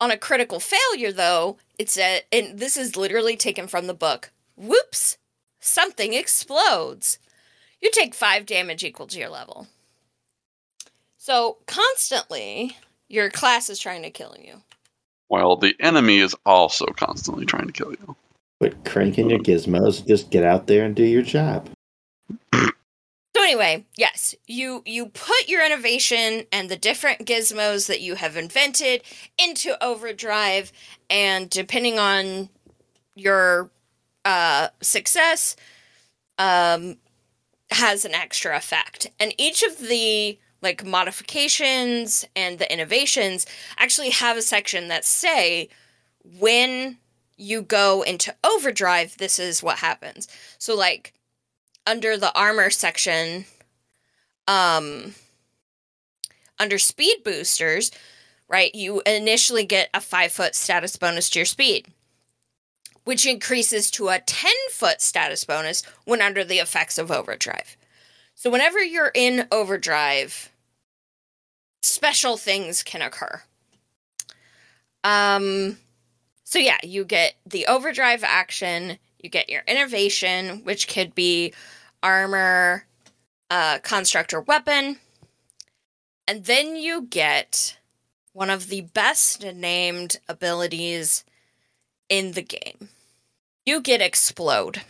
on 0.00 0.10
a 0.10 0.16
critical 0.16 0.60
failure 0.60 1.12
though, 1.12 1.58
it's 1.78 1.98
a 1.98 2.22
and 2.32 2.58
this 2.58 2.76
is 2.76 2.96
literally 2.96 3.36
taken 3.36 3.66
from 3.66 3.86
the 3.86 3.94
book. 3.94 4.30
Whoops, 4.56 5.18
something 5.60 6.14
explodes. 6.14 7.18
You 7.80 7.90
take 7.90 8.14
5 8.14 8.46
damage 8.46 8.82
equal 8.84 9.06
to 9.08 9.18
your 9.18 9.28
level. 9.28 9.66
So, 11.18 11.58
constantly 11.66 12.76
your 13.08 13.30
class 13.30 13.68
is 13.68 13.78
trying 13.78 14.02
to 14.02 14.10
kill 14.10 14.36
you. 14.40 14.62
While 15.28 15.56
the 15.56 15.74
enemy 15.80 16.18
is 16.18 16.36
also 16.46 16.86
constantly 16.86 17.44
trying 17.44 17.66
to 17.66 17.72
kill 17.72 17.90
you. 17.90 18.16
Quit 18.60 18.84
cranking 18.84 19.30
your 19.30 19.38
gizmos. 19.38 20.06
Just 20.06 20.30
get 20.30 20.44
out 20.44 20.66
there 20.66 20.84
and 20.84 20.94
do 20.94 21.04
your 21.04 21.22
job. 21.22 21.68
So 22.54 23.42
anyway, 23.42 23.84
yes, 23.98 24.34
you 24.46 24.82
you 24.86 25.06
put 25.06 25.46
your 25.46 25.64
innovation 25.64 26.44
and 26.50 26.70
the 26.70 26.76
different 26.76 27.26
gizmos 27.26 27.86
that 27.86 28.00
you 28.00 28.14
have 28.14 28.34
invented 28.34 29.02
into 29.38 29.76
overdrive 29.84 30.72
and 31.10 31.50
depending 31.50 31.98
on 31.98 32.48
your 33.14 33.70
uh 34.24 34.68
success 34.80 35.54
um 36.38 36.96
has 37.70 38.06
an 38.06 38.14
extra 38.14 38.56
effect. 38.56 39.08
And 39.20 39.34
each 39.36 39.62
of 39.62 39.78
the 39.80 40.38
like 40.62 40.86
modifications 40.86 42.24
and 42.34 42.58
the 42.58 42.72
innovations 42.72 43.44
actually 43.76 44.10
have 44.10 44.38
a 44.38 44.42
section 44.42 44.88
that 44.88 45.04
say 45.04 45.68
when 46.38 46.96
you 47.36 47.62
go 47.62 48.02
into 48.02 48.34
overdrive 48.42 49.16
this 49.18 49.38
is 49.38 49.62
what 49.62 49.78
happens. 49.78 50.28
So 50.58 50.74
like 50.74 51.12
under 51.86 52.16
the 52.16 52.36
armor 52.38 52.70
section 52.70 53.44
um 54.48 55.14
under 56.58 56.78
speed 56.78 57.18
boosters 57.24 57.90
right 58.48 58.74
you 58.74 59.02
initially 59.06 59.64
get 59.64 59.88
a 59.94 60.00
five 60.00 60.32
foot 60.32 60.54
status 60.54 60.96
bonus 60.96 61.30
to 61.30 61.38
your 61.38 61.46
speed 61.46 61.86
which 63.04 63.24
increases 63.24 63.90
to 63.90 64.08
a 64.08 64.18
10 64.18 64.52
foot 64.72 65.00
status 65.00 65.44
bonus 65.44 65.82
when 66.04 66.20
under 66.20 66.44
the 66.44 66.58
effects 66.58 66.98
of 66.98 67.10
overdrive 67.10 67.76
so 68.34 68.50
whenever 68.50 68.82
you're 68.82 69.12
in 69.14 69.46
overdrive 69.50 70.50
special 71.82 72.36
things 72.36 72.82
can 72.82 73.02
occur 73.02 73.42
um 75.04 75.76
so 76.46 76.58
yeah 76.58 76.78
you 76.82 77.04
get 77.04 77.34
the 77.44 77.66
overdrive 77.66 78.24
action 78.24 78.96
you 79.18 79.28
get 79.28 79.50
your 79.50 79.62
innovation 79.66 80.64
which 80.64 80.88
could 80.88 81.14
be 81.14 81.52
armor, 82.06 82.84
uh, 83.50 83.78
construct, 83.80 84.32
or 84.32 84.40
weapon. 84.40 84.98
And 86.28 86.44
then 86.44 86.76
you 86.76 87.02
get 87.02 87.76
one 88.32 88.48
of 88.48 88.68
the 88.68 88.82
best 88.82 89.44
named 89.44 90.18
abilities 90.28 91.24
in 92.08 92.32
the 92.32 92.42
game. 92.42 92.90
You 93.64 93.80
get 93.80 94.00
Explode. 94.00 94.82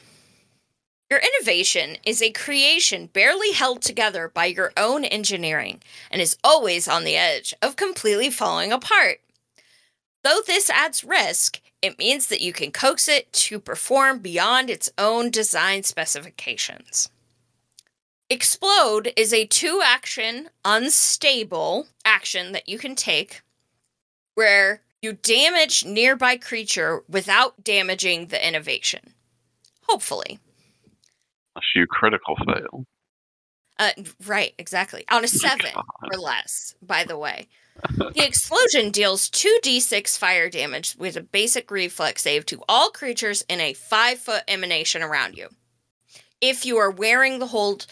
Your 1.09 1.21
innovation 1.21 1.97
is 2.05 2.21
a 2.21 2.33
creation 2.33 3.07
barely 3.07 3.53
held 3.53 3.81
together 3.81 4.29
by 4.29 4.47
your 4.47 4.73
own 4.77 5.05
engineering 5.05 5.81
and 6.11 6.21
is 6.21 6.37
always 6.43 6.89
on 6.89 7.05
the 7.05 7.17
edge 7.17 7.55
of 7.63 7.77
completely 7.77 8.29
falling 8.29 8.73
apart. 8.73 9.21
Though 10.27 10.41
this 10.45 10.69
adds 10.71 11.05
risk, 11.05 11.61
it 11.81 12.01
means 12.01 12.27
that 12.27 12.41
you 12.41 12.53
can 12.53 12.73
coax 12.73 13.07
it 13.07 13.33
to 13.33 13.61
perform 13.61 14.19
beyond 14.19 14.71
its 14.71 14.91
own 14.99 15.31
design 15.31 15.85
specifications. 15.85 17.11
Explode 18.29 19.13
is 19.17 19.33
a 19.33 19.47
two 19.47 19.81
action, 19.85 20.49
unstable 20.65 21.87
action 22.05 22.51
that 22.51 22.69
you 22.69 22.77
can 22.77 22.97
take 22.97 23.43
where 24.35 24.81
you 25.01 25.13
damage 25.13 25.85
nearby 25.85 26.37
creature 26.37 27.05
without 27.09 27.63
damaging 27.63 28.27
the 28.27 28.45
innovation. 28.45 29.15
Hopefully. 29.83 30.41
Unless 31.55 31.67
you 31.77 31.87
critical 31.87 32.35
fail. 32.45 32.85
Uh, 33.79 33.91
right, 34.27 34.55
exactly. 34.59 35.05
On 35.11 35.25
a 35.25 35.29
seven 35.29 35.73
or 36.13 36.19
less, 36.19 36.75
by 36.83 37.05
the 37.05 37.19
way. 37.19 37.49
The 38.15 38.25
explosion 38.25 38.91
deals 38.91 39.29
2d6 39.29 40.17
fire 40.17 40.49
damage 40.49 40.97
with 40.99 41.15
a 41.15 41.21
basic 41.21 41.71
reflex 41.71 42.23
save 42.23 42.47
to 42.47 42.63
all 42.67 42.89
creatures 42.89 43.45
in 43.51 43.61
a 43.61 43.75
five 43.75 44.19
foot 44.19 44.43
emanation 44.49 45.03
around 45.03 45.37
you. 45.37 45.49
If 46.41 46.65
you 46.65 46.79
are 46.79 46.91
wearing 46.91 47.39
the 47.39 47.49
hold, 47.49 47.87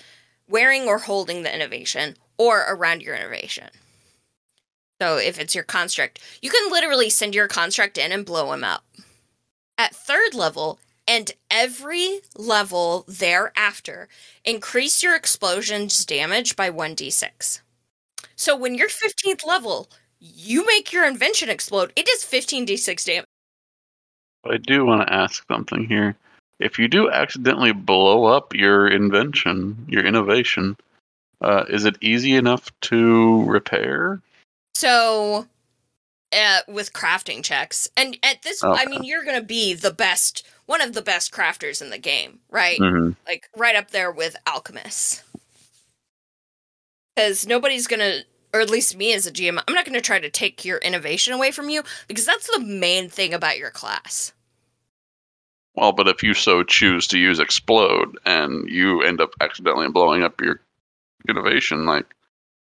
wearing 0.49 0.89
or 0.89 0.99
holding 0.99 1.43
the 1.43 1.55
innovation, 1.55 2.17
or 2.39 2.65
around 2.67 3.03
your 3.03 3.15
innovation. 3.15 3.69
So 5.01 5.17
if 5.19 5.39
it's 5.39 5.55
your 5.55 5.65
construct, 5.65 6.19
you 6.41 6.51
can 6.51 6.71
literally 6.71 7.11
send 7.11 7.35
your 7.35 7.49
construct 7.49 7.99
in 7.99 8.11
and 8.11 8.25
blow 8.25 8.53
him 8.53 8.65
up. 8.65 8.85
At 9.77 9.95
third 9.95 10.35
level, 10.35 10.79
and 11.07 11.33
every 11.51 12.21
level 12.37 13.05
thereafter, 13.07 14.09
increase 14.45 15.03
your 15.03 15.15
explosion's 15.15 16.05
damage 16.05 16.57
by 16.57 16.71
1d6. 16.71 17.61
So 18.37 18.57
when 18.57 18.75
you're 18.75 18.89
15th 18.89 19.47
level, 19.47 19.89
you 20.19 20.67
make 20.67 20.93
your 20.93 21.07
invention 21.07 21.49
explode, 21.49 21.93
it 21.97 22.07
does 22.07 22.25
15d6 22.25 23.05
damage. 23.05 23.27
I 24.47 24.59
do 24.59 24.85
want 24.85 25.07
to 25.07 25.13
ask 25.13 25.45
something 25.49 25.87
here. 25.87 26.17
If 26.61 26.79
you 26.79 26.89
do 26.89 27.11
accidentally 27.11 27.73
blow 27.73 28.25
up 28.25 28.55
your 28.55 28.89
invention, 28.89 29.87
your 29.89 30.05
innovation, 30.05 30.77
uh, 31.41 31.65
is 31.69 31.85
it 31.85 31.97
easy 32.01 32.35
enough 32.35 32.71
to 32.83 33.45
repair? 33.45 34.21
So, 34.75 35.47
uh, 36.33 36.61
with 36.69 36.93
crafting 36.93 37.43
checks, 37.43 37.89
and 37.97 38.19
at 38.23 38.43
this, 38.43 38.63
I 38.63 38.87
mean, 38.87 39.05
you're 39.05 39.25
gonna 39.25 39.43
be 39.43 39.75
the 39.75 39.93
best, 39.93 40.47
one 40.67 40.81
of 40.81 40.93
the 40.95 41.03
best 41.03 41.33
crafters 41.33 41.83
in 41.83 41.91
the 41.91 41.99
game, 41.99 42.41
right? 42.51 42.79
hmm 42.79 43.11
Like 43.27 43.49
right 43.57 43.77
up 43.77 43.91
there 43.91 44.11
with 44.11 44.37
alchemists. 44.47 45.23
Because 47.15 47.47
nobody's 47.47 47.87
gonna, 47.87 48.21
or 48.53 48.61
at 48.61 48.71
least 48.71 48.97
me 48.97 49.13
as 49.13 49.27
a 49.27 49.33
GM, 49.33 49.63
I'm 49.67 49.75
not 49.75 49.85
gonna 49.85 50.01
try 50.01 50.19
to 50.19 50.31
take 50.31 50.65
your 50.65 50.79
innovation 50.79 51.33
away 51.33 51.51
from 51.51 51.69
you 51.69 51.83
because 52.09 52.27
that's 52.27 52.51
the 52.53 52.61
main 52.65 53.09
thing 53.09 53.33
about 53.35 53.59
your 53.59 53.71
class. 53.71 54.33
Well, 55.75 55.93
but 55.93 56.09
if 56.09 56.23
you 56.23 56.35
so 56.35 56.63
choose 56.63 57.07
to 57.09 57.19
use 57.19 57.41
explode 57.41 58.17
and 58.25 58.69
you 58.69 59.03
end 59.03 59.21
up 59.21 59.31
accidentally 59.41 59.89
blowing 59.89 60.23
up 60.23 60.41
your 60.41 60.61
innovation, 61.29 61.85
like 61.87 62.07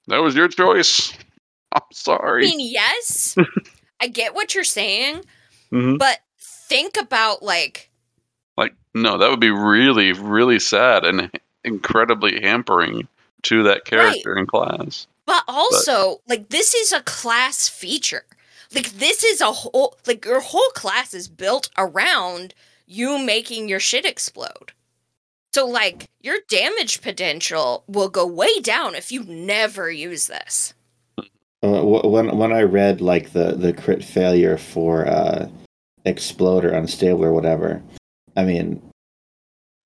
that 0.08 0.18
was 0.22 0.34
your 0.34 0.48
choice. 0.48 1.12
I'm 1.72 1.82
sorry. 1.92 2.46
I 2.46 2.50
mean, 2.50 2.60
yes, 2.72 3.34
I 4.00 4.06
get 4.08 4.34
what 4.34 4.54
you're 4.54 4.62
saying, 4.64 5.24
Mhm. 5.72 5.98
but 5.98 6.18
think 6.72 6.96
about 6.96 7.42
like 7.42 7.90
Like, 8.56 8.74
no, 8.94 9.18
that 9.18 9.30
would 9.30 9.40
be 9.40 9.50
really, 9.50 10.12
really 10.12 10.58
sad 10.58 11.04
and 11.04 11.30
incredibly 11.64 12.40
hampering 12.40 13.06
to 13.42 13.62
that 13.64 13.84
character 13.84 14.36
in 14.36 14.46
class. 14.46 15.06
But 15.26 15.44
also, 15.46 16.20
like 16.28 16.48
this 16.48 16.74
is 16.74 16.92
a 16.92 17.02
class 17.02 17.68
feature. 17.68 18.24
Like 18.74 18.90
this 18.92 19.22
is 19.22 19.40
a 19.40 19.52
whole 19.52 19.96
like 20.06 20.24
your 20.24 20.40
whole 20.40 20.70
class 20.74 21.14
is 21.14 21.28
built 21.28 21.68
around 21.76 22.54
you 22.86 23.18
making 23.18 23.68
your 23.68 23.80
shit 23.80 24.04
explode. 24.04 24.72
So 25.54 25.66
like 25.66 26.08
your 26.20 26.38
damage 26.48 27.02
potential 27.02 27.84
will 27.86 28.08
go 28.08 28.26
way 28.26 28.60
down 28.60 28.94
if 28.94 29.12
you 29.12 29.24
never 29.24 29.90
use 29.90 30.26
this. 30.26 30.74
Uh, 31.62 31.82
when 31.84 32.36
when 32.36 32.52
I 32.52 32.62
read 32.62 33.00
like 33.00 33.32
the 33.32 33.52
the 33.52 33.72
crit 33.72 34.02
failure 34.02 34.56
for 34.56 35.06
uh, 35.06 35.48
explode 36.04 36.64
or 36.64 36.72
unstable 36.72 37.24
or 37.24 37.32
whatever, 37.32 37.82
I 38.36 38.44
mean, 38.44 38.82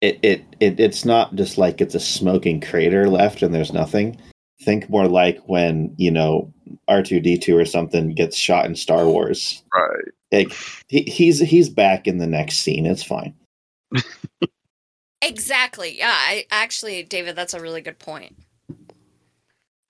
it, 0.01 0.19
it 0.23 0.45
it 0.61 0.79
it's 0.79 1.05
not 1.05 1.35
just 1.35 1.59
like 1.59 1.81
it's 1.81 1.95
a 1.95 2.01
smoking 2.01 2.61
crater 2.61 3.09
left 3.09 3.43
and 3.43 3.55
there's 3.55 3.73
nothing. 3.73 4.21
Think 4.63 4.89
more 4.89 5.09
like 5.09 5.39
when 5.47 5.95
you 5.99 6.11
know 6.11 6.53
R 6.89 7.03
two 7.03 7.21
D 7.21 7.39
two 7.39 7.57
or 7.57 7.65
something 7.65 8.15
gets 8.15 8.37
shot 8.37 8.67
in 8.67 8.77
Star 8.77 9.07
Wars. 9.07 9.63
Right. 9.75 10.05
Like 10.33 10.57
he, 10.89 11.03
he's 11.03 11.41
he's 11.41 11.69
back 11.69 12.07
in 12.07 12.19
the 12.19 12.27
next 12.27 12.59
scene. 12.59 12.87
It's 12.87 13.03
fine. 13.03 13.35
Exactly. 15.23 15.99
Yeah, 15.99 16.13
I 16.13 16.47
actually 16.51 17.03
David, 17.03 17.37
that's 17.37 17.55
a 17.55 17.61
really 17.61 17.81
good 17.81 17.99
point. 17.99 18.37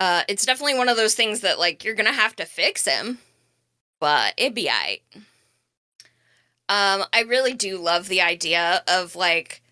Uh 0.00 0.22
it's 0.28 0.46
definitely 0.46 0.78
one 0.78 0.88
of 0.88 0.96
those 0.96 1.14
things 1.14 1.40
that 1.40 1.58
like 1.58 1.84
you're 1.84 1.94
going 1.94 2.06
to 2.06 2.12
have 2.12 2.36
to 2.36 2.46
fix 2.46 2.86
him, 2.86 3.18
but 4.00 4.34
it'd 4.36 4.54
be 4.54 4.68
aight. 4.68 5.00
Um 6.68 7.04
I 7.12 7.22
really 7.26 7.54
do 7.54 7.78
love 7.78 8.08
the 8.08 8.20
idea 8.20 8.82
of 8.88 9.16
like 9.16 9.62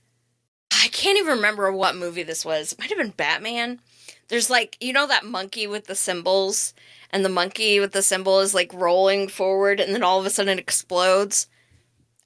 I 0.73 0.89
can't 0.89 1.19
even 1.19 1.37
remember 1.37 1.73
what 1.73 1.97
movie 1.97 2.23
this 2.23 2.45
was. 2.45 2.73
It 2.73 2.79
might 2.79 2.89
have 2.91 2.99
been 2.99 3.11
Batman. 3.11 3.81
There's 4.29 4.51
like, 4.51 4.77
you 4.81 4.93
know 4.93 5.07
that 5.07 5.25
monkey 5.25 5.67
with 5.67 5.87
the 5.87 5.95
cymbals 5.95 6.75
and 7.11 7.25
the 7.25 7.29
monkey 7.29 7.81
with 7.81 7.93
the 7.93 8.03
cymbal 8.03 8.41
is 8.41 8.55
like 8.55 8.73
rolling 8.75 9.29
forward 9.29 9.81
and 9.81 9.95
then 9.95 10.03
all 10.03 10.19
of 10.21 10.27
a 10.27 10.31
sudden 10.31 10.59
it 10.59 10.63
explodes. 10.63 11.47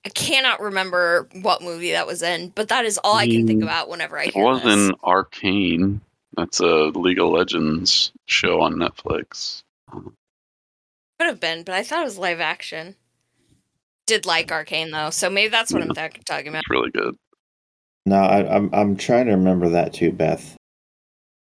I 0.04 0.10
cannot 0.10 0.60
remember 0.60 1.28
what 1.42 1.62
movie 1.62 1.92
that 1.92 2.06
was 2.06 2.22
in, 2.22 2.50
but 2.50 2.68
that 2.68 2.84
is 2.84 2.98
all 3.04 3.16
I 3.16 3.26
can 3.26 3.46
think 3.46 3.60
Mm, 3.60 3.64
about 3.64 3.88
whenever 3.88 4.18
I 4.18 4.24
It 4.24 4.34
hear 4.34 4.44
was 4.44 4.62
this. 4.62 4.90
in 4.90 4.94
Arcane. 5.04 6.00
That's 6.36 6.60
a 6.60 6.86
League 6.94 7.18
of 7.18 7.28
Legends 7.30 8.12
show 8.26 8.60
on 8.60 8.74
Netflix. 8.74 9.62
Could 9.92 11.26
have 11.26 11.40
been, 11.40 11.64
but 11.64 11.74
I 11.74 11.82
thought 11.82 12.02
it 12.02 12.04
was 12.04 12.18
live 12.18 12.40
action. 12.40 12.96
Did 14.08 14.24
like 14.24 14.50
Arcane 14.50 14.90
though, 14.90 15.10
so 15.10 15.28
maybe 15.28 15.50
that's 15.50 15.70
what 15.70 15.82
I'm 15.82 15.90
th- 15.94 16.24
talking 16.24 16.48
about. 16.48 16.60
It's 16.60 16.70
really 16.70 16.90
good. 16.90 17.14
No, 18.06 18.16
I, 18.16 18.56
I'm 18.56 18.70
I'm 18.72 18.96
trying 18.96 19.26
to 19.26 19.32
remember 19.32 19.68
that 19.68 19.92
too, 19.92 20.12
Beth. 20.12 20.56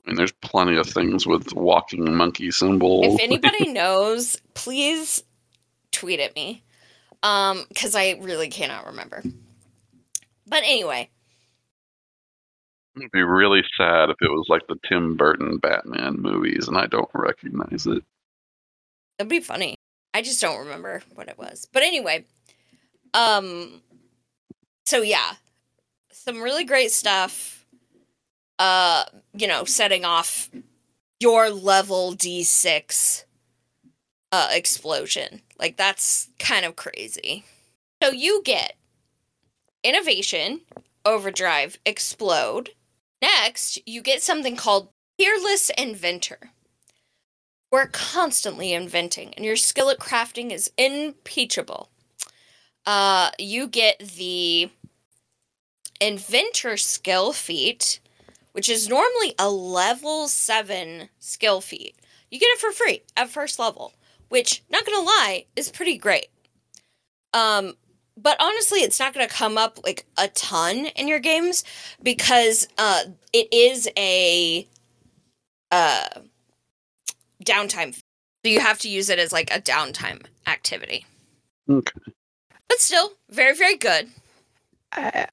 I 0.07 0.11
mean, 0.11 0.17
there's 0.17 0.33
plenty 0.41 0.77
of 0.79 0.87
things 0.89 1.27
with 1.27 1.53
walking 1.53 2.15
monkey 2.17 2.51
cymbal. 2.51 3.03
If 3.05 3.21
anybody 3.23 3.73
knows, 3.73 4.41
please 4.55 5.23
tweet 5.93 6.19
at 6.19 6.35
me, 6.35 6.63
um, 7.23 7.67
because 7.69 7.95
I 7.95 8.13
really 8.23 8.49
cannot 8.49 8.87
remember. 8.87 9.23
But 10.47 10.63
anyway, 10.63 11.11
It'd 12.97 13.11
be 13.13 13.23
really 13.23 13.63
sad 13.77 14.09
if 14.09 14.17
it 14.23 14.31
was 14.31 14.47
like 14.49 14.67
the 14.67 14.77
Tim 14.89 15.17
Burton 15.17 15.59
Batman 15.59 16.15
movies 16.19 16.69
and 16.69 16.79
I 16.79 16.87
don't 16.87 17.11
recognize 17.13 17.87
it. 17.87 18.03
that'd 19.19 19.29
be 19.29 19.41
funny. 19.41 19.75
I 20.15 20.23
just 20.23 20.41
don't 20.41 20.61
remember 20.61 21.03
what 21.15 21.29
it 21.29 21.37
was. 21.37 21.69
But 21.71 21.83
anyway, 21.83 22.25
um, 23.15 23.83
so 24.85 25.03
yeah, 25.03 25.35
some 26.13 26.41
really 26.41 26.65
great 26.65 26.91
stuff. 26.91 27.67
Uh, 28.59 29.05
you 29.35 29.47
know, 29.47 29.65
setting 29.65 30.05
off 30.05 30.51
your 31.21 31.51
level 31.51 32.15
D6 32.15 33.25
uh 34.33 34.49
explosion. 34.51 35.43
Like 35.59 35.77
that's 35.77 36.29
kind 36.39 36.65
of 36.65 36.77
crazy. 36.77 37.45
So 38.03 38.11
you 38.11 38.43
get 38.45 38.77
innovation, 39.83 40.63
overdrive, 41.05 41.79
explode. 41.87 42.71
Next, 43.23 43.79
you 43.87 44.03
get 44.03 44.23
something 44.23 44.57
called 44.57 44.89
fearless 45.19 45.71
inventor. 45.71 46.51
We're 47.73 47.87
constantly 47.87 48.73
inventing, 48.73 49.35
and 49.35 49.45
your 49.45 49.57
skill 49.57 49.91
at 49.91 49.99
crafting 49.99 50.51
is 50.51 50.71
impeachable. 50.77 51.91
Uh, 52.87 53.31
you 53.39 53.67
get 53.67 53.99
the 53.99 54.71
inventor 56.01 56.77
skill 56.77 57.33
feat, 57.33 58.01
which 58.53 58.69
is 58.69 58.89
normally 58.89 59.35
a 59.39 59.51
level 59.51 60.29
7 60.29 61.09
skill 61.19 61.61
feat. 61.61 61.97
You 62.31 62.39
get 62.39 62.47
it 62.47 62.59
for 62.59 62.71
free 62.71 63.03
at 63.17 63.29
first 63.29 63.59
level, 63.59 63.93
which, 64.29 64.63
not 64.71 64.85
gonna 64.85 65.05
lie, 65.05 65.47
is 65.57 65.71
pretty 65.71 65.97
great. 65.99 66.29
Um, 67.35 67.75
but 68.17 68.37
honestly, 68.41 68.81
it's 68.81 68.99
not 68.99 69.13
gonna 69.13 69.29
come 69.29 69.59
up 69.59 69.81
like 69.85 70.07
a 70.17 70.29
ton 70.29 70.87
in 70.87 71.09
your 71.09 71.19
games 71.19 71.65
because 72.03 72.69
uh, 72.79 73.03
it 73.33 73.53
is 73.53 73.89
a 73.97 74.67
uh, 75.71 76.09
downtime. 77.45 77.95
So 77.95 78.51
you 78.51 78.61
have 78.61 78.79
to 78.81 78.89
use 78.89 79.11
it 79.11 79.19
as 79.19 79.33
like 79.33 79.51
a 79.51 79.61
downtime 79.61 80.25
activity. 80.47 81.05
Okay. 81.69 82.01
But 82.69 82.79
still, 82.81 83.13
very, 83.31 83.55
very 83.55 83.77
good. 83.77 84.09
I, 84.93 85.27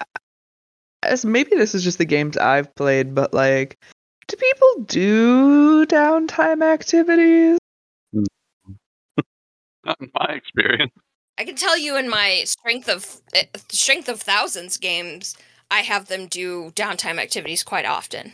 as 1.03 1.25
maybe 1.25 1.51
this 1.55 1.75
is 1.75 1.83
just 1.83 1.97
the 1.97 2.05
games 2.05 2.37
I've 2.37 2.73
played, 2.75 3.13
but 3.15 3.33
like, 3.33 3.77
do 4.27 4.37
people 4.37 4.83
do 4.85 5.85
downtime 5.85 6.63
activities? 6.63 7.57
Not 9.83 9.97
in 9.99 10.09
my 10.13 10.33
experience. 10.33 10.91
I 11.37 11.45
can 11.45 11.55
tell 11.55 11.77
you 11.77 11.97
in 11.97 12.09
my 12.09 12.43
strength 12.45 12.87
of 12.87 13.21
uh, 13.35 13.43
strength 13.69 14.07
of 14.07 14.21
thousands 14.21 14.77
games, 14.77 15.35
I 15.71 15.81
have 15.81 16.05
them 16.07 16.27
do 16.27 16.71
downtime 16.75 17.19
activities 17.19 17.63
quite 17.63 17.85
often. 17.85 18.33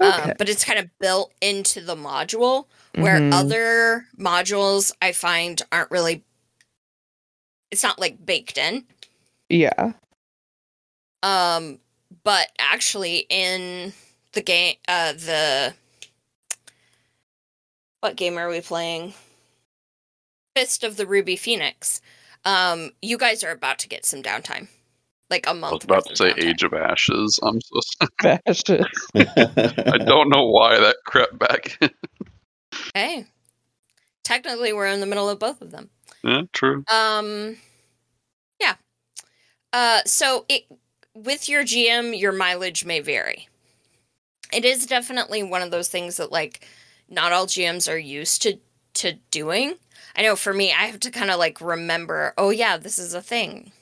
Okay. 0.00 0.22
Um, 0.22 0.34
but 0.38 0.48
it's 0.48 0.64
kind 0.64 0.78
of 0.78 0.88
built 1.00 1.32
into 1.40 1.80
the 1.80 1.96
module, 1.96 2.66
where 2.94 3.18
Mhm. 3.18 3.32
other 3.32 4.06
modules 4.16 4.92
I 5.02 5.12
find 5.12 5.60
aren't 5.72 5.90
really. 5.90 6.22
It's 7.70 7.82
not 7.82 7.98
like 7.98 8.24
baked 8.24 8.58
in. 8.58 8.84
yeah. 9.48 9.92
Um, 11.22 11.78
but 12.24 12.48
actually, 12.58 13.26
in 13.28 13.92
the 14.32 14.38
the 14.38 14.42
game 14.42 14.76
uh 14.86 15.12
the 15.14 15.74
what 18.00 18.16
game 18.16 18.38
are 18.38 18.48
we 18.48 18.60
playing? 18.60 19.14
Fist 20.54 20.84
of 20.84 20.96
the 20.96 21.06
Ruby 21.06 21.36
Phoenix. 21.36 22.00
Um, 22.44 22.90
you 23.02 23.18
guys 23.18 23.42
are 23.42 23.50
about 23.50 23.80
to 23.80 23.88
get 23.88 24.04
some 24.04 24.22
downtime. 24.22 24.68
Like 25.28 25.46
a 25.48 25.54
month. 25.54 25.72
I 25.72 25.74
was 25.74 25.84
about 25.84 26.06
to 26.06 26.16
say 26.16 26.30
downtime. 26.32 26.44
Age 26.44 26.62
of 26.62 26.72
Ashes. 26.74 27.40
I'm 27.42 27.60
so 27.60 27.80
sorry. 28.22 28.38
Bashes. 28.46 28.86
I 29.16 29.98
don't 29.98 30.28
know 30.30 30.46
why 30.46 30.78
that 30.78 30.96
crept 31.04 31.38
back. 31.38 31.76
in. 31.80 31.90
Hey. 32.94 33.26
Technically 34.24 34.72
we're 34.72 34.86
in 34.86 35.00
the 35.00 35.06
middle 35.06 35.28
of 35.28 35.38
both 35.38 35.60
of 35.60 35.70
them. 35.72 35.90
Yeah, 36.28 36.42
true. 36.52 36.84
Um 36.92 37.56
yeah. 38.60 38.74
Uh 39.72 40.00
so 40.06 40.44
it 40.48 40.64
with 41.14 41.48
your 41.48 41.64
GM 41.64 42.18
your 42.18 42.32
mileage 42.32 42.84
may 42.84 43.00
vary. 43.00 43.48
It 44.52 44.64
is 44.64 44.86
definitely 44.86 45.42
one 45.42 45.62
of 45.62 45.70
those 45.70 45.88
things 45.88 46.16
that 46.16 46.32
like 46.32 46.66
not 47.08 47.32
all 47.32 47.46
GMs 47.46 47.90
are 47.92 47.98
used 47.98 48.42
to 48.42 48.58
to 48.94 49.14
doing. 49.30 49.74
I 50.16 50.22
know 50.22 50.36
for 50.36 50.52
me 50.54 50.72
I 50.72 50.86
have 50.86 51.00
to 51.00 51.10
kind 51.10 51.30
of 51.30 51.38
like 51.38 51.60
remember, 51.60 52.34
oh 52.38 52.50
yeah, 52.50 52.76
this 52.76 52.98
is 52.98 53.14
a 53.14 53.22
thing. 53.22 53.72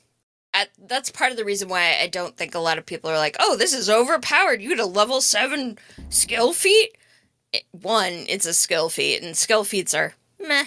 At, 0.54 0.70
that's 0.88 1.10
part 1.10 1.30
of 1.32 1.36
the 1.38 1.44
reason 1.44 1.68
why 1.68 1.98
I 2.00 2.08
don't 2.08 2.36
think 2.36 2.54
a 2.54 2.58
lot 2.60 2.78
of 2.78 2.86
people 2.86 3.10
are 3.10 3.18
like, 3.18 3.36
"Oh, 3.40 3.56
this 3.56 3.74
is 3.74 3.90
overpowered. 3.90 4.62
You 4.62 4.70
get 4.70 4.80
a 4.80 4.86
level 4.86 5.20
7 5.20 5.78
skill 6.10 6.52
feat." 6.54 6.96
It, 7.52 7.64
one, 7.72 8.26
it's 8.28 8.46
a 8.46 8.54
skill 8.54 8.88
feat 8.90 9.22
and 9.22 9.36
skill 9.36 9.64
feats 9.64 9.94
are 9.94 10.14
meh 10.40 10.66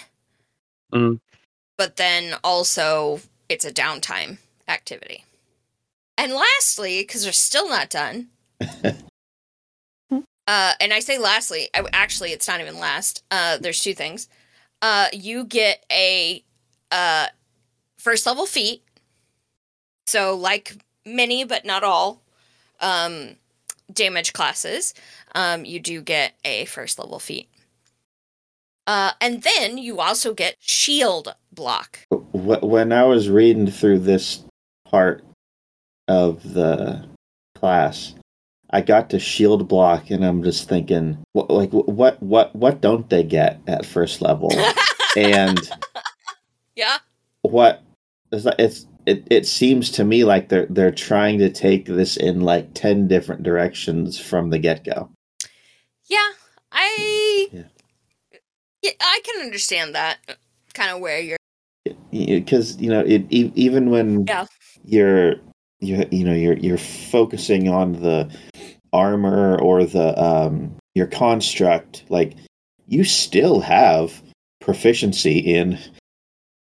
Mm. 0.93 1.19
But 1.79 1.95
then 1.95 2.35
also 2.43 3.21
it's 3.47 3.63
a 3.63 3.71
downtime 3.71 4.37
activity. 4.67 5.23
And 6.17 6.33
lastly, 6.33 7.01
because 7.01 7.25
we're 7.25 7.31
still 7.31 7.69
not 7.69 7.89
done, 7.89 8.27
uh, 10.11 10.73
and 10.81 10.91
I 10.91 10.99
say 10.99 11.17
lastly, 11.17 11.69
I, 11.73 11.85
actually, 11.93 12.33
it's 12.33 12.49
not 12.49 12.59
even 12.59 12.79
last. 12.79 13.23
Uh, 13.31 13.57
there's 13.59 13.79
two 13.79 13.93
things. 13.93 14.27
Uh, 14.81 15.07
you 15.13 15.45
get 15.45 15.85
a 15.89 16.43
uh, 16.91 17.27
first 17.97 18.25
level 18.25 18.45
feat. 18.45 18.83
So, 20.05 20.35
like 20.35 20.75
many, 21.05 21.45
but 21.45 21.63
not 21.63 21.85
all, 21.85 22.21
um, 22.81 23.37
damage 23.93 24.33
classes, 24.33 24.93
um, 25.33 25.63
you 25.63 25.79
do 25.79 26.01
get 26.01 26.33
a 26.43 26.65
first 26.65 26.99
level 26.99 27.19
feat. 27.19 27.47
Uh, 28.89 29.11
and 29.21 29.43
then 29.43 29.77
you 29.77 29.99
also 29.99 30.33
get 30.33 30.55
shield 30.59 31.35
block. 31.51 31.99
When 32.09 32.91
I 32.91 33.03
was 33.03 33.29
reading 33.29 33.67
through 33.67 33.99
this 33.99 34.43
part 34.83 35.23
of 36.07 36.41
the 36.55 37.07
class, 37.53 38.15
I 38.71 38.81
got 38.81 39.11
to 39.11 39.19
shield 39.19 39.67
block, 39.67 40.09
and 40.09 40.25
I'm 40.25 40.41
just 40.41 40.67
thinking, 40.67 41.19
wh- 41.35 41.51
like, 41.51 41.69
what, 41.69 42.23
what, 42.23 42.55
what 42.55 42.81
don't 42.81 43.07
they 43.11 43.21
get 43.21 43.61
at 43.67 43.85
first 43.85 44.23
level? 44.23 44.51
and 45.15 45.59
yeah. 46.75 46.97
what 47.43 47.83
is 48.31 48.45
that? 48.45 48.59
It's 48.59 48.87
it, 49.05 49.27
it 49.29 49.45
seems 49.45 49.91
to 49.91 50.03
me 50.03 50.23
like 50.23 50.49
they're 50.49 50.65
they're 50.67 50.89
trying 50.89 51.37
to 51.37 51.51
take 51.51 51.85
this 51.85 52.17
in 52.17 52.41
like 52.41 52.73
ten 52.73 53.07
different 53.07 53.43
directions 53.43 54.19
from 54.19 54.49
the 54.49 54.57
get 54.57 54.83
go. 54.83 55.11
Yeah, 56.05 56.29
I 56.71 57.49
Yeah. 57.51 57.63
Yeah, 58.81 58.91
I 58.99 59.21
can 59.23 59.45
understand 59.45 59.95
that 59.95 60.17
kind 60.73 60.91
of 60.91 60.99
where 60.99 61.19
you're 61.19 61.37
because 62.11 62.77
you 62.77 62.89
know 62.89 63.01
it 63.01 63.25
even 63.29 63.89
when 63.89 64.25
Yeah. 64.27 64.45
you're 64.83 65.35
you 65.79 66.05
you 66.11 66.23
know 66.23 66.33
you're 66.33 66.57
you're 66.57 66.77
focusing 66.77 67.69
on 67.69 67.93
the 67.93 68.29
armor 68.93 69.59
or 69.59 69.85
the 69.85 70.19
um 70.21 70.75
your 70.95 71.07
construct 71.07 72.03
like 72.09 72.35
you 72.87 73.03
still 73.03 73.61
have 73.61 74.21
proficiency 74.59 75.39
in 75.39 75.79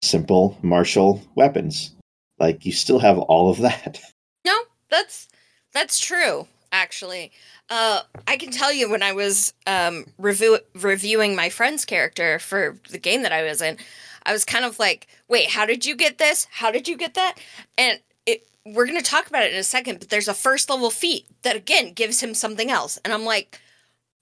simple 0.02 0.58
martial 0.62 1.22
weapons 1.36 1.94
like 2.40 2.66
you 2.66 2.72
still 2.72 3.00
have 3.00 3.18
all 3.18 3.50
of 3.50 3.58
that 3.60 4.00
No, 4.46 4.58
that's 4.90 5.28
that's 5.74 6.00
true. 6.00 6.48
Actually, 6.72 7.32
uh, 7.72 8.02
I 8.28 8.36
can 8.36 8.52
tell 8.52 8.72
you 8.74 8.90
when 8.90 9.02
I 9.02 9.14
was 9.14 9.54
um, 9.66 10.06
review- 10.18 10.60
reviewing 10.76 11.36
my 11.38 11.50
friend's 11.50 11.86
character 11.86 12.38
for 12.38 12.78
the 12.90 12.98
game 13.00 13.24
that 13.24 13.32
I 13.32 13.44
was 13.44 13.62
in, 13.62 13.78
I 14.26 14.34
was 14.34 14.44
kind 14.44 14.66
of 14.66 14.78
like, 14.78 15.08
"Wait, 15.30 15.50
how 15.52 15.66
did 15.66 15.86
you 15.86 15.96
get 15.96 16.18
this? 16.18 16.48
How 16.52 16.70
did 16.70 16.88
you 16.90 16.98
get 16.98 17.14
that?" 17.14 17.36
And 17.78 18.02
it, 18.26 18.46
we're 18.66 18.86
gonna 18.86 19.02
talk 19.02 19.28
about 19.28 19.44
it 19.44 19.54
in 19.54 19.58
a 19.60 19.64
second. 19.64 20.00
But 20.00 20.10
there's 20.10 20.28
a 20.28 20.34
first 20.34 20.70
level 20.70 20.92
feat 20.92 21.26
that 21.44 21.56
again 21.56 21.94
gives 21.94 22.22
him 22.22 22.34
something 22.34 22.70
else, 22.70 23.00
and 23.06 23.14
I'm 23.14 23.24
like, 23.24 23.60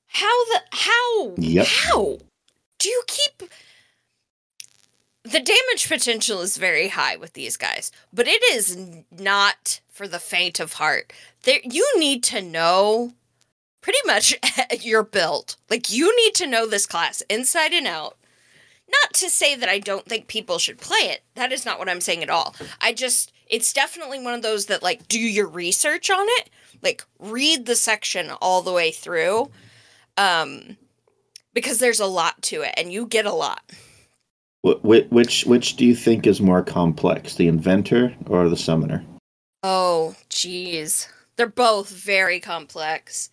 "How 0.07 0.45
the 0.45 0.61
how 0.71 1.33
Yep. 1.37 1.65
how 1.65 2.19
do 2.77 2.89
you 2.89 3.03
keep?" 3.07 3.49
the 5.23 5.39
damage 5.39 5.87
potential 5.87 6.41
is 6.41 6.57
very 6.57 6.87
high 6.87 7.15
with 7.15 7.33
these 7.33 7.57
guys, 7.57 7.91
but 8.13 8.27
it 8.27 8.41
is 8.51 8.77
not 9.11 9.79
for 9.91 10.07
the 10.07 10.17
faint 10.19 10.59
of 10.59 10.73
heart. 10.73 11.11
There, 11.43 11.59
you 11.63 11.99
need 11.99 12.23
to 12.25 12.41
know 12.41 13.13
pretty 13.89 14.07
much 14.07 14.35
your 14.85 15.03
build. 15.03 15.55
Like 15.69 15.91
you 15.91 16.15
need 16.15 16.35
to 16.35 16.47
know 16.47 16.67
this 16.67 16.85
class 16.85 17.21
inside 17.29 17.73
and 17.73 17.87
out. 17.87 18.17
Not 18.87 19.13
to 19.15 19.29
say 19.29 19.55
that 19.55 19.69
I 19.69 19.79
don't 19.79 20.05
think 20.05 20.27
people 20.27 20.57
should 20.57 20.79
play 20.79 20.97
it. 20.99 21.21
That 21.35 21.51
is 21.51 21.65
not 21.65 21.79
what 21.79 21.89
I'm 21.89 22.01
saying 22.01 22.23
at 22.23 22.29
all. 22.29 22.55
I 22.81 22.93
just 22.93 23.31
it's 23.47 23.73
definitely 23.73 24.21
one 24.23 24.33
of 24.33 24.41
those 24.41 24.67
that 24.67 24.83
like 24.83 25.07
do 25.07 25.19
your 25.19 25.47
research 25.47 26.09
on 26.09 26.25
it. 26.27 26.49
Like 26.81 27.03
read 27.19 27.65
the 27.65 27.75
section 27.75 28.31
all 28.41 28.61
the 28.61 28.73
way 28.73 28.91
through. 28.91 29.49
Um 30.17 30.77
because 31.53 31.79
there's 31.79 31.99
a 31.99 32.05
lot 32.05 32.41
to 32.43 32.61
it 32.61 32.73
and 32.77 32.93
you 32.93 33.07
get 33.07 33.25
a 33.25 33.33
lot. 33.33 33.63
Wh- 34.65 34.81
wh- 34.81 35.11
which 35.11 35.45
which 35.45 35.77
do 35.77 35.85
you 35.85 35.95
think 35.95 36.27
is 36.27 36.41
more 36.41 36.63
complex 36.63 37.35
the 37.35 37.47
inventor 37.47 38.15
or 38.27 38.49
the 38.49 38.57
summoner 38.57 39.03
Oh, 39.61 40.15
jeez. 40.29 41.09
They're 41.35 41.47
both 41.47 41.89
very 41.89 42.39
complex. 42.39 43.29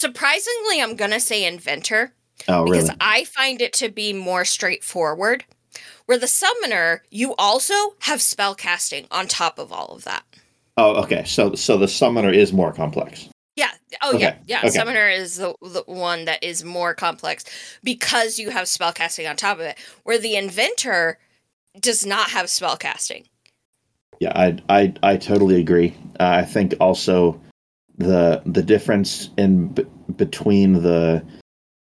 Surprisingly, 0.00 0.80
I'm 0.80 0.96
going 0.96 1.10
to 1.10 1.20
say 1.20 1.44
inventor 1.44 2.12
oh 2.48 2.64
because 2.64 2.84
really 2.88 2.96
I 3.00 3.24
find 3.24 3.60
it 3.60 3.72
to 3.74 3.90
be 3.90 4.12
more 4.12 4.44
straightforward. 4.44 5.44
Where 6.06 6.18
the 6.18 6.26
summoner, 6.26 7.02
you 7.10 7.34
also 7.38 7.74
have 8.00 8.20
spell 8.22 8.54
casting 8.54 9.06
on 9.10 9.28
top 9.28 9.58
of 9.58 9.72
all 9.72 9.88
of 9.94 10.04
that. 10.04 10.24
oh 10.76 11.02
okay 11.02 11.24
so 11.24 11.54
so 11.54 11.76
the 11.76 11.86
summoner 11.88 12.30
is 12.32 12.52
more 12.52 12.72
complex 12.72 13.28
Yeah. 13.56 13.70
Oh, 14.02 14.16
yeah. 14.16 14.36
Yeah. 14.46 14.60
okay. 14.60 14.70
Summoner 14.70 15.08
is 15.08 15.36
the, 15.36 15.54
the 15.60 15.82
one 15.86 16.24
that 16.24 16.42
is 16.42 16.64
more 16.64 16.94
complex 16.94 17.44
because 17.84 18.38
you 18.38 18.50
have 18.50 18.68
spell 18.68 18.92
casting 18.92 19.26
on 19.26 19.36
top 19.36 19.58
of 19.58 19.64
it. 19.66 19.78
Where 20.04 20.18
the 20.18 20.36
inventor 20.36 21.18
does 21.78 22.06
not 22.06 22.30
have 22.30 22.48
spell 22.48 22.76
casting. 22.76 23.24
Yeah, 24.20 24.32
I 24.34 24.58
I 24.68 24.94
I 25.02 25.16
totally 25.16 25.60
agree. 25.60 25.94
Uh, 26.18 26.40
I 26.42 26.44
think 26.44 26.74
also 26.80 27.40
the 28.00 28.42
the 28.46 28.62
difference 28.62 29.30
in 29.36 29.68
b- 29.68 29.84
between 30.16 30.82
the 30.82 31.24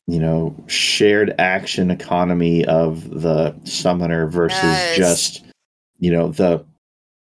you 0.07 0.19
know 0.19 0.55
shared 0.67 1.33
action 1.39 1.89
economy 1.91 2.63
of 2.65 3.09
the 3.09 3.55
summoner 3.65 4.27
versus 4.27 4.61
Yes. 4.63 4.97
just 4.97 5.43
you 5.99 6.11
know 6.11 6.29
the 6.29 6.63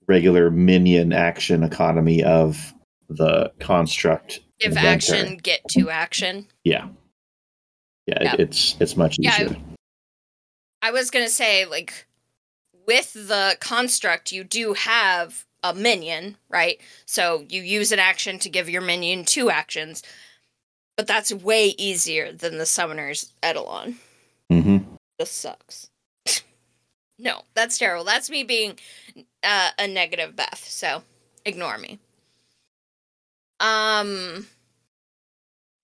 regular 0.07 0.49
minion 0.49 1.13
action 1.13 1.63
economy 1.63 2.23
of 2.23 2.73
the 3.09 3.51
construct 3.59 4.39
Give 4.59 4.71
inventor. 4.71 5.13
action, 5.15 5.38
get 5.38 5.61
to 5.71 5.89
action. 5.89 6.47
Yeah. 6.63 6.88
Yeah, 8.07 8.17
Yeah. 8.23 8.34
It, 8.36 8.39
it's 8.39 8.75
it's 8.80 8.95
much 8.97 9.17
Yeah, 9.19 9.36
I- 9.38 9.43
easier. 9.43 9.57
I 10.82 10.91
was 10.91 11.09
gonna 11.11 11.27
say, 11.30 11.65
like, 11.65 12.07
with 12.88 13.11
the 13.13 13.57
construct, 13.59 14.32
you 14.32 14.43
do 14.45 14.73
have 14.73 15.45
a 15.64 15.74
minion, 15.74 16.38
right? 16.49 16.80
So 17.05 17.45
you 17.49 17.62
use 17.62 17.91
an 17.91 17.99
action 17.99 18.39
to 18.39 18.49
give 18.49 18.70
your 18.70 18.82
minion 18.82 19.26
two 19.26 19.49
actions, 19.49 20.03
but 20.95 21.07
that's 21.07 21.34
way 21.34 21.76
easier 21.78 22.32
than 22.32 22.57
the 22.57 22.66
summoner's 22.66 23.34
Eidolon. 23.43 23.97
hmm 24.49 24.78
This 25.18 25.32
sucks. 25.32 25.89
no, 27.20 27.41
that's 27.53 27.78
terrible. 27.78 28.05
That's 28.05 28.30
me 28.30 28.43
being 28.43 28.78
uh, 29.43 29.70
a 29.78 29.88
negative 29.88 30.36
Beth, 30.36 30.64
so 30.68 31.03
ignore 31.45 31.78
me. 31.78 31.99
Um, 33.60 34.47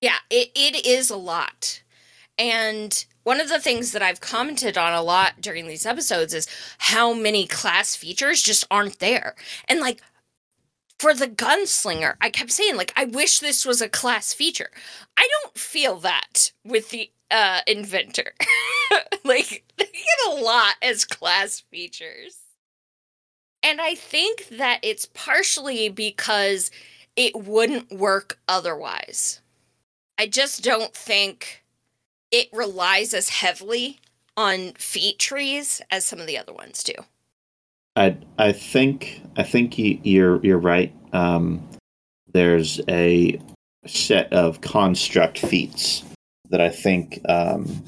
yeah, 0.01 0.17
it, 0.29 0.51
it 0.55 0.85
is 0.85 1.09
a 1.09 1.17
lot. 1.17 1.81
And 2.37 3.05
one 3.25 3.41
of 3.41 3.49
the 3.49 3.59
things 3.59 3.91
that 3.91 4.03
I've 4.03 4.21
commented 4.21 4.77
on 4.77 4.93
a 4.93 5.01
lot 5.01 5.41
during 5.41 5.67
these 5.67 5.85
episodes 5.85 6.33
is 6.33 6.47
how 6.77 7.11
many 7.11 7.47
class 7.47 7.95
features 7.95 8.41
just 8.41 8.65
aren't 8.69 8.99
there. 8.99 9.35
And 9.67 9.79
like 9.79 9.99
for 10.99 11.11
the 11.13 11.27
gunslinger, 11.27 12.15
I 12.21 12.29
kept 12.29 12.51
saying 12.51 12.77
like 12.77 12.93
I 12.95 13.05
wish 13.05 13.39
this 13.39 13.65
was 13.65 13.81
a 13.81 13.89
class 13.89 14.31
feature. 14.31 14.69
I 15.17 15.27
don't 15.41 15.57
feel 15.57 15.97
that 16.01 16.51
with 16.63 16.91
the 16.91 17.09
uh 17.31 17.61
inventor. 17.65 18.33
like 19.25 19.63
they 19.77 19.85
get 19.85 20.29
a 20.29 20.35
lot 20.35 20.75
as 20.83 21.03
class 21.03 21.59
features. 21.59 22.37
And 23.63 23.81
I 23.81 23.95
think 23.95 24.49
that 24.49 24.79
it's 24.83 25.07
partially 25.15 25.89
because 25.89 26.69
it 27.15 27.35
wouldn't 27.35 27.91
work 27.91 28.37
otherwise. 28.47 29.41
I 30.19 30.27
just 30.27 30.63
don't 30.63 30.93
think 30.93 31.64
it 32.31 32.47
relies 32.51 33.13
as 33.13 33.29
heavily 33.29 33.99
on 34.37 34.73
feat 34.73 35.19
trees 35.19 35.81
as 35.89 36.05
some 36.05 36.19
of 36.19 36.27
the 36.27 36.37
other 36.37 36.53
ones 36.53 36.83
do. 36.83 36.93
I 37.95 38.17
I 38.37 38.51
think 38.51 39.21
I 39.37 39.43
think 39.43 39.77
you, 39.77 39.99
you're 40.03 40.45
you're 40.45 40.57
right. 40.57 40.93
Um, 41.13 41.67
there's 42.33 42.81
a 42.89 43.39
set 43.85 44.33
of 44.33 44.61
construct 44.61 45.39
feats 45.39 46.03
that 46.49 46.59
I 46.59 46.69
think 46.69 47.21
um, 47.29 47.83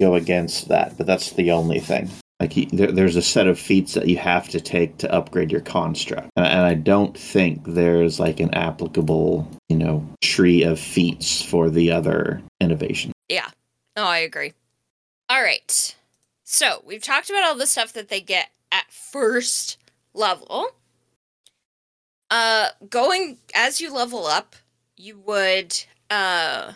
go 0.00 0.14
against 0.14 0.68
that, 0.68 0.96
but 0.98 1.06
that's 1.06 1.32
the 1.32 1.52
only 1.52 1.78
thing. 1.78 2.10
Like 2.40 2.52
he, 2.52 2.66
there, 2.66 2.92
there's 2.92 3.16
a 3.16 3.22
set 3.22 3.46
of 3.46 3.58
feats 3.58 3.94
that 3.94 4.08
you 4.08 4.16
have 4.16 4.48
to 4.50 4.60
take 4.60 4.98
to 4.98 5.12
upgrade 5.12 5.52
your 5.52 5.60
construct, 5.60 6.30
and, 6.36 6.46
and 6.46 6.60
I 6.60 6.74
don't 6.74 7.16
think 7.16 7.64
there's 7.64 8.18
like 8.18 8.40
an 8.40 8.54
applicable, 8.54 9.48
you 9.68 9.76
know, 9.76 10.08
tree 10.22 10.64
of 10.64 10.80
feats 10.80 11.42
for 11.42 11.70
the 11.70 11.92
other 11.92 12.42
innovation. 12.60 13.12
Yeah. 13.28 13.50
No, 13.96 14.04
I 14.04 14.18
agree. 14.18 14.52
All 15.28 15.42
right. 15.42 15.94
So 16.44 16.82
we've 16.86 17.02
talked 17.02 17.30
about 17.30 17.44
all 17.44 17.56
the 17.56 17.66
stuff 17.66 17.92
that 17.92 18.08
they 18.08 18.20
get 18.20 18.50
at 18.72 18.90
first 18.90 19.76
level. 20.14 20.68
Uh, 22.30 22.68
going 22.88 23.38
as 23.54 23.80
you 23.80 23.92
level 23.92 24.26
up, 24.26 24.54
you 24.96 25.18
would 25.18 25.78
uh 26.10 26.72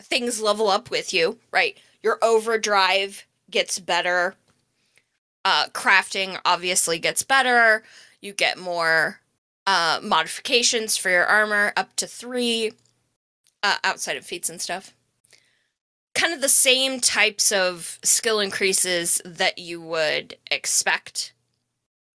things 0.00 0.40
level 0.40 0.68
up 0.68 0.90
with 0.90 1.12
you, 1.12 1.38
right? 1.50 1.78
Your 2.02 2.18
overdrive 2.22 3.26
gets 3.50 3.78
better. 3.78 4.34
Uh, 5.44 5.66
crafting 5.68 6.38
obviously 6.44 6.98
gets 6.98 7.22
better. 7.22 7.82
You 8.20 8.32
get 8.32 8.58
more 8.58 9.20
uh, 9.66 10.00
modifications 10.02 10.96
for 10.96 11.10
your 11.10 11.24
armor, 11.26 11.72
up 11.76 11.94
to 11.96 12.06
three, 12.06 12.72
uh, 13.62 13.76
outside 13.84 14.16
of 14.16 14.26
feats 14.26 14.50
and 14.50 14.60
stuff. 14.60 14.95
Kind 16.16 16.32
of 16.32 16.40
the 16.40 16.48
same 16.48 16.98
types 16.98 17.52
of 17.52 17.98
skill 18.02 18.40
increases 18.40 19.20
that 19.24 19.58
you 19.58 19.80
would 19.80 20.36
expect. 20.50 21.34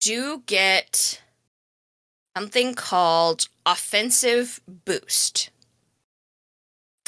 Do 0.01 0.42
get 0.46 1.20
something 2.36 2.74
called 2.74 3.48
offensive 3.66 4.61
boost. 4.66 5.51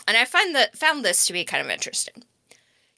And 0.07 0.17
I 0.17 0.27
find 0.27 0.55
that 0.55 0.77
found 0.77 1.05
this 1.05 1.27
to 1.27 1.33
be 1.33 1.45
kind 1.45 1.65
of 1.65 1.71
interesting. 1.71 2.25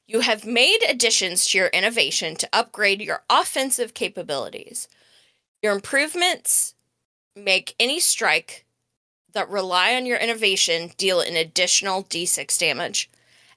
You 0.07 0.19
have 0.19 0.45
made 0.45 0.79
additions 0.87 1.47
to 1.47 1.57
your 1.57 1.67
innovation 1.67 2.35
to 2.35 2.49
upgrade 2.51 3.01
your 3.01 3.23
offensive 3.29 3.93
capabilities. 3.93 4.89
Your 5.63 5.73
improvements 5.73 6.75
make 7.35 7.75
any 7.79 7.99
strike 7.99 8.65
that 9.33 9.49
rely 9.49 9.95
on 9.95 10.05
your 10.05 10.17
innovation 10.17 10.91
deal 10.97 11.21
an 11.21 11.35
additional 11.35 12.03
d6 12.03 12.59
damage. 12.59 13.09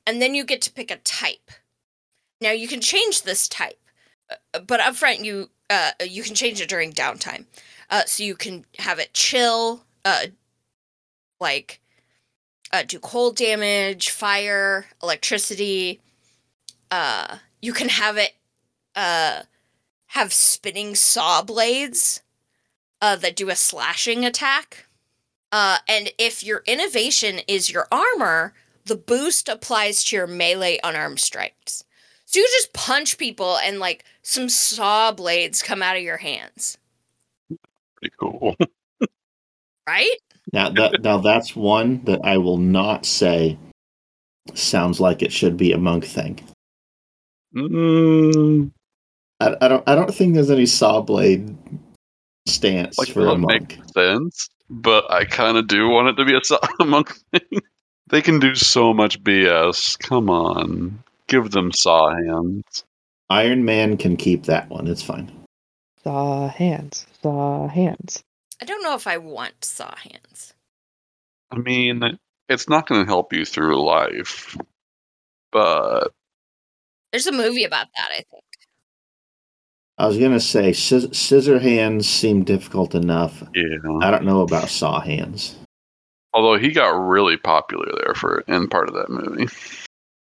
And 0.08 0.22
then 0.22 0.34
you 0.34 0.42
get 0.46 0.62
to 0.62 0.72
pick 0.72 0.90
a 0.90 0.96
type. 0.96 1.50
Now 2.40 2.52
you 2.52 2.66
can 2.66 2.80
change 2.80 3.22
this 3.22 3.46
type, 3.46 3.78
uh, 4.30 4.60
but 4.60 4.80
up 4.80 4.96
front 4.96 5.22
you 5.22 5.50
uh, 5.68 5.90
you 6.02 6.22
can 6.22 6.34
change 6.34 6.62
it 6.62 6.70
during 6.70 6.94
downtime. 6.94 7.44
Uh, 7.90 8.04
so 8.06 8.22
you 8.22 8.34
can 8.34 8.64
have 8.78 8.98
it 8.98 9.12
chill, 9.12 9.84
uh, 10.06 10.28
like 11.38 11.82
uh, 12.72 12.84
do 12.88 12.98
cold 12.98 13.36
damage, 13.36 14.08
fire, 14.08 14.86
electricity. 15.02 16.00
Uh, 16.90 17.36
you 17.60 17.74
can 17.74 17.90
have 17.90 18.16
it 18.16 18.32
have 18.94 20.32
spinning 20.32 20.94
saw 20.94 21.42
blades 21.42 22.22
that 23.02 23.36
do 23.36 23.50
a 23.50 23.56
slashing 23.56 24.24
attack. 24.24 24.86
And 25.52 26.12
if 26.16 26.42
your 26.42 26.62
innovation 26.64 27.40
is 27.46 27.70
your 27.70 27.88
armor, 27.92 28.54
the 28.88 28.96
boost 28.96 29.48
applies 29.48 30.02
to 30.04 30.16
your 30.16 30.26
melee 30.26 30.80
unarmed 30.82 31.20
strikes. 31.20 31.84
So 32.24 32.40
you 32.40 32.46
just 32.58 32.72
punch 32.72 33.16
people 33.18 33.56
and 33.58 33.78
like 33.78 34.04
some 34.22 34.48
saw 34.48 35.12
blades 35.12 35.62
come 35.62 35.82
out 35.82 35.96
of 35.96 36.02
your 36.02 36.16
hands, 36.18 36.76
Pretty 37.96 38.14
cool. 38.20 38.56
right? 39.88 40.16
Now 40.52 40.70
that 40.70 41.02
now 41.02 41.18
that's 41.18 41.54
one 41.56 42.04
that 42.04 42.20
I 42.24 42.38
will 42.38 42.58
not 42.58 43.04
say 43.06 43.58
sounds 44.54 45.00
like 45.00 45.22
it 45.22 45.32
should 45.32 45.56
be 45.56 45.72
a 45.72 45.78
monk 45.78 46.04
thing. 46.04 46.40
Mm, 47.54 48.70
I, 49.40 49.56
I 49.60 49.68
don't 49.68 49.88
I 49.88 49.94
don't 49.94 50.14
think 50.14 50.34
there's 50.34 50.50
any 50.50 50.66
saw 50.66 51.00
blade 51.00 51.56
stance 52.46 52.98
like 52.98 53.08
for 53.08 53.22
a 53.26 53.30
that 53.32 53.38
monk. 53.38 53.78
makes 53.78 53.92
sense, 53.92 54.48
but 54.70 55.10
I 55.10 55.24
kind 55.24 55.56
of 55.56 55.66
do 55.66 55.88
want 55.88 56.08
it 56.08 56.14
to 56.16 56.24
be 56.24 56.36
a 56.36 56.44
so- 56.44 56.60
a 56.80 56.84
monk 56.84 57.14
thing. 57.32 57.60
They 58.10 58.22
can 58.22 58.38
do 58.40 58.54
so 58.54 58.94
much 58.94 59.22
BS. 59.22 59.98
Come 59.98 60.30
on, 60.30 61.02
give 61.26 61.50
them 61.50 61.72
saw 61.72 62.14
hands. 62.14 62.84
Iron 63.30 63.64
Man 63.64 63.96
can 63.96 64.16
keep 64.16 64.44
that 64.44 64.68
one. 64.70 64.86
It's 64.86 65.02
fine. 65.02 65.30
Saw 66.02 66.48
hands. 66.48 67.06
Saw 67.22 67.68
hands. 67.68 68.22
I 68.62 68.64
don't 68.64 68.82
know 68.82 68.94
if 68.94 69.06
I 69.06 69.18
want 69.18 69.64
saw 69.64 69.94
hands. 69.96 70.54
I 71.50 71.58
mean, 71.58 72.18
it's 72.48 72.68
not 72.68 72.86
going 72.86 73.02
to 73.02 73.06
help 73.06 73.32
you 73.32 73.44
through 73.44 73.82
life, 73.84 74.56
but 75.52 76.12
There's 77.12 77.26
a 77.26 77.32
movie 77.32 77.64
about 77.64 77.86
that, 77.96 78.08
I 78.10 78.22
think. 78.30 78.44
I 80.00 80.06
was 80.06 80.16
gonna 80.16 80.38
say 80.38 80.72
scis- 80.72 81.08
scissor 81.18 81.58
hands 81.58 82.08
seem 82.08 82.44
difficult 82.44 82.94
enough. 82.94 83.42
yeah. 83.52 83.78
I 84.00 84.12
don't 84.12 84.24
know 84.24 84.42
about 84.42 84.68
saw 84.68 85.00
hands. 85.00 85.56
Although 86.34 86.58
he 86.58 86.72
got 86.72 86.90
really 86.90 87.36
popular 87.36 87.86
there 88.04 88.14
for 88.14 88.40
in 88.48 88.68
part 88.68 88.88
of 88.88 88.94
that 88.94 89.10
movie, 89.10 89.48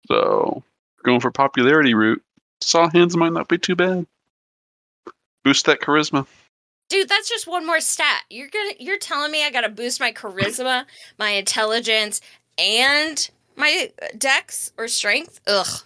so 0.08 0.64
going 1.04 1.20
for 1.20 1.32
popularity 1.32 1.94
route, 1.94 2.22
saw 2.62 2.90
hands 2.90 3.18
might 3.18 3.34
not 3.34 3.48
be 3.48 3.58
too 3.58 3.76
bad. 3.76 4.06
Boost 5.44 5.66
that 5.66 5.82
charisma. 5.82 6.28
Dude, 6.90 7.10
that's 7.10 7.30
just 7.30 7.48
one 7.48 7.66
more 7.66 7.80
stat. 7.80 8.24
You're 8.30 8.50
gonna 8.50 8.74
you're 8.80 8.98
telling 8.98 9.32
me 9.32 9.44
I 9.44 9.52
gotta 9.52 9.70
boost 9.70 10.00
my 10.00 10.12
charisma, 10.12 10.86
my 11.18 11.30
intelligence, 11.32 12.22
and 12.58 13.30
my 13.56 13.92
dex 14.18 14.72
or 14.78 14.88
strength? 14.88 15.40
Ugh. 15.48 15.82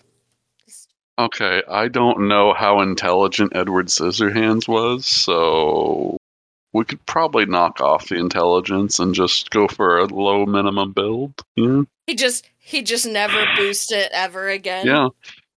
Okay, 1.19 1.61
I 1.69 1.89
don't 1.89 2.27
know 2.27 2.53
how 2.53 2.81
intelligent 2.81 3.55
Edward 3.55 3.87
Scissorhands 3.87 4.67
was, 4.67 5.05
so 5.05 6.17
we 6.73 6.83
could 6.85 7.05
probably 7.05 7.45
knock 7.45 7.79
off 7.79 8.09
the 8.09 8.15
intelligence 8.15 8.99
and 8.99 9.13
just 9.15 9.49
go 9.51 9.67
for 9.67 9.99
a 9.99 10.05
low 10.05 10.45
minimum 10.45 10.91
build. 10.91 11.33
Yeah, 11.55 11.83
He 12.07 12.15
just 12.15 12.49
he 12.59 12.81
just 12.81 13.05
never 13.05 13.45
boosted 13.55 13.97
it 13.97 14.11
ever 14.13 14.49
again. 14.49 14.85
yeah. 14.87 15.09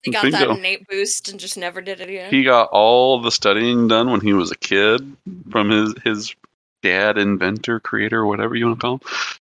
He 0.02 0.12
got 0.12 0.30
that 0.30 0.48
innate 0.50 0.86
boost 0.86 1.28
and 1.28 1.40
just 1.40 1.58
never 1.58 1.80
did 1.80 2.00
it 2.00 2.08
again. 2.08 2.30
He 2.30 2.44
got 2.44 2.68
all 2.70 3.20
the 3.20 3.32
studying 3.32 3.88
done 3.88 4.10
when 4.10 4.20
he 4.20 4.34
was 4.34 4.52
a 4.52 4.56
kid 4.56 5.16
from 5.50 5.70
his 5.70 5.94
his 6.04 6.34
dad, 6.82 7.18
inventor, 7.18 7.80
creator, 7.80 8.24
whatever 8.24 8.54
you 8.54 8.66
want 8.66 8.78
to 8.78 8.80
call 8.80 8.94
him. 8.94 9.00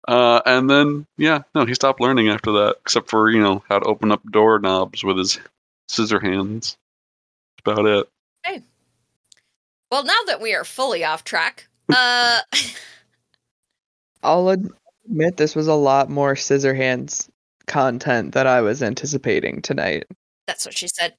Uh, 0.09 0.41
and 0.47 0.70
then 0.70 1.07
yeah, 1.18 1.43
no, 1.55 1.66
he 1.66 1.75
stopped 1.75 2.01
learning 2.01 2.31
after 2.31 2.53
that, 2.53 2.77
except 2.81 3.11
for 3.11 3.29
you 3.31 3.43
know 3.43 3.62
how 3.68 3.79
to 3.79 3.85
open 3.85 4.11
up 4.11 4.22
doorknobs 4.31 5.05
with 5.05 5.18
his 5.18 5.39
scissor 5.89 6.20
hands. 6.20 6.79
That's 7.64 7.77
about 7.79 7.87
it. 7.87 8.09
Well, 9.95 10.03
now 10.03 10.18
that 10.26 10.40
we 10.40 10.53
are 10.55 10.64
fully 10.64 11.05
off 11.05 11.22
track, 11.22 11.68
uh 11.95 12.40
I'll 14.24 14.49
admit 14.49 15.36
this 15.36 15.55
was 15.55 15.68
a 15.68 15.74
lot 15.74 16.11
more 16.11 16.34
scissor 16.34 16.74
hands 16.74 17.30
content 17.68 18.34
that 18.34 18.49
I 18.49 18.61
was 18.61 18.82
anticipating 18.82 19.62
tonight. 19.62 20.05
that's 20.49 20.66
what 20.66 20.76
she 20.76 20.88
said. 20.88 21.14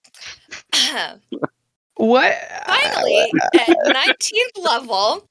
What? 1.97 2.35
Finally, 2.65 3.31
at 3.53 3.69
19th 3.69 4.61
level, 4.61 5.29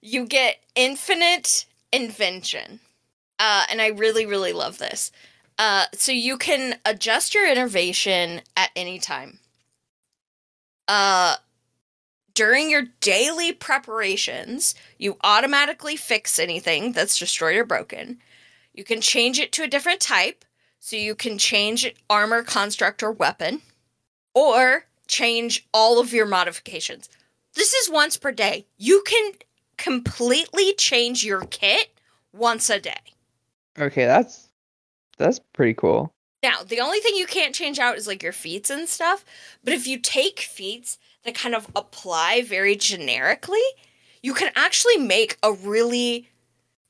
you 0.00 0.26
get 0.26 0.56
infinite 0.74 1.66
invention. 1.92 2.80
Uh, 3.38 3.64
and 3.70 3.80
I 3.80 3.90
really, 3.90 4.26
really 4.26 4.52
love 4.52 4.78
this. 4.78 5.12
Uh, 5.56 5.84
so 5.94 6.10
you 6.10 6.36
can 6.36 6.80
adjust 6.84 7.32
your 7.32 7.48
innovation 7.48 8.42
at 8.56 8.70
any 8.74 8.98
time. 8.98 9.38
Uh, 10.88 11.36
during 12.34 12.70
your 12.70 12.84
daily 13.00 13.52
preparations, 13.52 14.74
you 14.98 15.16
automatically 15.24 15.96
fix 15.96 16.38
anything 16.38 16.92
that's 16.92 17.18
destroyed 17.18 17.56
or 17.56 17.64
broken. 17.64 18.18
You 18.74 18.84
can 18.84 19.00
change 19.00 19.38
it 19.38 19.52
to 19.52 19.62
a 19.62 19.68
different 19.68 20.00
type, 20.00 20.44
so 20.78 20.96
you 20.96 21.14
can 21.14 21.38
change 21.38 21.92
armor, 22.08 22.42
construct, 22.42 23.02
or 23.02 23.10
weapon 23.10 23.62
or 24.34 24.84
change 25.08 25.66
all 25.72 25.98
of 25.98 26.12
your 26.12 26.26
modifications. 26.26 27.08
This 27.54 27.72
is 27.72 27.90
once 27.90 28.18
per 28.18 28.32
day. 28.32 28.66
You 28.76 29.02
can 29.06 29.32
completely 29.78 30.74
change 30.74 31.24
your 31.24 31.40
kit 31.46 31.88
once 32.32 32.68
a 32.68 32.78
day. 32.78 32.92
Okay, 33.78 34.04
that's 34.04 34.48
that's 35.16 35.40
pretty 35.54 35.74
cool. 35.74 36.12
Now, 36.46 36.62
the 36.62 36.78
only 36.78 37.00
thing 37.00 37.16
you 37.16 37.26
can't 37.26 37.52
change 37.52 37.80
out 37.80 37.96
is 37.96 38.06
like 38.06 38.22
your 38.22 38.30
feats 38.30 38.70
and 38.70 38.88
stuff, 38.88 39.24
but 39.64 39.74
if 39.74 39.88
you 39.88 39.98
take 39.98 40.38
feats 40.38 40.96
that 41.24 41.34
kind 41.34 41.56
of 41.56 41.66
apply 41.74 42.42
very 42.42 42.76
generically, 42.76 43.66
you 44.22 44.32
can 44.32 44.52
actually 44.54 44.96
make 44.96 45.38
a 45.42 45.52
really 45.52 46.28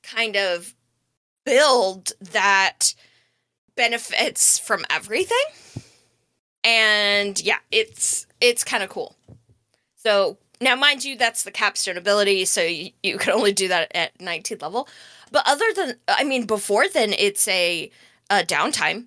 kind 0.02 0.36
of 0.36 0.74
build 1.46 2.12
that 2.20 2.94
benefits 3.76 4.58
from 4.58 4.84
everything. 4.90 5.46
And 6.62 7.40
yeah, 7.40 7.60
it's 7.70 8.26
it's 8.42 8.62
kind 8.62 8.82
of 8.82 8.90
cool. 8.90 9.16
So 9.94 10.36
now, 10.60 10.76
mind 10.76 11.02
you, 11.02 11.16
that's 11.16 11.44
the 11.44 11.50
capstone 11.50 11.96
ability, 11.96 12.44
so 12.44 12.60
you, 12.60 12.90
you 13.02 13.16
can 13.16 13.32
only 13.32 13.52
do 13.52 13.68
that 13.68 13.90
at 13.94 14.18
19th 14.18 14.60
level. 14.60 14.86
But 15.32 15.44
other 15.46 15.72
than, 15.74 15.94
I 16.06 16.24
mean, 16.24 16.44
before 16.44 16.88
then, 16.88 17.14
it's 17.14 17.48
a, 17.48 17.90
a 18.28 18.42
downtime. 18.42 19.06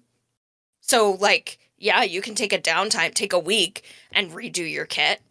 So, 0.89 1.11
like, 1.11 1.59
yeah, 1.77 2.01
you 2.01 2.19
can 2.19 2.33
take 2.33 2.51
a 2.51 2.57
downtime, 2.57 3.13
take 3.13 3.31
a 3.31 3.37
week, 3.37 3.83
and 4.11 4.31
redo 4.31 4.67
your 4.67 4.87
kit. 4.87 5.21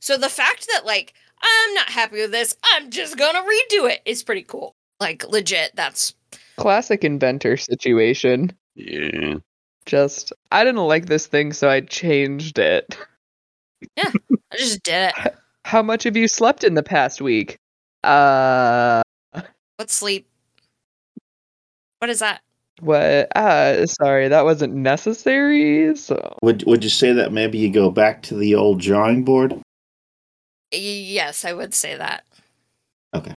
So 0.00 0.18
the 0.18 0.28
fact 0.28 0.66
that, 0.70 0.84
like, 0.84 1.14
I'm 1.40 1.72
not 1.72 1.88
happy 1.88 2.16
with 2.20 2.30
this, 2.30 2.54
I'm 2.62 2.90
just 2.90 3.16
gonna 3.16 3.40
redo 3.40 3.90
it 3.90 4.02
is 4.04 4.22
pretty 4.22 4.42
cool. 4.42 4.74
Like, 5.00 5.26
legit, 5.26 5.74
that's 5.76 6.12
Classic 6.58 7.02
inventor 7.04 7.56
situation. 7.56 8.52
Yeah. 8.74 9.36
Just, 9.86 10.34
I 10.52 10.62
didn't 10.62 10.86
like 10.86 11.06
this 11.06 11.26
thing, 11.26 11.54
so 11.54 11.70
I 11.70 11.80
changed 11.80 12.58
it. 12.58 12.98
Yeah, 13.96 14.10
I 14.50 14.56
just 14.56 14.82
did 14.82 15.12
it. 15.16 15.34
How 15.64 15.82
much 15.82 16.04
have 16.04 16.16
you 16.18 16.28
slept 16.28 16.64
in 16.64 16.74
the 16.74 16.82
past 16.82 17.20
week? 17.22 17.58
Uh, 18.02 19.02
What 19.76 19.90
sleep? 19.90 20.26
What 21.98 22.10
is 22.10 22.18
that? 22.20 22.40
What? 22.80 23.28
Ah, 23.36 23.74
sorry, 23.86 24.28
that 24.28 24.44
wasn't 24.44 24.74
necessary. 24.74 25.96
So, 25.96 26.36
Would 26.42 26.64
Would 26.66 26.84
you 26.84 26.90
say 26.90 27.12
that 27.12 27.32
maybe 27.32 27.58
you 27.58 27.70
go 27.70 27.90
back 27.90 28.22
to 28.24 28.34
the 28.34 28.54
old 28.54 28.80
drawing 28.80 29.24
board? 29.24 29.60
Yes, 30.72 31.44
I 31.44 31.52
would 31.52 31.74
say 31.74 31.96
that. 31.96 32.24
Okay. 33.14 33.34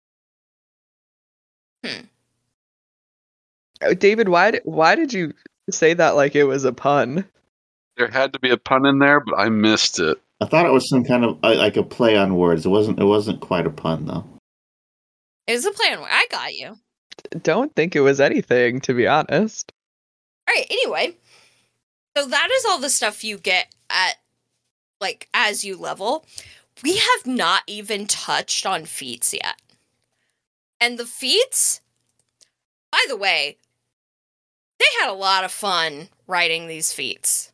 Oh, 3.82 3.94
David, 3.94 4.30
why 4.30 4.52
did 4.52 4.62
why 4.64 4.96
did 4.96 5.14
you 5.14 5.34
say 5.70 5.94
that 5.94 6.16
like 6.16 6.36
it 6.36 6.46
was 6.46 6.64
a 6.64 6.74
pun? 6.74 7.26
There 7.98 8.08
had 8.08 8.34
to 8.34 8.40
be 8.40 8.50
a 8.50 8.58
pun 8.58 8.86
in 8.86 9.00
there, 9.00 9.20
but 9.20 9.36
I 9.38 9.50
missed 9.50 10.00
it. 10.00 10.18
I 10.42 10.46
thought 10.46 10.66
it 10.66 10.72
was 10.72 10.90
some 10.90 11.04
kind 11.04 11.24
of 11.24 11.38
uh, 11.44 11.56
like 11.56 11.78
a 11.78 11.84
play 11.84 12.18
on 12.18 12.36
words. 12.36 12.66
It 12.66 12.70
wasn't. 12.70 13.00
It 13.00 13.06
wasn't 13.06 13.42
quite 13.42 13.68
a 13.68 13.70
pun 13.70 14.06
though. 14.06 14.26
It 15.48 15.54
was 15.54 15.66
a 15.66 15.72
plan. 15.72 16.00
I 16.00 16.26
got 16.32 16.54
you. 16.54 16.78
Don't 17.42 17.74
think 17.76 17.96
it 17.96 18.02
was 18.02 18.20
anything, 18.20 18.82
to 18.82 18.94
be 18.94 19.08
honest. 19.08 19.72
All 20.48 20.56
right. 20.56 20.68
Anyway, 20.70 21.16
so 22.16 22.26
that 22.28 22.50
is 22.52 22.66
all 22.66 22.80
the 22.80 22.90
stuff 22.90 23.24
you 23.24 23.38
get 23.38 23.74
at 23.90 24.16
like 25.02 25.28
as 25.34 25.66
you 25.66 25.78
level. 25.78 26.26
We 26.84 26.98
have 26.98 27.26
not 27.26 27.64
even 27.68 28.06
touched 28.06 28.66
on 28.66 28.86
feats 28.86 29.34
yet, 29.34 29.62
and 30.80 30.98
the 30.98 31.06
feats. 31.06 31.82
By 32.92 33.04
the 33.08 33.18
way, 33.18 33.58
they 34.80 34.86
had 35.02 35.10
a 35.10 35.14
lot 35.14 35.44
of 35.44 35.52
fun 35.52 36.10
writing 36.28 36.68
these 36.68 36.94
feats. 36.94 37.52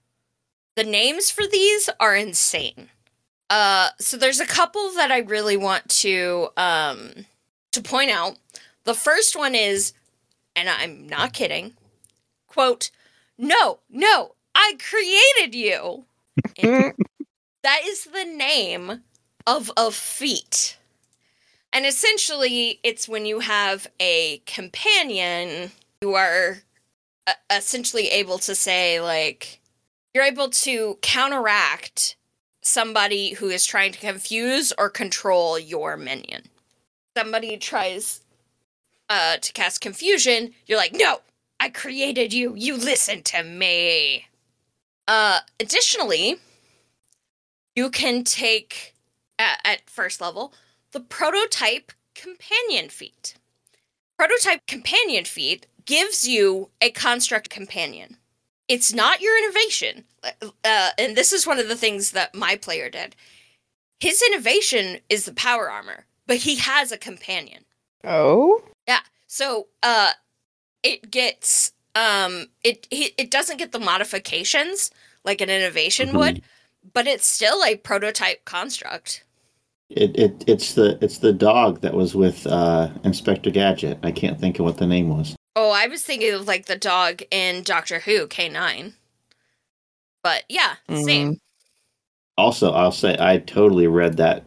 The 0.75 0.83
names 0.83 1.29
for 1.29 1.45
these 1.47 1.89
are 1.99 2.15
insane. 2.15 2.89
Uh, 3.49 3.89
so 3.99 4.17
there's 4.17 4.39
a 4.39 4.45
couple 4.45 4.91
that 4.91 5.11
I 5.11 5.19
really 5.19 5.57
want 5.57 5.89
to 5.89 6.49
um 6.57 7.25
to 7.71 7.81
point 7.81 8.11
out. 8.11 8.37
The 8.83 8.93
first 8.93 9.35
one 9.35 9.55
is, 9.55 9.93
and 10.55 10.69
I'm 10.69 11.07
not 11.07 11.33
kidding, 11.33 11.73
quote, 12.47 12.91
no, 13.37 13.79
no, 13.89 14.35
I 14.53 14.77
created 14.79 15.55
you. 15.55 16.05
That 17.63 17.81
is 17.85 18.05
the 18.05 18.25
name 18.25 19.03
of 19.45 19.71
a 19.77 19.91
feat. 19.91 20.77
And 21.71 21.85
essentially, 21.85 22.79
it's 22.83 23.07
when 23.07 23.25
you 23.25 23.39
have 23.39 23.87
a 23.99 24.41
companion, 24.45 25.71
you 26.01 26.15
are 26.15 26.57
uh, 27.27 27.33
essentially 27.51 28.07
able 28.07 28.39
to 28.39 28.55
say, 28.55 28.99
like, 28.99 29.61
you're 30.13 30.23
able 30.23 30.49
to 30.49 30.97
counteract 31.01 32.15
somebody 32.61 33.33
who 33.33 33.49
is 33.49 33.65
trying 33.65 33.91
to 33.91 33.99
confuse 33.99 34.73
or 34.77 34.89
control 34.89 35.57
your 35.57 35.97
minion. 35.97 36.43
Somebody 37.15 37.57
tries 37.57 38.20
uh, 39.11 39.35
to 39.35 39.51
cast 39.51 39.81
confusion, 39.81 40.53
you're 40.65 40.77
like, 40.77 40.93
no, 40.93 41.19
I 41.59 41.69
created 41.69 42.31
you. 42.31 42.55
You 42.55 42.77
listen 42.77 43.23
to 43.23 43.43
me. 43.43 44.27
Uh, 45.05 45.41
additionally, 45.59 46.37
you 47.75 47.89
can 47.89 48.23
take 48.23 48.95
at, 49.37 49.59
at 49.65 49.89
first 49.89 50.21
level 50.21 50.53
the 50.93 51.01
prototype 51.01 51.91
companion 52.15 52.87
feat. 52.87 53.35
Prototype 54.17 54.65
companion 54.65 55.25
feat 55.25 55.67
gives 55.85 56.25
you 56.25 56.69
a 56.79 56.89
construct 56.89 57.49
companion. 57.49 58.15
It's 58.69 58.93
not 58.93 59.19
your 59.19 59.37
innovation, 59.37 60.05
uh, 60.63 60.91
and 60.97 61.17
this 61.17 61.33
is 61.33 61.45
one 61.45 61.59
of 61.59 61.67
the 61.67 61.75
things 61.75 62.11
that 62.11 62.33
my 62.33 62.55
player 62.55 62.89
did. 62.89 63.17
His 63.99 64.23
innovation 64.31 64.99
is 65.09 65.25
the 65.25 65.33
power 65.33 65.69
armor, 65.69 66.05
but 66.27 66.37
he 66.37 66.55
has 66.57 66.93
a 66.93 66.97
companion. 66.97 67.65
Oh. 68.05 68.63
So 69.31 69.67
uh 69.81 70.11
it 70.83 71.09
gets 71.09 71.71
um 71.95 72.47
it 72.65 72.85
it, 72.91 73.13
it 73.17 73.31
doesn't 73.31 73.57
get 73.57 73.71
the 73.71 73.79
modifications 73.79 74.91
like 75.23 75.39
an 75.39 75.49
innovation 75.49 76.09
Mhm. 76.09 76.17
would, 76.17 76.41
but 76.93 77.07
it's 77.07 77.27
still 77.27 77.63
a 77.63 77.77
prototype 77.77 78.43
construct. 78.43 79.23
It 79.89 80.19
it 80.19 80.43
it's 80.47 80.73
the 80.73 80.97
it's 81.01 81.19
the 81.19 81.31
dog 81.31 81.79
that 81.79 81.93
was 81.93 82.13
with 82.13 82.45
uh, 82.45 82.89
Inspector 83.05 83.49
Gadget. 83.51 83.99
I 84.03 84.11
can't 84.11 84.37
think 84.37 84.59
of 84.59 84.65
what 84.65 84.77
the 84.77 84.85
name 84.85 85.07
was. 85.07 85.33
Oh, 85.55 85.71
I 85.71 85.87
was 85.87 86.03
thinking 86.03 86.33
of 86.33 86.45
like 86.45 86.65
the 86.65 86.75
dog 86.77 87.21
in 87.31 87.63
Doctor 87.63 87.99
Who 87.99 88.27
K9. 88.27 88.93
But 90.23 90.43
yeah, 90.49 90.75
same. 90.93 91.37
Also, 92.37 92.73
I'll 92.73 92.91
say 92.91 93.15
I 93.17 93.37
totally 93.37 93.87
read 93.87 94.17
that. 94.17 94.43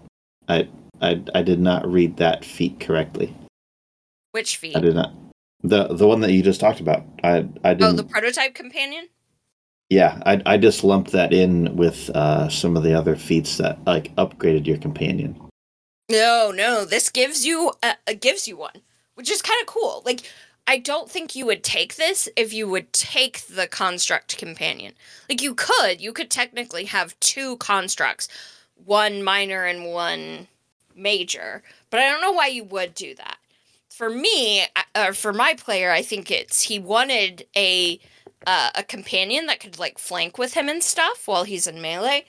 I 0.46 0.68
I 1.00 1.22
I 1.34 1.40
did 1.40 1.60
not 1.60 1.90
read 1.90 2.18
that 2.18 2.44
feat 2.44 2.80
correctly. 2.80 3.34
Which 4.34 4.56
feat? 4.56 4.76
I 4.76 4.80
did 4.80 4.96
not. 4.96 5.14
The 5.62 5.94
the 5.94 6.08
one 6.08 6.18
that 6.22 6.32
you 6.32 6.42
just 6.42 6.58
talked 6.58 6.80
about. 6.80 7.04
I 7.22 7.46
I 7.62 7.70
Oh, 7.70 7.74
didn't. 7.74 7.96
the 7.96 8.02
prototype 8.02 8.52
companion? 8.52 9.06
yeah, 9.88 10.20
I 10.26 10.42
I 10.44 10.56
just 10.56 10.82
lumped 10.82 11.12
that 11.12 11.32
in 11.32 11.76
with 11.76 12.10
uh, 12.10 12.48
some 12.48 12.76
of 12.76 12.82
the 12.82 12.94
other 12.94 13.14
feats 13.14 13.58
that 13.58 13.78
like 13.86 14.12
upgraded 14.16 14.66
your 14.66 14.78
companion. 14.78 15.40
No, 16.10 16.50
no, 16.52 16.84
this 16.84 17.10
gives 17.10 17.46
you 17.46 17.74
a, 17.80 17.94
uh, 18.08 18.14
gives 18.20 18.48
you 18.48 18.56
one, 18.56 18.82
which 19.14 19.30
is 19.30 19.40
kind 19.40 19.60
of 19.62 19.68
cool. 19.68 20.02
Like 20.04 20.22
I 20.66 20.78
don't 20.78 21.08
think 21.08 21.36
you 21.36 21.46
would 21.46 21.62
take 21.62 21.94
this 21.94 22.28
if 22.36 22.52
you 22.52 22.68
would 22.68 22.92
take 22.92 23.42
the 23.46 23.68
construct 23.68 24.36
companion. 24.36 24.94
Like 25.28 25.42
you 25.42 25.54
could, 25.54 26.00
you 26.00 26.12
could 26.12 26.28
technically 26.28 26.86
have 26.86 27.18
two 27.20 27.56
constructs, 27.58 28.26
one 28.84 29.22
minor 29.22 29.64
and 29.64 29.84
one 29.84 30.48
major, 30.96 31.62
but 31.90 32.00
I 32.00 32.10
don't 32.10 32.20
know 32.20 32.32
why 32.32 32.48
you 32.48 32.64
would 32.64 32.96
do 32.96 33.14
that. 33.14 33.36
For 33.96 34.10
me, 34.10 34.62
uh, 34.62 35.06
or 35.08 35.12
for 35.12 35.32
my 35.32 35.54
player, 35.54 35.92
I 35.92 36.02
think 36.02 36.28
it's 36.28 36.62
he 36.62 36.80
wanted 36.80 37.46
a 37.56 38.00
uh, 38.44 38.70
a 38.74 38.82
companion 38.82 39.46
that 39.46 39.60
could 39.60 39.78
like 39.78 39.98
flank 39.98 40.36
with 40.36 40.54
him 40.54 40.68
and 40.68 40.82
stuff 40.82 41.28
while 41.28 41.44
he's 41.44 41.68
in 41.68 41.80
melee. 41.80 42.24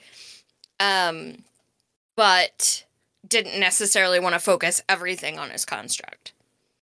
Um, 0.78 1.42
but 2.14 2.84
didn't 3.26 3.58
necessarily 3.58 4.20
want 4.20 4.34
to 4.34 4.38
focus 4.38 4.80
everything 4.88 5.40
on 5.40 5.50
his 5.50 5.64
construct. 5.64 6.32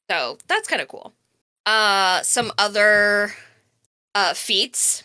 So 0.09 0.39
that's 0.47 0.67
kind 0.67 0.81
of 0.81 0.89
cool. 0.89 1.13
Uh, 1.65 2.21
some 2.21 2.51
other 2.57 3.33
uh, 4.13 4.33
feats. 4.33 5.03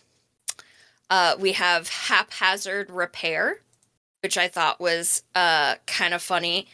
Uh, 1.08 1.36
we 1.38 1.52
have 1.52 1.88
haphazard 1.88 2.90
repair, 2.90 3.60
which 4.20 4.36
I 4.36 4.48
thought 4.48 4.80
was 4.80 5.22
uh, 5.36 5.76
kind 5.86 6.12
of 6.12 6.22
funny 6.22 6.66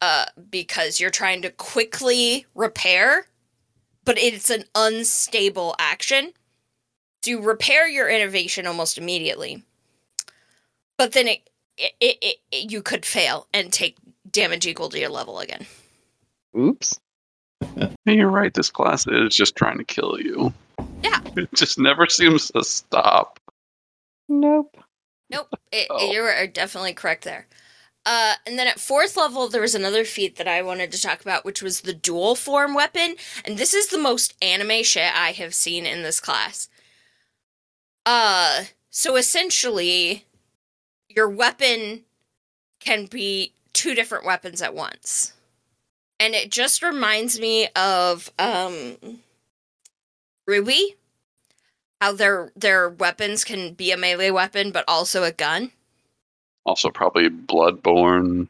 uh, 0.00 0.26
because 0.50 1.00
you're 1.00 1.10
trying 1.10 1.42
to 1.42 1.50
quickly 1.50 2.46
repair, 2.54 3.26
but 4.04 4.18
it's 4.18 4.50
an 4.50 4.64
unstable 4.74 5.74
action. 5.78 6.32
So 7.24 7.30
you 7.32 7.40
repair 7.40 7.88
your 7.88 8.08
innovation 8.08 8.66
almost 8.66 8.96
immediately, 8.98 9.62
but 10.96 11.12
then 11.12 11.28
it 11.28 11.50
it, 11.76 11.92
it, 12.00 12.36
it 12.52 12.70
you 12.70 12.82
could 12.82 13.04
fail 13.04 13.46
and 13.52 13.72
take 13.72 13.96
damage 14.30 14.66
equal 14.66 14.88
to 14.90 14.98
your 14.98 15.10
level 15.10 15.38
again. 15.40 15.66
oops. 16.56 16.98
Yeah, 17.76 17.88
you're 18.04 18.30
right. 18.30 18.54
This 18.54 18.70
class 18.70 19.06
is 19.06 19.34
just 19.34 19.56
trying 19.56 19.78
to 19.78 19.84
kill 19.84 20.20
you. 20.20 20.52
Yeah. 21.02 21.20
It 21.36 21.52
just 21.54 21.78
never 21.78 22.06
seems 22.06 22.50
to 22.52 22.62
stop. 22.62 23.40
Nope. 24.28 24.76
Nope, 25.30 25.48
it, 25.72 25.88
Oh. 25.90 26.10
you 26.10 26.20
are 26.22 26.46
definitely 26.46 26.94
correct 26.94 27.24
there. 27.24 27.46
Uh, 28.10 28.34
and 28.46 28.58
then 28.58 28.66
at 28.66 28.80
fourth 28.80 29.16
level, 29.18 29.48
there 29.48 29.60
was 29.60 29.74
another 29.74 30.04
feat 30.04 30.36
that 30.36 30.48
I 30.48 30.62
wanted 30.62 30.90
to 30.92 31.02
talk 31.02 31.20
about, 31.20 31.44
which 31.44 31.60
was 31.62 31.82
the 31.82 31.92
dual 31.92 32.34
form 32.34 32.72
weapon. 32.74 33.16
And 33.44 33.58
this 33.58 33.74
is 33.74 33.88
the 33.88 33.98
most 33.98 34.34
anime 34.40 34.82
shit 34.82 35.12
I 35.14 35.32
have 35.32 35.54
seen 35.54 35.84
in 35.86 36.02
this 36.02 36.20
class. 36.20 36.68
Uh, 38.06 38.64
so 38.90 39.16
essentially, 39.16 40.24
your 41.08 41.28
weapon 41.28 42.04
can 42.80 43.06
be 43.06 43.52
two 43.74 43.94
different 43.94 44.24
weapons 44.24 44.62
at 44.62 44.74
once. 44.74 45.34
and 46.20 46.34
it 46.34 46.50
just 46.50 46.82
reminds 46.82 47.38
me 47.40 47.68
of 47.76 48.30
um 48.38 48.96
Ruby. 50.46 50.96
How 52.00 52.12
their 52.12 52.52
their 52.56 52.88
weapons 52.88 53.44
can 53.44 53.74
be 53.74 53.90
a 53.92 53.96
melee 53.96 54.30
weapon, 54.30 54.70
but 54.72 54.84
also 54.88 55.24
a 55.24 55.32
gun. 55.32 55.72
Also, 56.64 56.90
probably 56.90 57.28
Bloodborne. 57.30 58.48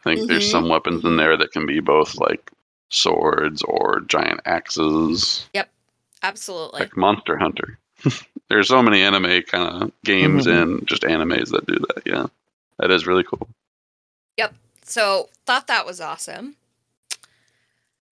I 0.00 0.14
think 0.14 0.28
there's 0.28 0.46
Mhm. 0.48 0.50
some 0.50 0.68
weapons 0.68 1.04
in 1.04 1.16
there 1.16 1.36
that 1.36 1.52
can 1.52 1.66
be 1.66 1.80
both 1.80 2.14
like 2.16 2.50
swords 2.90 3.62
or 3.62 4.00
giant 4.08 4.40
axes, 4.44 5.46
Yep, 5.54 5.70
Absolutely. 6.22 6.80
like 6.80 6.96
Monster 6.96 7.36
Hunter. 7.36 7.78
there's 8.48 8.68
so 8.68 8.82
many 8.82 9.02
anime 9.02 9.42
kind 9.42 9.82
of 9.82 9.92
games 10.04 10.46
Mhm. 10.46 10.62
and 10.62 10.86
just 10.88 11.02
animes 11.02 11.50
that 11.50 11.66
do 11.66 11.74
that. 11.74 12.02
Yeah, 12.06 12.26
that 12.78 12.90
is 12.90 13.06
really 13.06 13.24
cool. 13.24 13.48
Yep. 14.36 14.54
So 14.84 15.28
thought 15.46 15.66
that 15.66 15.84
was 15.84 16.00
awesome. 16.00 16.56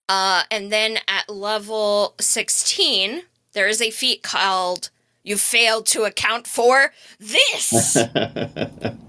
Uh, 0.09 0.43
and 0.51 0.71
then 0.71 0.99
at 1.07 1.29
level 1.29 2.15
16, 2.19 3.23
there 3.53 3.67
is 3.67 3.81
a 3.81 3.91
feat 3.91 4.23
called 4.23 4.89
You 5.23 5.37
Failed 5.37 5.85
to 5.87 6.03
Account 6.03 6.47
for 6.47 6.93
This, 7.19 7.97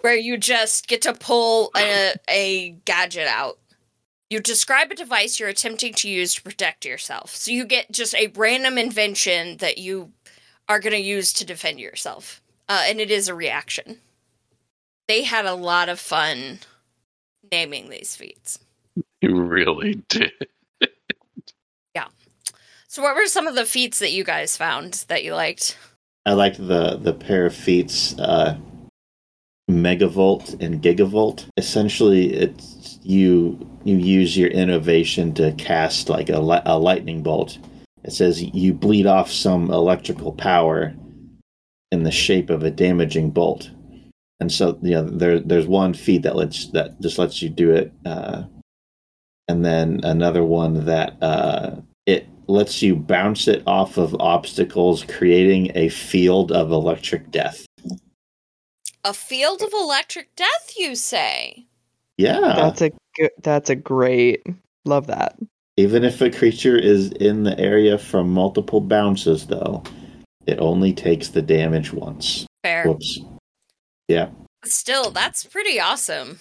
where 0.00 0.16
you 0.16 0.36
just 0.36 0.88
get 0.88 1.02
to 1.02 1.14
pull 1.14 1.70
a, 1.76 2.14
a 2.28 2.70
gadget 2.84 3.26
out. 3.26 3.58
You 4.30 4.40
describe 4.40 4.90
a 4.90 4.94
device 4.94 5.38
you're 5.38 5.48
attempting 5.48 5.94
to 5.94 6.08
use 6.08 6.34
to 6.34 6.42
protect 6.42 6.84
yourself. 6.84 7.34
So 7.36 7.50
you 7.50 7.64
get 7.64 7.92
just 7.92 8.14
a 8.14 8.32
random 8.34 8.78
invention 8.78 9.58
that 9.58 9.78
you 9.78 10.12
are 10.68 10.80
going 10.80 10.94
to 10.94 10.98
use 10.98 11.32
to 11.34 11.44
defend 11.44 11.78
yourself. 11.78 12.42
Uh, 12.68 12.84
and 12.86 13.00
it 13.00 13.10
is 13.10 13.28
a 13.28 13.34
reaction. 13.34 13.98
They 15.06 15.22
had 15.22 15.44
a 15.44 15.54
lot 15.54 15.88
of 15.88 16.00
fun 16.00 16.60
naming 17.52 17.90
these 17.90 18.16
feats. 18.16 18.58
You 19.20 19.42
really 19.42 20.02
did. 20.08 20.32
Yeah. 21.94 22.08
So, 22.88 23.02
what 23.02 23.14
were 23.14 23.26
some 23.26 23.46
of 23.46 23.54
the 23.54 23.66
feats 23.66 23.98
that 23.98 24.12
you 24.12 24.24
guys 24.24 24.56
found 24.56 25.04
that 25.08 25.24
you 25.24 25.34
liked? 25.34 25.76
I 26.26 26.32
liked 26.32 26.56
the 26.56 26.96
the 26.96 27.12
pair 27.12 27.46
of 27.46 27.54
feats, 27.54 28.18
uh, 28.18 28.56
megavolt 29.70 30.60
and 30.60 30.82
gigavolt. 30.82 31.46
Essentially, 31.56 32.32
it's 32.32 32.98
you 33.02 33.58
you 33.84 33.96
use 33.96 34.36
your 34.36 34.50
innovation 34.50 35.34
to 35.34 35.52
cast 35.52 36.08
like 36.08 36.28
a, 36.28 36.38
a 36.66 36.78
lightning 36.78 37.22
bolt. 37.22 37.58
It 38.02 38.12
says 38.12 38.42
you 38.42 38.74
bleed 38.74 39.06
off 39.06 39.30
some 39.30 39.70
electrical 39.70 40.32
power 40.32 40.94
in 41.90 42.02
the 42.02 42.10
shape 42.10 42.50
of 42.50 42.62
a 42.62 42.70
damaging 42.70 43.30
bolt, 43.30 43.70
and 44.40 44.50
so 44.50 44.78
you 44.82 44.92
know 44.92 45.04
there 45.04 45.40
there's 45.40 45.66
one 45.66 45.94
feat 45.94 46.22
that 46.22 46.36
lets 46.36 46.68
that 46.72 47.00
just 47.00 47.18
lets 47.18 47.40
you 47.40 47.48
do 47.48 47.70
it, 47.70 47.92
uh, 48.04 48.42
and 49.48 49.64
then 49.64 50.00
another 50.04 50.44
one 50.44 50.84
that 50.84 51.16
uh, 51.22 51.76
it 52.06 52.28
lets 52.46 52.82
you 52.82 52.96
bounce 52.96 53.48
it 53.48 53.62
off 53.66 53.96
of 53.96 54.14
obstacles, 54.20 55.04
creating 55.04 55.72
a 55.74 55.88
field 55.88 56.52
of 56.52 56.70
electric 56.70 57.30
death. 57.30 57.66
A 59.04 59.12
field 59.12 59.62
of 59.62 59.72
electric 59.72 60.34
death, 60.34 60.74
you 60.78 60.94
say? 60.94 61.66
Yeah. 62.16 62.40
That's 62.40 62.80
a 62.80 62.90
good. 63.16 63.30
That's 63.42 63.70
a 63.70 63.76
great. 63.76 64.46
Love 64.84 65.06
that. 65.08 65.36
Even 65.76 66.04
if 66.04 66.20
a 66.20 66.30
creature 66.30 66.76
is 66.78 67.10
in 67.12 67.42
the 67.42 67.58
area 67.58 67.98
from 67.98 68.30
multiple 68.30 68.80
bounces, 68.80 69.46
though, 69.46 69.82
it 70.46 70.58
only 70.60 70.92
takes 70.92 71.28
the 71.28 71.42
damage 71.42 71.92
once. 71.92 72.46
Fair. 72.62 72.86
Whoops. 72.86 73.20
Yeah. 74.08 74.30
Still, 74.64 75.10
that's 75.10 75.44
pretty 75.44 75.80
awesome. 75.80 76.40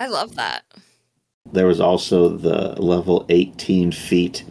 I 0.00 0.08
love 0.08 0.34
that. 0.36 0.64
There 1.52 1.66
was 1.66 1.80
also 1.80 2.36
the 2.36 2.80
level 2.82 3.24
18 3.28 3.92
feat 3.92 4.44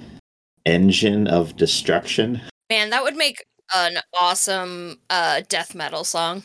engine 0.65 1.27
of 1.27 1.55
destruction. 1.57 2.41
Man, 2.69 2.89
that 2.89 3.03
would 3.03 3.15
make 3.15 3.45
an 3.75 3.97
awesome 4.13 4.99
uh, 5.09 5.41
death 5.49 5.75
metal 5.75 6.03
song. 6.03 6.43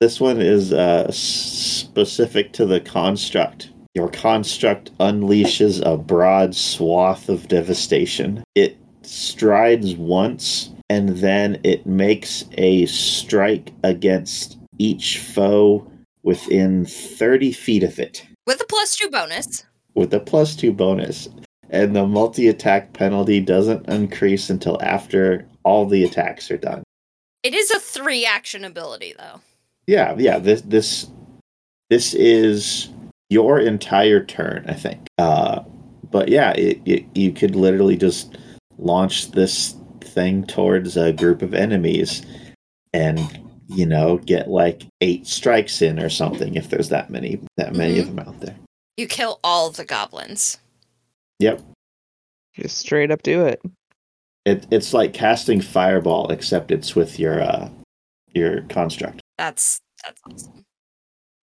This 0.00 0.20
one 0.20 0.40
is 0.40 0.72
uh, 0.72 1.10
specific 1.10 2.52
to 2.52 2.66
the 2.66 2.80
construct. 2.80 3.70
Your 3.94 4.08
construct 4.08 4.96
unleashes 4.98 5.84
a 5.84 5.96
broad 5.96 6.54
swath 6.54 7.28
of 7.28 7.48
devastation. 7.48 8.44
It 8.54 8.76
strides 9.02 9.96
once, 9.96 10.70
and 10.88 11.08
then 11.18 11.60
it 11.64 11.84
makes 11.84 12.44
a 12.56 12.86
strike 12.86 13.72
against 13.82 14.56
each 14.78 15.18
foe 15.18 15.90
within 16.22 16.84
30 16.84 17.50
feet 17.50 17.82
of 17.82 17.98
it, 17.98 18.24
With 18.46 18.60
a 18.60 18.66
plus 18.66 18.94
two 18.94 19.08
bonus. 19.10 19.64
with 19.94 20.14
a 20.14 20.20
plus 20.20 20.54
two 20.54 20.72
bonus. 20.72 21.28
And 21.70 21.96
the 21.96 22.06
multi 22.06 22.46
attack 22.48 22.92
penalty 22.92 23.40
doesn't 23.40 23.88
increase 23.88 24.48
until 24.48 24.80
after 24.82 25.46
all 25.64 25.86
the 25.86 26.04
attacks 26.04 26.50
are 26.52 26.56
done. 26.56 26.82
It 27.42 27.52
is 27.54 27.70
a 27.70 27.80
three 27.80 28.24
action 28.24 28.64
ability, 28.64 29.14
though. 29.18 29.40
Yeah, 29.88 30.14
yeah. 30.18 30.38
This 30.38 30.60
this 30.60 31.08
this 31.88 32.12
is 32.12 32.90
your 33.30 33.58
entire 33.58 34.22
turn, 34.22 34.66
I 34.68 34.74
think. 34.74 35.06
Uh, 35.16 35.62
but 36.10 36.28
yeah, 36.28 36.52
it, 36.52 36.80
it, 36.84 37.06
you 37.14 37.32
could 37.32 37.56
literally 37.56 37.96
just 37.96 38.36
launch 38.76 39.32
this 39.32 39.74
thing 40.02 40.46
towards 40.46 40.98
a 40.98 41.14
group 41.14 41.40
of 41.40 41.54
enemies, 41.54 42.20
and 42.92 43.18
you 43.66 43.86
know 43.86 44.18
get 44.18 44.48
like 44.48 44.82
eight 45.00 45.26
strikes 45.26 45.80
in 45.80 45.98
or 45.98 46.10
something 46.10 46.54
if 46.54 46.68
there's 46.68 46.90
that 46.90 47.08
many 47.08 47.40
that 47.56 47.74
many 47.74 47.98
of 47.98 48.14
them 48.14 48.18
out 48.18 48.38
there. 48.40 48.56
You 48.98 49.06
kill 49.06 49.40
all 49.42 49.70
the 49.70 49.86
goblins. 49.86 50.58
Yep. 51.38 51.62
Just 52.52 52.76
straight 52.76 53.10
up 53.10 53.22
do 53.22 53.46
it. 53.46 53.62
It, 54.44 54.66
it's 54.70 54.92
like 54.92 55.14
casting 55.14 55.62
fireball, 55.62 56.30
except 56.30 56.72
it's 56.72 56.94
with 56.94 57.18
your 57.18 57.40
uh, 57.40 57.70
your 58.34 58.60
construct. 58.62 59.22
That's 59.38 59.80
that's 60.04 60.20
awesome. 60.30 60.64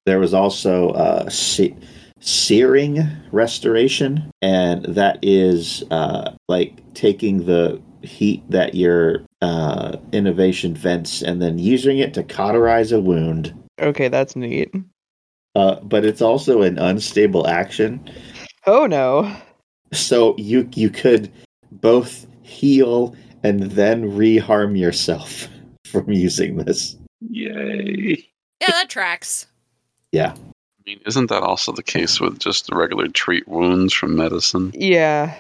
There 0.05 0.19
was 0.19 0.33
also 0.33 0.89
uh, 0.91 1.29
se- 1.29 1.75
searing 2.19 2.99
restoration, 3.31 4.29
and 4.41 4.85
that 4.85 5.17
is 5.23 5.83
uh, 5.89 6.33
like 6.47 6.93
taking 6.93 7.45
the 7.45 7.81
heat 8.03 8.43
that 8.51 8.75
your 8.75 9.25
uh, 9.41 9.97
innovation 10.11 10.75
vents 10.75 11.23
and 11.23 11.41
then 11.41 11.57
using 11.57 11.97
it 11.97 12.13
to 12.13 12.23
cauterize 12.23 12.91
a 12.91 12.99
wound. 13.01 13.53
Okay, 13.81 14.07
that's 14.09 14.35
neat. 14.35 14.71
Uh, 15.55 15.79
but 15.81 16.05
it's 16.05 16.21
also 16.21 16.61
an 16.61 16.77
unstable 16.77 17.47
action, 17.47 17.99
Oh 18.67 18.85
no. 18.85 19.33
so 19.93 20.35
you 20.37 20.69
you 20.75 20.89
could 20.89 21.31
both 21.71 22.27
heal 22.43 23.15
and 23.43 23.63
then 23.71 24.11
reharm 24.11 24.77
yourself 24.77 25.47
from 25.85 26.11
using 26.11 26.57
this. 26.57 26.97
Yay! 27.29 28.27
Yeah, 28.61 28.71
that 28.71 28.89
tracks. 28.89 29.47
Yeah, 30.11 30.33
I 30.33 30.81
mean, 30.85 30.99
isn't 31.05 31.27
that 31.29 31.43
also 31.43 31.71
the 31.71 31.83
case 31.83 32.19
with 32.21 32.39
just 32.39 32.67
the 32.67 32.75
regular 32.75 33.07
treat 33.07 33.47
wounds 33.47 33.93
from 33.93 34.15
medicine? 34.15 34.71
Yeah. 34.75 35.35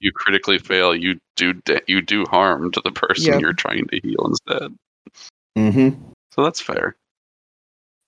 You 0.00 0.10
critically 0.12 0.58
fail, 0.58 0.94
you 0.94 1.18
do 1.36 1.52
da- 1.52 1.80
you 1.86 2.02
do 2.02 2.24
harm 2.26 2.72
to 2.72 2.80
the 2.84 2.90
person 2.90 3.34
Yep. 3.34 3.40
you're 3.40 3.52
trying 3.52 3.86
to 3.88 4.00
heal 4.02 4.26
instead. 4.26 4.74
mm-hmm. 5.56 6.02
So 6.32 6.42
that's 6.44 6.60
fair. 6.60 6.96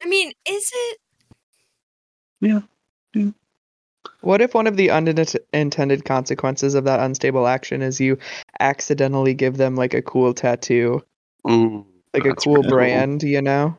I 0.02 0.06
mean, 0.06 0.32
is 0.48 0.72
it? 0.74 0.98
Yeah. 2.40 2.60
What 4.20 4.40
if 4.42 4.54
one 4.54 4.66
of 4.66 4.76
the 4.76 4.90
unintended 4.90 6.04
consequences 6.04 6.74
of 6.74 6.84
that 6.84 7.00
unstable 7.00 7.46
action 7.46 7.80
is 7.80 8.00
you 8.00 8.18
accidentally 8.60 9.34
give 9.34 9.56
them 9.56 9.76
like 9.76 9.94
a 9.94 10.02
cool 10.02 10.34
tattoo, 10.34 11.02
Ooh, 11.48 11.86
like 12.14 12.24
a 12.24 12.34
cool 12.34 12.54
pretty 12.54 12.68
cool. 12.68 12.76
brand, 12.76 13.22
you 13.22 13.42
know? 13.42 13.76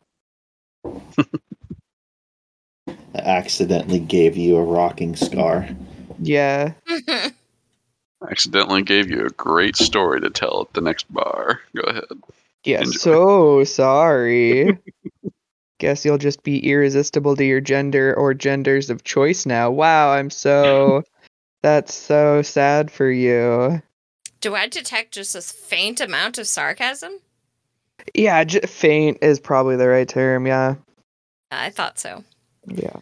I 2.86 2.94
accidentally 3.14 3.98
gave 3.98 4.36
you 4.36 4.56
a 4.56 4.62
rocking 4.62 5.16
scar. 5.16 5.68
Yeah. 6.20 6.72
accidentally 8.30 8.82
gave 8.82 9.10
you 9.10 9.26
a 9.26 9.30
great 9.30 9.76
story 9.76 10.20
to 10.20 10.30
tell 10.30 10.62
at 10.62 10.72
the 10.74 10.80
next 10.80 11.12
bar. 11.12 11.60
Go 11.74 11.82
ahead. 11.82 12.04
Yeah, 12.64 12.80
Enjoy. 12.80 12.92
so 12.92 13.64
sorry. 13.64 14.78
Guess 15.78 16.04
you'll 16.04 16.18
just 16.18 16.42
be 16.42 16.70
irresistible 16.70 17.36
to 17.36 17.44
your 17.44 17.60
gender 17.60 18.14
or 18.14 18.32
genders 18.34 18.88
of 18.88 19.04
choice 19.04 19.44
now. 19.44 19.70
Wow, 19.70 20.12
I'm 20.12 20.30
so. 20.30 21.02
That's 21.62 21.94
so 21.94 22.42
sad 22.42 22.90
for 22.90 23.10
you. 23.10 23.82
Do 24.40 24.54
I 24.54 24.68
detect 24.68 25.12
just 25.12 25.34
a 25.34 25.40
faint 25.40 26.00
amount 26.00 26.38
of 26.38 26.46
sarcasm? 26.46 27.18
Yeah, 28.14 28.44
j- 28.44 28.60
faint 28.60 29.18
is 29.22 29.40
probably 29.40 29.76
the 29.76 29.88
right 29.88 30.08
term. 30.08 30.46
Yeah. 30.46 30.76
I 31.50 31.70
thought 31.70 31.98
so. 31.98 32.24
Yeah. 32.66 32.96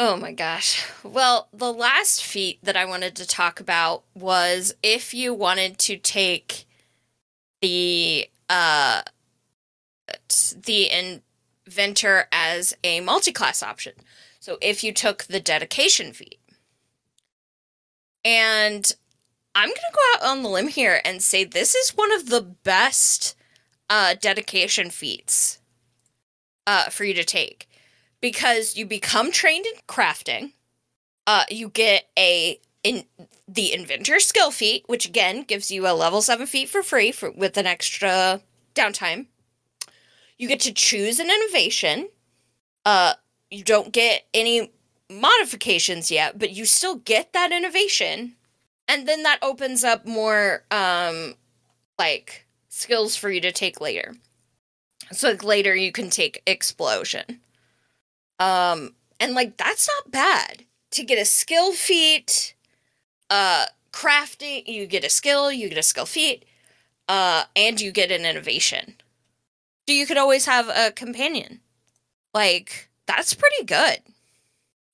Oh 0.00 0.16
my 0.16 0.32
gosh. 0.32 0.86
Well, 1.02 1.48
the 1.52 1.72
last 1.72 2.24
feat 2.24 2.60
that 2.62 2.76
I 2.76 2.84
wanted 2.84 3.16
to 3.16 3.26
talk 3.26 3.58
about 3.58 4.04
was 4.14 4.74
if 4.82 5.12
you 5.12 5.34
wanted 5.34 5.78
to 5.80 5.96
take 5.96 6.66
the 7.60 8.28
uh 8.48 9.02
the 10.64 11.20
inventor 11.66 12.28
as 12.30 12.76
a 12.84 13.00
multi-class 13.00 13.62
option. 13.62 13.94
So 14.40 14.56
if 14.62 14.84
you 14.84 14.92
took 14.92 15.24
the 15.24 15.40
dedication 15.40 16.12
feat, 16.12 16.38
and 18.24 18.90
I'm 19.54 19.68
gonna 19.68 19.78
go 19.92 20.00
out 20.14 20.30
on 20.30 20.42
the 20.42 20.48
limb 20.48 20.68
here 20.68 21.00
and 21.04 21.20
say 21.22 21.42
this 21.44 21.74
is 21.74 21.90
one 21.90 22.12
of 22.12 22.28
the 22.28 22.42
best 22.42 23.34
uh, 23.90 24.14
dedication 24.20 24.90
feats 24.90 25.58
uh, 26.66 26.90
for 26.90 27.04
you 27.04 27.14
to 27.14 27.24
take 27.24 27.68
because 28.20 28.76
you 28.76 28.86
become 28.86 29.30
trained 29.30 29.66
in 29.66 29.74
crafting. 29.88 30.52
Uh, 31.26 31.44
you 31.50 31.68
get 31.68 32.08
a 32.18 32.60
in 32.84 33.04
the 33.46 33.72
inventor 33.72 34.20
skill 34.20 34.50
feat, 34.50 34.84
which 34.86 35.06
again 35.06 35.42
gives 35.42 35.70
you 35.70 35.86
a 35.86 35.92
level 35.92 36.22
seven 36.22 36.46
feat 36.46 36.68
for 36.68 36.82
free 36.82 37.10
for 37.12 37.30
with 37.30 37.56
an 37.56 37.66
extra 37.66 38.40
downtime. 38.74 39.26
You 40.36 40.48
get 40.48 40.60
to 40.60 40.72
choose 40.72 41.18
an 41.18 41.30
innovation. 41.30 42.08
Uh, 42.84 43.14
you 43.50 43.64
don't 43.64 43.92
get 43.92 44.26
any 44.32 44.72
modifications 45.10 46.10
yet, 46.10 46.38
but 46.38 46.50
you 46.50 46.64
still 46.64 46.96
get 46.96 47.32
that 47.32 47.50
innovation. 47.50 48.36
And 48.86 49.06
then 49.08 49.22
that 49.24 49.38
opens 49.42 49.84
up 49.84 50.06
more 50.06 50.64
um 50.70 51.34
like 51.98 52.46
skills 52.78 53.16
for 53.16 53.30
you 53.30 53.40
to 53.40 53.52
take 53.52 53.80
later. 53.80 54.14
So 55.12 55.30
like 55.30 55.44
later 55.44 55.74
you 55.74 55.92
can 55.92 56.10
take 56.10 56.42
explosion. 56.46 57.40
Um 58.38 58.94
and 59.20 59.34
like 59.34 59.56
that's 59.56 59.88
not 59.88 60.10
bad. 60.10 60.64
To 60.92 61.04
get 61.04 61.18
a 61.18 61.24
skill 61.24 61.72
feat, 61.72 62.54
uh 63.30 63.66
crafting, 63.92 64.66
you 64.66 64.86
get 64.86 65.04
a 65.04 65.10
skill, 65.10 65.50
you 65.50 65.68
get 65.68 65.78
a 65.78 65.82
skill 65.82 66.06
feat, 66.06 66.44
uh 67.08 67.44
and 67.56 67.80
you 67.80 67.90
get 67.90 68.10
an 68.10 68.24
innovation. 68.24 68.94
So 69.88 69.94
you 69.94 70.06
could 70.06 70.18
always 70.18 70.46
have 70.46 70.68
a 70.68 70.92
companion. 70.92 71.60
Like 72.34 72.88
that's 73.06 73.34
pretty 73.34 73.64
good. 73.64 74.00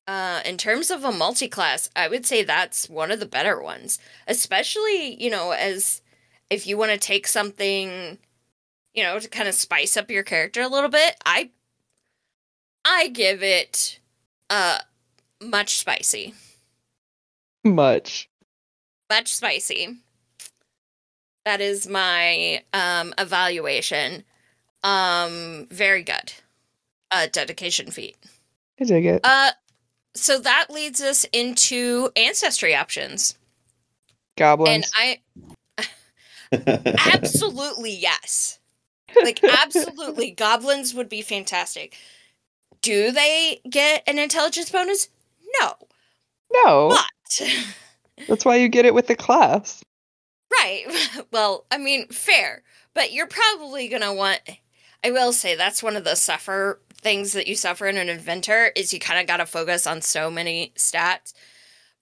Uh, 0.06 0.40
in 0.44 0.58
terms 0.58 0.90
of 0.90 1.02
a 1.02 1.10
multi-class, 1.10 1.88
I 1.96 2.08
would 2.08 2.26
say 2.26 2.42
that's 2.42 2.90
one 2.90 3.10
of 3.10 3.20
the 3.20 3.26
better 3.26 3.62
ones. 3.62 3.98
Especially, 4.28 5.20
you 5.22 5.30
know, 5.30 5.52
as 5.52 6.02
if 6.50 6.66
you 6.66 6.76
want 6.76 6.92
to 6.92 6.98
take 6.98 7.26
something, 7.26 8.18
you 8.94 9.02
know, 9.02 9.18
to 9.18 9.28
kind 9.28 9.48
of 9.48 9.54
spice 9.54 9.96
up 9.96 10.10
your 10.10 10.22
character 10.22 10.62
a 10.62 10.68
little 10.68 10.90
bit. 10.90 11.16
I 11.24 11.50
I 12.84 13.08
give 13.08 13.42
it 13.42 13.98
uh 14.50 14.78
much 15.42 15.78
spicy. 15.78 16.34
Much. 17.64 18.28
Much 19.10 19.34
spicy. 19.34 19.96
That 21.44 21.60
is 21.60 21.88
my 21.88 22.62
um 22.72 23.14
evaluation. 23.18 24.24
Um 24.82 25.66
very 25.70 26.02
good. 26.02 26.32
Uh 27.10 27.26
dedication 27.32 27.90
feat. 27.90 28.16
I 28.80 28.84
dig 28.84 29.06
it. 29.06 29.20
Uh 29.24 29.52
so 30.14 30.38
that 30.38 30.66
leads 30.70 31.00
us 31.00 31.26
into 31.32 32.10
ancestry 32.16 32.74
options. 32.74 33.36
Goblins. 34.36 34.74
And 34.74 34.84
I 34.94 35.53
absolutely 37.12 37.92
yes. 37.92 38.58
Like 39.22 39.42
absolutely 39.44 40.30
goblins 40.36 40.94
would 40.94 41.08
be 41.08 41.22
fantastic. 41.22 41.96
Do 42.82 43.10
they 43.12 43.60
get 43.68 44.02
an 44.06 44.18
intelligence 44.18 44.70
bonus? 44.70 45.08
No. 45.60 45.74
no. 46.52 46.88
But 47.38 47.48
That's 48.28 48.44
why 48.44 48.56
you 48.56 48.68
get 48.68 48.84
it 48.86 48.94
with 48.94 49.06
the 49.06 49.16
class. 49.16 49.82
right. 50.60 50.84
Well, 51.32 51.64
I 51.70 51.78
mean, 51.78 52.08
fair. 52.08 52.62
But 52.94 53.12
you're 53.12 53.26
probably 53.26 53.88
going 53.88 54.02
to 54.02 54.12
want 54.12 54.40
I 55.04 55.10
will 55.10 55.32
say 55.32 55.54
that's 55.54 55.82
one 55.82 55.96
of 55.96 56.04
the 56.04 56.14
suffer 56.16 56.80
things 57.02 57.32
that 57.32 57.46
you 57.46 57.54
suffer 57.54 57.86
in 57.86 57.98
an 57.98 58.08
inventor 58.08 58.70
is 58.74 58.92
you 58.92 58.98
kind 58.98 59.20
of 59.20 59.26
got 59.26 59.36
to 59.36 59.46
focus 59.46 59.86
on 59.86 60.00
so 60.00 60.30
many 60.30 60.72
stats. 60.76 61.34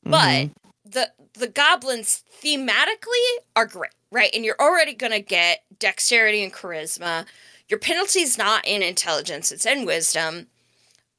But 0.04 0.18
Mhm. 0.48 0.50
the 0.84 1.10
the 1.34 1.48
goblins 1.48 2.22
thematically 2.42 3.38
are 3.56 3.66
great, 3.66 3.92
right? 4.12 4.30
And 4.32 4.44
you're 4.44 4.60
already 4.60 4.94
gonna 4.94 5.20
get 5.20 5.64
dexterity 5.78 6.44
and 6.44 6.52
charisma. 6.52 7.26
Your 7.68 7.78
penalty's 7.80 8.38
not 8.38 8.66
in 8.66 8.82
intelligence; 8.82 9.50
it's 9.50 9.66
in 9.66 9.86
wisdom. 9.86 10.48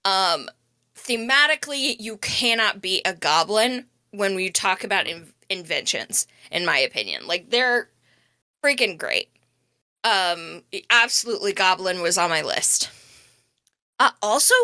Um, 0.05 0.47
thematically, 0.95 1.95
you 1.99 2.17
cannot 2.17 2.81
be 2.81 3.01
a 3.03 3.13
goblin 3.13 3.87
when 4.11 4.35
we 4.35 4.51
talk 4.51 4.83
about 4.83 5.07
in- 5.07 5.33
inventions. 5.49 6.27
In 6.51 6.65
my 6.65 6.77
opinion, 6.77 7.27
like 7.27 7.49
they're 7.49 7.89
freaking 8.63 8.97
great. 8.97 9.29
Um, 10.03 10.63
absolutely, 10.89 11.53
goblin 11.53 12.01
was 12.01 12.17
on 12.17 12.29
my 12.29 12.41
list. 12.41 12.91
Uh, 13.99 14.11
also, 14.21 14.55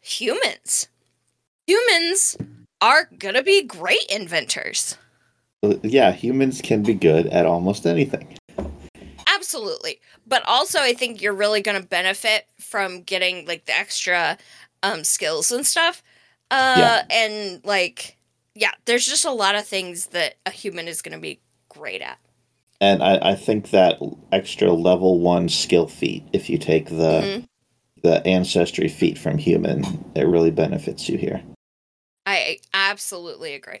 humans. 0.00 0.88
Humans 1.66 2.36
are 2.80 3.08
gonna 3.18 3.42
be 3.42 3.62
great 3.62 4.06
inventors. 4.08 4.96
Yeah, 5.82 6.12
humans 6.12 6.60
can 6.62 6.82
be 6.82 6.94
good 6.94 7.26
at 7.26 7.46
almost 7.46 7.86
anything. 7.86 8.36
Absolutely. 9.26 10.00
But 10.26 10.42
also 10.46 10.80
I 10.80 10.94
think 10.94 11.20
you're 11.20 11.34
really 11.34 11.60
gonna 11.60 11.82
benefit 11.82 12.46
from 12.60 13.02
getting 13.02 13.46
like 13.46 13.64
the 13.66 13.76
extra 13.76 14.38
um 14.82 15.04
skills 15.04 15.50
and 15.50 15.66
stuff. 15.66 16.02
Uh 16.50 16.74
Yeah. 16.76 17.04
and 17.10 17.64
like 17.64 18.16
yeah, 18.54 18.72
there's 18.84 19.06
just 19.06 19.24
a 19.24 19.32
lot 19.32 19.56
of 19.56 19.66
things 19.66 20.06
that 20.06 20.36
a 20.46 20.50
human 20.50 20.86
is 20.88 21.02
gonna 21.02 21.18
be 21.18 21.40
great 21.68 22.02
at. 22.02 22.18
And 22.80 23.02
I, 23.02 23.18
I 23.30 23.34
think 23.34 23.70
that 23.70 23.98
extra 24.30 24.72
level 24.72 25.18
one 25.20 25.48
skill 25.48 25.86
feat, 25.88 26.24
if 26.32 26.48
you 26.50 26.58
take 26.58 26.86
the 26.88 26.94
Mhm. 27.22 27.44
the 28.02 28.26
ancestry 28.26 28.88
feat 28.88 29.16
from 29.18 29.38
human, 29.38 30.04
it 30.14 30.26
really 30.26 30.50
benefits 30.50 31.08
you 31.08 31.16
here. 31.16 31.42
I 32.26 32.58
absolutely 32.74 33.54
agree. 33.54 33.80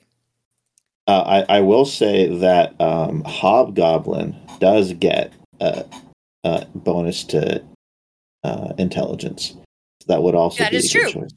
Uh, 1.06 1.44
I, 1.48 1.56
I 1.58 1.60
will 1.60 1.84
say 1.84 2.38
that 2.38 2.80
um, 2.80 3.22
Hobgoblin 3.24 4.36
does 4.58 4.92
get 4.94 5.32
a, 5.60 5.84
a 6.44 6.66
bonus 6.74 7.24
to 7.24 7.62
uh, 8.42 8.72
intelligence. 8.78 9.54
That 10.06 10.22
would 10.22 10.34
also 10.34 10.62
That 10.62 10.70
be 10.70 10.78
is 10.78 10.94
a 10.94 10.98
good 10.98 11.10
true. 11.10 11.22
choice. 11.22 11.30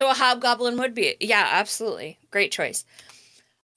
So 0.00 0.10
a 0.10 0.14
hobgoblin 0.14 0.78
would 0.78 0.94
be 0.94 1.16
yeah, 1.20 1.48
absolutely. 1.50 2.18
Great 2.30 2.52
choice. 2.52 2.84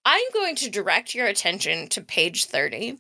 I'm 0.06 0.22
going 0.34 0.56
to 0.58 0.70
direct 0.70 1.16
your 1.16 1.26
attention 1.28 1.88
to 1.90 2.02
page 2.02 2.46
30 2.46 2.98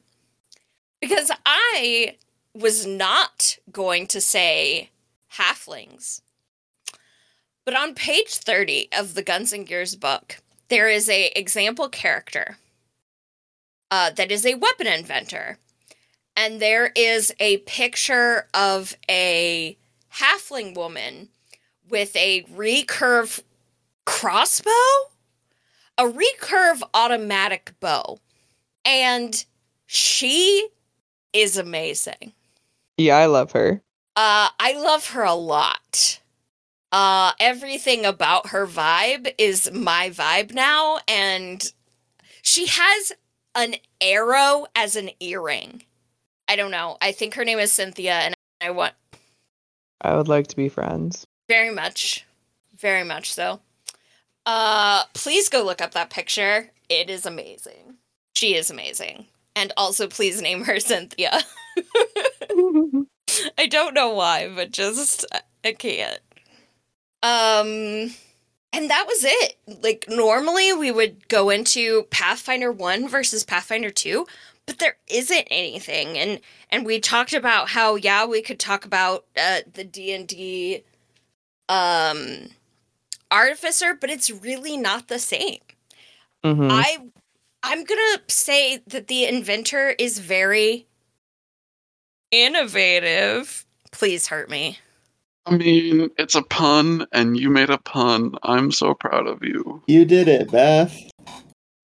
because 0.99 1.31
I 1.45 2.17
was 2.53 2.85
not 2.85 3.57
going 3.71 4.07
to 4.07 4.21
say 4.21 4.89
halflings. 5.33 6.21
But 7.63 7.75
on 7.75 7.93
page 7.93 8.35
30 8.37 8.89
of 8.97 9.13
the 9.13 9.23
Guns 9.23 9.53
and 9.53 9.67
Gears 9.67 9.95
book, 9.95 10.37
there 10.71 10.87
is 10.87 11.09
a 11.09 11.37
example 11.37 11.89
character 11.89 12.57
uh, 13.91 14.09
that 14.11 14.31
is 14.31 14.45
a 14.45 14.55
weapon 14.55 14.87
inventor. 14.87 15.57
And 16.37 16.61
there 16.61 16.93
is 16.95 17.33
a 17.41 17.57
picture 17.57 18.47
of 18.53 18.95
a 19.09 19.77
halfling 20.15 20.73
woman 20.73 21.27
with 21.89 22.15
a 22.15 22.43
recurve 22.43 23.41
crossbow, 24.05 24.71
a 25.97 26.05
recurve 26.05 26.81
automatic 26.93 27.73
bow. 27.81 28.19
And 28.85 29.43
she 29.87 30.69
is 31.33 31.57
amazing. 31.57 32.31
Yeah, 32.95 33.17
I 33.17 33.25
love 33.25 33.51
her. 33.51 33.81
Uh, 34.15 34.47
I 34.57 34.79
love 34.79 35.09
her 35.09 35.23
a 35.23 35.35
lot. 35.35 36.20
Uh, 36.91 37.31
everything 37.39 38.05
about 38.05 38.47
her 38.47 38.67
vibe 38.67 39.33
is 39.37 39.71
my 39.71 40.09
vibe 40.09 40.53
now, 40.53 40.99
and 41.07 41.71
she 42.41 42.67
has 42.67 43.13
an 43.55 43.75
arrow 44.01 44.65
as 44.75 44.95
an 44.95 45.09
earring. 45.19 45.83
I 46.47 46.55
don't 46.57 46.71
know. 46.71 46.97
I 47.01 47.13
think 47.13 47.35
her 47.35 47.45
name 47.45 47.59
is 47.59 47.71
Cynthia, 47.71 48.13
and 48.15 48.35
I 48.59 48.71
want 48.71 48.93
I 50.01 50.15
would 50.17 50.27
like 50.27 50.47
to 50.47 50.55
be 50.55 50.67
friends. 50.67 51.25
very 51.47 51.69
much, 51.73 52.25
very 52.77 53.03
much 53.03 53.31
so. 53.33 53.61
Uh, 54.45 55.03
please 55.13 55.47
go 55.47 55.63
look 55.63 55.81
up 55.81 55.93
that 55.93 56.09
picture. 56.09 56.71
It 56.89 57.09
is 57.09 57.25
amazing. 57.25 57.95
She 58.35 58.55
is 58.55 58.69
amazing, 58.69 59.27
and 59.55 59.71
also 59.77 60.07
please 60.07 60.41
name 60.41 60.63
her 60.65 60.79
Cynthia. 60.81 61.39
I 63.57 63.67
don't 63.69 63.93
know 63.93 64.13
why, 64.13 64.51
but 64.53 64.71
just 64.71 65.25
I 65.63 65.71
can't. 65.71 66.19
Um 67.23 68.13
and 68.73 68.89
that 68.89 69.05
was 69.07 69.23
it. 69.25 69.55
Like 69.83 70.05
normally 70.09 70.73
we 70.73 70.91
would 70.91 71.27
go 71.27 71.49
into 71.49 72.03
Pathfinder 72.09 72.71
1 72.71 73.07
versus 73.09 73.43
Pathfinder 73.43 73.89
2, 73.89 74.25
but 74.65 74.79
there 74.79 74.97
isn't 75.07 75.47
anything 75.51 76.17
and 76.17 76.39
and 76.69 76.85
we 76.85 76.99
talked 76.99 77.33
about 77.33 77.69
how 77.69 77.95
yeah, 77.95 78.25
we 78.25 78.41
could 78.41 78.59
talk 78.59 78.85
about 78.85 79.25
uh 79.37 79.59
the 79.73 79.83
D&D 79.83 80.83
um 81.69 82.49
artificer, 83.31 83.93
but 83.93 84.09
it's 84.09 84.29
really 84.31 84.77
not 84.77 85.07
the 85.07 85.19
same. 85.19 85.59
Mhm. 86.43 86.69
I 86.71 86.97
I'm 87.63 87.83
gonna 87.83 88.21
say 88.27 88.81
that 88.87 89.07
the 89.07 89.25
inventor 89.25 89.91
is 89.99 90.19
very 90.19 90.87
innovative. 92.31 93.65
Please 93.91 94.27
hurt 94.27 94.49
me. 94.49 94.79
I 95.45 95.57
mean, 95.57 96.09
it's 96.17 96.35
a 96.35 96.43
pun, 96.43 97.05
and 97.11 97.37
you 97.37 97.49
made 97.49 97.69
a 97.71 97.77
pun. 97.79 98.35
I'm 98.43 98.71
so 98.71 98.93
proud 98.93 99.25
of 99.27 99.43
you. 99.43 99.81
You 99.87 100.05
did 100.05 100.27
it, 100.27 100.51
Beth. 100.51 100.95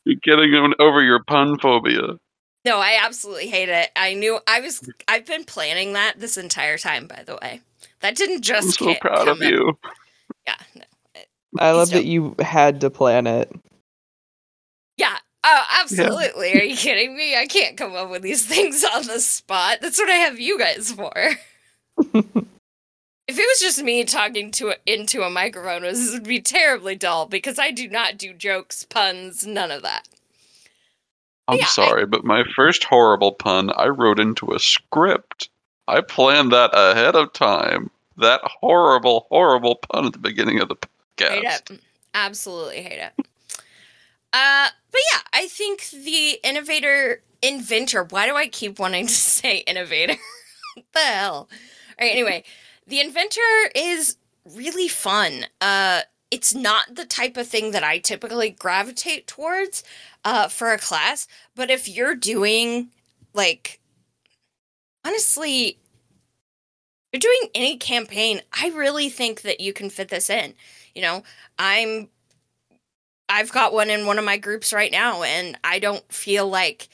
You're 0.06 0.16
getting 0.24 0.74
over 0.80 1.02
your 1.02 1.24
pun 1.24 1.58
phobia. 1.60 2.18
No, 2.66 2.78
I 2.80 3.00
absolutely 3.02 3.48
hate 3.48 3.70
it. 3.70 3.90
I 3.96 4.14
knew 4.14 4.40
I 4.48 4.60
was. 4.60 4.88
I've 5.08 5.26
been 5.26 5.44
planning 5.44 5.94
that 5.94 6.20
this 6.20 6.38
entire 6.38 6.78
time. 6.78 7.08
By 7.08 7.24
the 7.26 7.38
way, 7.42 7.62
that 8.02 8.16
didn't 8.16 8.42
just. 8.42 8.68
I'm 8.82 8.88
so 8.88 8.94
ca- 8.94 9.00
proud 9.00 9.28
of 9.28 9.38
come 9.40 9.42
in- 9.42 9.50
you. 9.50 9.78
Yeah. 10.46 10.56
No. 10.76 10.82
I 11.60 11.72
love 11.72 11.88
So- 11.90 11.96
that 11.96 12.06
you 12.06 12.36
had 12.40 12.82
to 12.82 12.90
plan 12.90 13.26
it. 13.26 13.52
Yeah. 14.98 15.18
Oh, 15.44 15.64
absolutely. 15.82 16.54
Are 16.60 16.64
you 16.64 16.76
kidding 16.76 17.16
me? 17.16 17.36
I 17.38 17.46
can't 17.48 17.78
come 17.78 17.96
up 17.96 18.10
with 18.10 18.22
these 18.22 18.46
things 18.54 18.84
on 18.84 19.08
the 19.08 19.20
spot. 19.20 19.80
That's 19.82 19.98
what 19.98 20.10
I 20.10 20.16
have 20.16 20.40
you 20.40 20.60
guys 20.60 20.92
for. 20.92 21.14
if 23.28 23.38
it 23.38 23.42
was 23.42 23.60
just 23.60 23.84
me 23.84 24.04
talking 24.04 24.52
to 24.52 24.70
a, 24.70 24.76
into 24.86 25.22
a 25.24 25.30
microphone, 25.30 25.82
this 25.82 26.12
would 26.14 26.24
be 26.24 26.42
terribly 26.42 26.96
dull 26.96 27.26
because 27.26 27.60
I 27.60 27.72
do 27.72 27.88
not 27.88 28.18
do 28.18 28.34
jokes, 28.34 28.84
puns, 28.86 29.46
none 29.46 29.72
of 29.72 29.82
that. 29.84 30.08
I'm 31.48 31.58
Yeah, 31.58 31.66
I- 31.66 31.68
sorry, 31.68 32.06
but 32.06 32.24
my 32.26 32.44
first 32.56 32.84
horrible 32.84 33.32
pun 33.34 33.72
I 33.76 33.88
wrote 33.88 34.20
into 34.20 34.54
a 34.54 34.60
script. 34.60 35.50
I 35.88 36.02
planned 36.02 36.52
that 36.52 36.72
ahead 36.74 37.16
of 37.16 37.32
time. 37.34 37.90
That 38.18 38.42
horrible, 38.44 39.28
horrible 39.30 39.76
pun 39.76 40.06
at 40.08 40.14
the 40.14 40.20
beginning 40.20 40.60
of 40.60 40.70
the 40.70 40.76
Hate 41.20 41.44
podcast. 41.44 41.72
it. 41.72 41.80
Absolutely 42.14 42.82
hate 42.82 43.00
it. 43.00 43.14
Uh, 44.34 44.68
but 44.92 45.02
yeah, 45.14 45.20
I 45.34 45.48
think 45.48 45.90
the 45.92 46.40
innovator, 46.44 47.22
inventor. 47.42 48.04
Why 48.04 48.26
do 48.28 48.36
I 48.36 48.48
keep 48.48 48.80
wanting 48.80 49.08
to 49.08 49.14
say 49.14 49.58
innovator? 49.60 50.16
what 50.76 50.86
the 50.94 51.00
hell? 51.00 51.34
All 51.34 51.48
right. 52.02 52.12
Anyway, 52.12 52.44
the 52.88 53.02
inventor 53.02 53.42
is 53.76 54.18
really 54.56 54.88
fun. 54.88 55.46
Uh, 55.60 56.02
it's 56.32 56.54
not 56.54 56.96
the 56.96 57.06
type 57.06 57.38
of 57.38 57.48
thing 57.48 57.72
that 57.72 57.84
I 57.84 58.00
typically 58.00 58.50
gravitate 58.50 59.28
towards 59.28 59.84
uh, 60.26 60.48
for 60.48 60.72
a 60.72 60.78
class. 60.78 61.28
But 61.56 61.70
if 61.70 61.88
you're 61.88 62.16
doing 62.16 62.90
like, 63.34 63.80
honestly, 65.06 65.80
you're 67.12 67.20
doing 67.20 67.50
any 67.56 67.78
campaign, 67.78 68.42
I 68.52 68.70
really 68.70 69.10
think 69.10 69.42
that 69.42 69.62
you 69.62 69.74
can 69.74 69.90
fit 69.90 70.10
this 70.10 70.30
in. 70.30 70.54
You 70.96 71.02
know, 71.02 71.24
I'm 71.58 72.10
I've 73.30 73.52
got 73.52 73.74
one 73.74 73.90
in 73.90 74.06
one 74.06 74.18
of 74.18 74.26
my 74.26 74.38
groups 74.38 74.72
right 74.72 74.92
now 74.92 75.24
and 75.24 75.58
I 75.64 75.80
don't 75.80 76.12
feel 76.12 76.48
like 76.48 76.88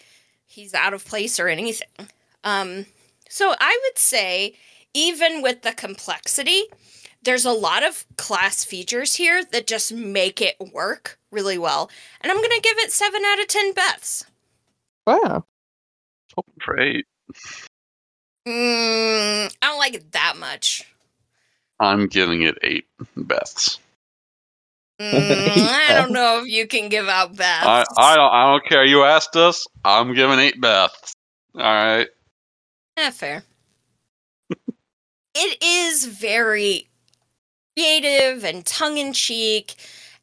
he's 0.45 0.73
out 0.73 0.93
of 0.93 1.05
place 1.05 1.39
or 1.39 1.47
anything. 1.47 1.87
Um 2.43 2.85
so 3.29 3.55
I 3.59 3.79
would 3.83 3.97
say 3.97 4.55
even 4.93 5.41
with 5.41 5.61
the 5.61 5.73
complexity, 5.73 6.63
there's 7.23 7.45
a 7.45 7.51
lot 7.51 7.83
of 7.83 8.05
class 8.17 8.63
features 8.63 9.15
here 9.15 9.43
that 9.51 9.67
just 9.67 9.93
make 9.93 10.41
it 10.41 10.55
work 10.73 11.19
really 11.31 11.57
well. 11.57 11.89
And 12.21 12.31
I'm 12.31 12.37
going 12.37 12.49
to 12.49 12.61
give 12.61 12.77
it 12.77 12.91
7 12.91 13.21
out 13.25 13.39
of 13.39 13.47
10 13.47 13.73
Beths. 13.73 14.25
Wow. 15.07 15.45
Hoping 16.35 16.53
for 16.61 16.79
eight. 16.79 17.05
Mm, 18.47 19.55
I 19.61 19.67
don't 19.67 19.79
like 19.79 19.95
it 19.95 20.11
that 20.11 20.35
much. 20.37 20.87
I'm 21.79 22.07
giving 22.07 22.43
it 22.43 22.57
eight 22.61 22.87
Beths. 23.17 23.79
Mm, 24.99 25.11
I 25.67 25.93
don't 25.93 26.11
know 26.11 26.41
if 26.41 26.47
you 26.47 26.67
can 26.67 26.89
give 26.89 27.07
out 27.07 27.35
Beths. 27.35 27.63
I, 27.63 27.83
I 27.97 28.15
don't 28.15 28.31
I 28.31 28.51
don't 28.51 28.65
care. 28.65 28.85
You 28.85 29.03
asked 29.03 29.35
us. 29.35 29.65
I'm 29.83 30.13
giving 30.13 30.39
eight 30.39 30.61
Beths. 30.61 31.13
All 31.55 31.61
right. 31.61 32.07
Yeah, 32.97 33.09
fair. 33.09 33.43
It 35.35 35.61
is 35.63 36.05
very 36.05 36.89
creative 37.75 38.43
and 38.43 38.65
tongue 38.65 38.97
in 38.97 39.13
cheek, 39.13 39.75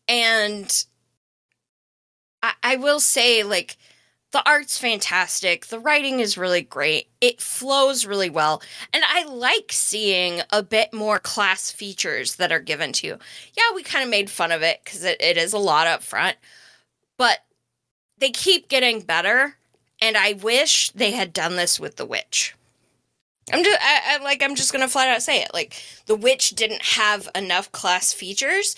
and 0.09 0.85
I, 2.43 2.53
I 2.62 2.77
will 2.77 3.01
say, 3.01 3.43
like, 3.43 3.77
the 4.32 4.49
art's 4.49 4.78
fantastic. 4.78 5.66
The 5.66 5.81
writing 5.81 6.20
is 6.20 6.39
really 6.39 6.62
great. 6.62 7.09
It 7.20 7.41
flows 7.41 8.07
really 8.07 8.31
well. 8.31 8.62
And 8.93 9.03
I 9.05 9.24
like 9.24 9.73
seeing 9.73 10.43
a 10.51 10.62
bit 10.62 10.93
more 10.93 11.19
class 11.19 11.73
features 11.73 12.37
that 12.37 12.53
are 12.53 12.61
given 12.61 12.93
to 12.93 13.09
you. 13.09 13.19
Yeah, 13.57 13.74
we 13.74 13.82
kind 13.82 14.05
of 14.05 14.11
made 14.11 14.31
fun 14.31 14.53
of 14.53 14.62
it 14.62 14.81
because 14.85 15.03
it, 15.03 15.20
it 15.20 15.37
is 15.37 15.53
a 15.53 15.59
lot 15.59 15.89
up 15.89 16.03
front, 16.03 16.37
but 17.19 17.39
they 18.19 18.31
keep 18.31 18.69
getting 18.69 19.01
better. 19.01 19.57
And 20.01 20.16
I 20.16 20.35
wish 20.35 20.91
they 20.91 21.11
had 21.11 21.32
done 21.32 21.57
this 21.57 21.81
with 21.81 21.97
The 21.97 22.07
Witch. 22.07 22.55
I'm 23.52 23.64
just 23.64 23.78
I, 23.81 24.16
I 24.16 24.22
like 24.22 24.43
I'm 24.43 24.55
just 24.55 24.72
gonna 24.72 24.89
flat 24.89 25.09
out 25.09 25.22
say 25.22 25.43
it. 25.43 25.52
Like 25.52 25.82
the 26.06 26.16
witch 26.16 26.51
didn't 26.51 26.82
have 26.82 27.28
enough 27.35 27.70
class 27.72 28.12
features. 28.12 28.77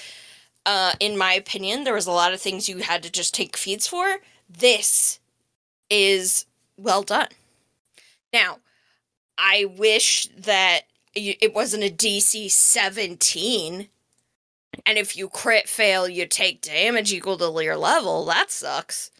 Uh, 0.64 0.92
in 1.00 1.18
my 1.18 1.32
opinion, 1.32 1.84
there 1.84 1.94
was 1.94 2.06
a 2.06 2.12
lot 2.12 2.32
of 2.32 2.40
things 2.40 2.68
you 2.68 2.78
had 2.78 3.02
to 3.02 3.10
just 3.10 3.34
take 3.34 3.56
feeds 3.56 3.86
for. 3.86 4.18
This 4.48 5.18
is 5.90 6.46
well 6.76 7.02
done. 7.02 7.28
Now, 8.32 8.58
I 9.36 9.64
wish 9.64 10.28
that 10.38 10.82
it 11.14 11.52
wasn't 11.52 11.84
a 11.84 11.90
DC 11.90 12.50
17, 12.50 13.88
and 14.86 14.98
if 14.98 15.16
you 15.16 15.28
crit 15.28 15.68
fail, 15.68 16.08
you 16.08 16.26
take 16.26 16.62
damage 16.62 17.12
equal 17.12 17.36
to 17.38 17.62
your 17.62 17.76
level. 17.76 18.24
That 18.24 18.50
sucks. 18.50 19.10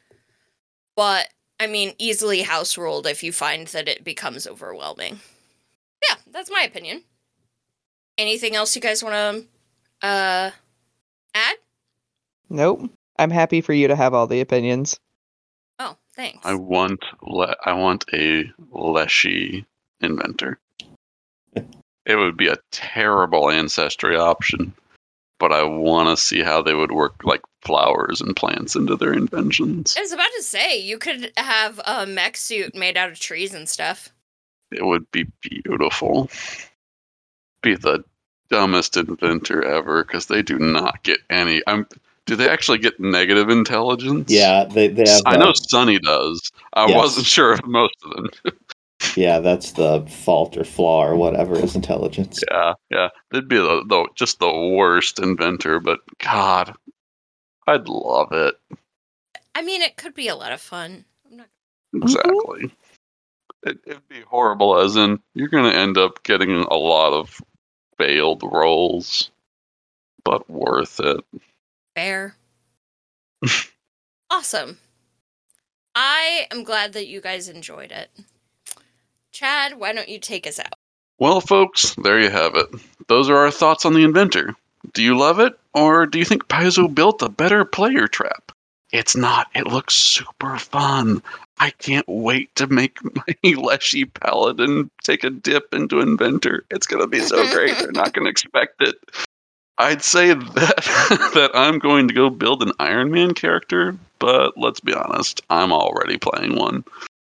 But 0.97 1.29
I 1.61 1.67
mean, 1.67 1.95
easily 1.99 2.43
house 2.43 2.79
ruled 2.79 3.07
if 3.07 3.23
you 3.23 3.33
find 3.33 3.67
that 3.69 3.89
it 3.89 4.05
becomes 4.05 4.47
overwhelming. 4.47 5.21
Yeah, 6.09 6.17
that's 6.31 6.51
my 6.51 6.63
opinion. 6.63 7.03
Anything 8.19 8.55
else 8.55 8.75
you 8.77 8.83
guys 8.83 9.03
want 9.03 9.15
to 9.15 10.07
uh 10.07 10.51
add? 11.35 11.57
Nope. 12.51 12.91
I'm 13.19 13.31
happy 13.31 13.61
for 13.61 13.73
you 13.73 13.89
to 13.89 13.97
have 13.97 14.15
all 14.15 14.27
the 14.27 14.41
opinions. 14.41 14.99
Oh, 15.79 15.97
thanks. 16.15 16.45
I 16.45 16.55
want 16.55 17.05
le- 17.23 17.57
I 17.65 17.73
want 17.73 18.05
a 18.13 18.51
Leshy 18.71 19.65
inventor. 20.01 20.59
It 22.05 22.17
would 22.17 22.37
be 22.37 22.49
a 22.49 22.59
terrible 22.73 23.49
ancestry 23.51 24.17
option, 24.17 24.73
but 25.39 25.53
I 25.53 25.63
want 25.63 26.09
to 26.09 26.23
see 26.23 26.43
how 26.43 26.61
they 26.61 26.75
would 26.75 26.91
work 26.91 27.23
like 27.23 27.43
flowers 27.63 28.21
and 28.21 28.35
plants 28.35 28.75
into 28.75 28.97
their 28.97 29.13
inventions. 29.13 29.95
I 29.97 30.01
was 30.01 30.11
about 30.13 30.31
to 30.37 30.43
say 30.43 30.79
you 30.79 30.99
could 30.99 31.33
have 31.37 31.81
a 31.87 32.05
mech 32.07 32.37
suit 32.37 32.75
made 32.75 32.97
out 32.97 33.11
of 33.11 33.21
trees 33.21 33.55
and 33.55 33.69
stuff. 33.69 34.09
It 34.73 34.85
would 34.85 35.11
be 35.11 35.27
beautiful. 35.41 36.31
Be 37.63 37.77
the 37.77 38.05
dumbest 38.51 38.97
inventor 38.97 39.65
ever 39.65 40.05
because 40.05 40.27
they 40.27 40.43
do 40.43 40.59
not 40.59 41.03
get 41.03 41.21
any. 41.31 41.63
I'm. 41.67 41.87
Do 42.27 42.37
they 42.37 42.49
actually 42.49 42.79
get 42.79 43.01
negative 43.01 43.49
intelligence? 43.51 44.31
Yeah, 44.31 44.65
they, 44.65 44.87
they 44.87 45.09
have. 45.09 45.23
I 45.27 45.37
know 45.37 45.51
uh, 45.51 45.55
Sunny 45.55 45.99
does. 45.99 46.53
I 46.75 46.87
Yes. 46.87 46.97
wasn't 46.97 47.27
sure 47.27 47.55
of 47.55 47.67
most 47.67 47.97
of 48.05 48.13
them. 48.13 48.31
yeah, 49.17 49.41
that's 49.41 49.73
the 49.73 50.03
fault 50.09 50.57
or 50.57 50.63
flaw 50.63 51.05
or 51.05 51.17
whatever 51.17 51.57
is 51.57 51.75
intelligence. 51.75 52.41
Yeah, 52.49 52.75
yeah. 52.91 53.09
They'd 53.31 53.49
be 53.49 53.57
the, 53.57 53.85
the 53.89 54.07
just 54.15 54.39
the 54.39 54.53
worst 54.53 55.19
inventor, 55.19 55.81
but 55.81 56.01
God, 56.19 56.75
I'd 57.67 57.89
love 57.89 58.31
it. 58.31 58.55
I 59.55 59.63
mean, 59.63 59.83
it 59.83 59.97
could 59.97 60.15
be 60.15 60.29
a 60.29 60.37
lot 60.37 60.53
of 60.53 60.61
fun. 60.61 61.05
I'm 61.29 61.37
not 61.39 61.49
Exactly. 61.95 62.73
It, 63.65 63.79
it'd 63.87 64.09
be 64.09 64.23
horrible, 64.23 64.79
as 64.79 64.97
in 64.97 65.21
you're 65.35 65.49
going 65.49 65.71
to 65.71 65.79
end 65.79 65.97
up 65.97 66.23
getting 66.23 66.51
a 66.51 66.75
lot 66.75 67.13
of 67.13 67.41
failed 67.97 68.43
rolls, 68.43 69.31
but 70.25 70.49
worth 70.51 71.01
it. 71.01 71.25
fair. 71.95 72.35
awesome. 74.31 74.79
I 75.95 76.47
am 76.51 76.65
glad 76.65 76.95
that 76.95 77.07
you 77.07 77.21
guys 77.21 77.49
enjoyed 77.49 77.93
it. 77.93 78.11
Chad, 79.31 79.79
why 79.79 79.93
don't 79.93 80.09
you 80.09 80.19
take 80.19 80.47
us 80.47 80.59
out? 80.59 80.75
Well, 81.19 81.41
folks, 81.41 81.95
there 81.97 82.19
you 82.19 82.31
have 82.31 82.55
it. 82.55 82.69
Those 83.09 83.31
are 83.31 83.37
our 83.37 83.51
thoughts 83.51 83.85
on 83.85 83.95
the 83.95 84.05
inventor. 84.05 84.57
Do 84.93 85.03
you 85.03 85.17
love 85.17 85.39
it, 85.39 85.59
or 85.75 86.07
do 86.07 86.19
you 86.19 86.25
think 86.25 86.49
Paizo 86.49 86.93
built 86.93 87.23
a 87.23 87.29
better 87.29 87.65
player 87.65 88.09
trap? 88.09 88.53
It's 88.91 89.17
not. 89.17 89.49
It 89.55 89.67
looks 89.67 89.95
super 89.95 90.59
fun. 90.59 91.23
I 91.63 91.71
can't 91.71 92.09
wait 92.09 92.53
to 92.57 92.67
make 92.67 92.99
my 93.17 93.53
Leshy 93.55 94.05
Paladin 94.05 94.91
take 95.05 95.23
a 95.23 95.31
dip 95.31 95.73
into 95.73 96.01
Inventor. 96.01 96.65
It's 96.71 96.89
gonna 96.89 97.07
be 97.07 97.21
so 97.21 97.49
great. 97.53 97.79
They're 97.79 97.93
not 97.93 98.13
gonna 98.13 98.31
expect 98.31 98.83
it. 98.83 98.97
I'd 99.79 100.03
say 100.03 100.35
that 100.35 101.31
that 101.35 101.53
I'm 101.55 101.79
going 101.79 102.09
to 102.09 102.15
go 102.15 102.31
build 102.31 102.65
an 102.65 102.73
Iron 102.81 103.13
Man 103.13 103.33
character, 103.33 103.97
but 104.19 104.59
let's 104.59 104.81
be 104.81 104.93
honest, 104.93 105.41
I'm 105.51 105.73
already 105.73 106.19
playing 106.19 106.57
one. 106.57 106.85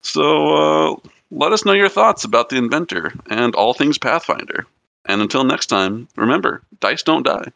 So 0.02 0.92
uh, 0.92 0.96
let 1.30 1.52
us 1.52 1.64
know 1.64 1.72
your 1.72 1.88
thoughts 1.88 2.24
about 2.24 2.50
the 2.50 2.56
inventor 2.56 3.14
and 3.30 3.54
all 3.54 3.72
things 3.72 3.96
Pathfinder. 3.96 4.66
And 5.06 5.22
until 5.22 5.44
next 5.44 5.66
time, 5.66 6.06
remember, 6.16 6.60
dice 6.80 7.02
don't 7.02 7.24
die. 7.24 7.50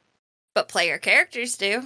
But 0.54 0.68
player 0.68 0.96
characters 0.96 1.54
do. 1.54 1.84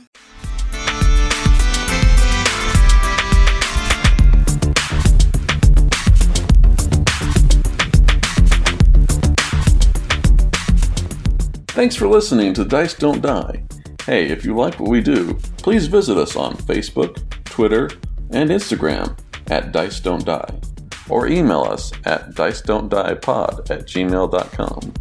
Thanks 11.76 11.94
for 11.94 12.08
listening 12.08 12.54
to 12.54 12.64
Dice 12.64 12.94
Don't 12.94 13.20
Die. 13.20 13.62
Hey, 14.06 14.30
if 14.30 14.46
you 14.46 14.56
like 14.56 14.80
what 14.80 14.88
we 14.88 15.02
do, 15.02 15.34
please 15.58 15.88
visit 15.88 16.16
us 16.16 16.34
on 16.34 16.56
Facebook, 16.56 17.22
Twitter, 17.44 17.90
and 18.30 18.48
Instagram 18.48 19.14
at 19.48 19.72
Dice 19.72 20.00
Don't 20.00 20.24
Die, 20.24 20.60
or 21.10 21.26
email 21.26 21.64
us 21.64 21.92
at 22.06 22.34
dice 22.34 22.62
don't 22.62 22.88
die 22.88 23.12
pod 23.12 23.70
at 23.70 23.86
gmail.com. 23.86 24.94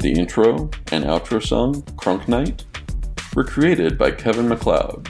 The 0.00 0.12
intro 0.12 0.68
and 0.90 1.04
outro 1.04 1.40
song, 1.40 1.82
Crunk 1.94 2.26
Knight, 2.26 2.64
were 3.36 3.44
created 3.44 3.96
by 3.96 4.10
Kevin 4.10 4.48
MacLeod. 4.48 5.08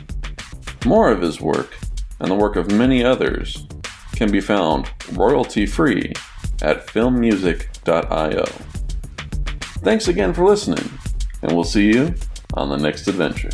More 0.84 1.10
of 1.10 1.22
his 1.22 1.40
work, 1.40 1.78
and 2.20 2.30
the 2.30 2.34
work 2.34 2.56
of 2.56 2.70
many 2.70 3.02
others, 3.02 3.66
can 4.12 4.30
be 4.30 4.42
found 4.42 4.90
royalty 5.14 5.64
free 5.64 6.12
at 6.60 6.86
filmmusic.io. 6.88 8.44
Thanks 9.84 10.08
again 10.08 10.32
for 10.32 10.46
listening, 10.46 10.98
and 11.42 11.52
we'll 11.52 11.62
see 11.62 11.92
you 11.92 12.14
on 12.54 12.70
the 12.70 12.76
next 12.78 13.06
adventure. 13.06 13.50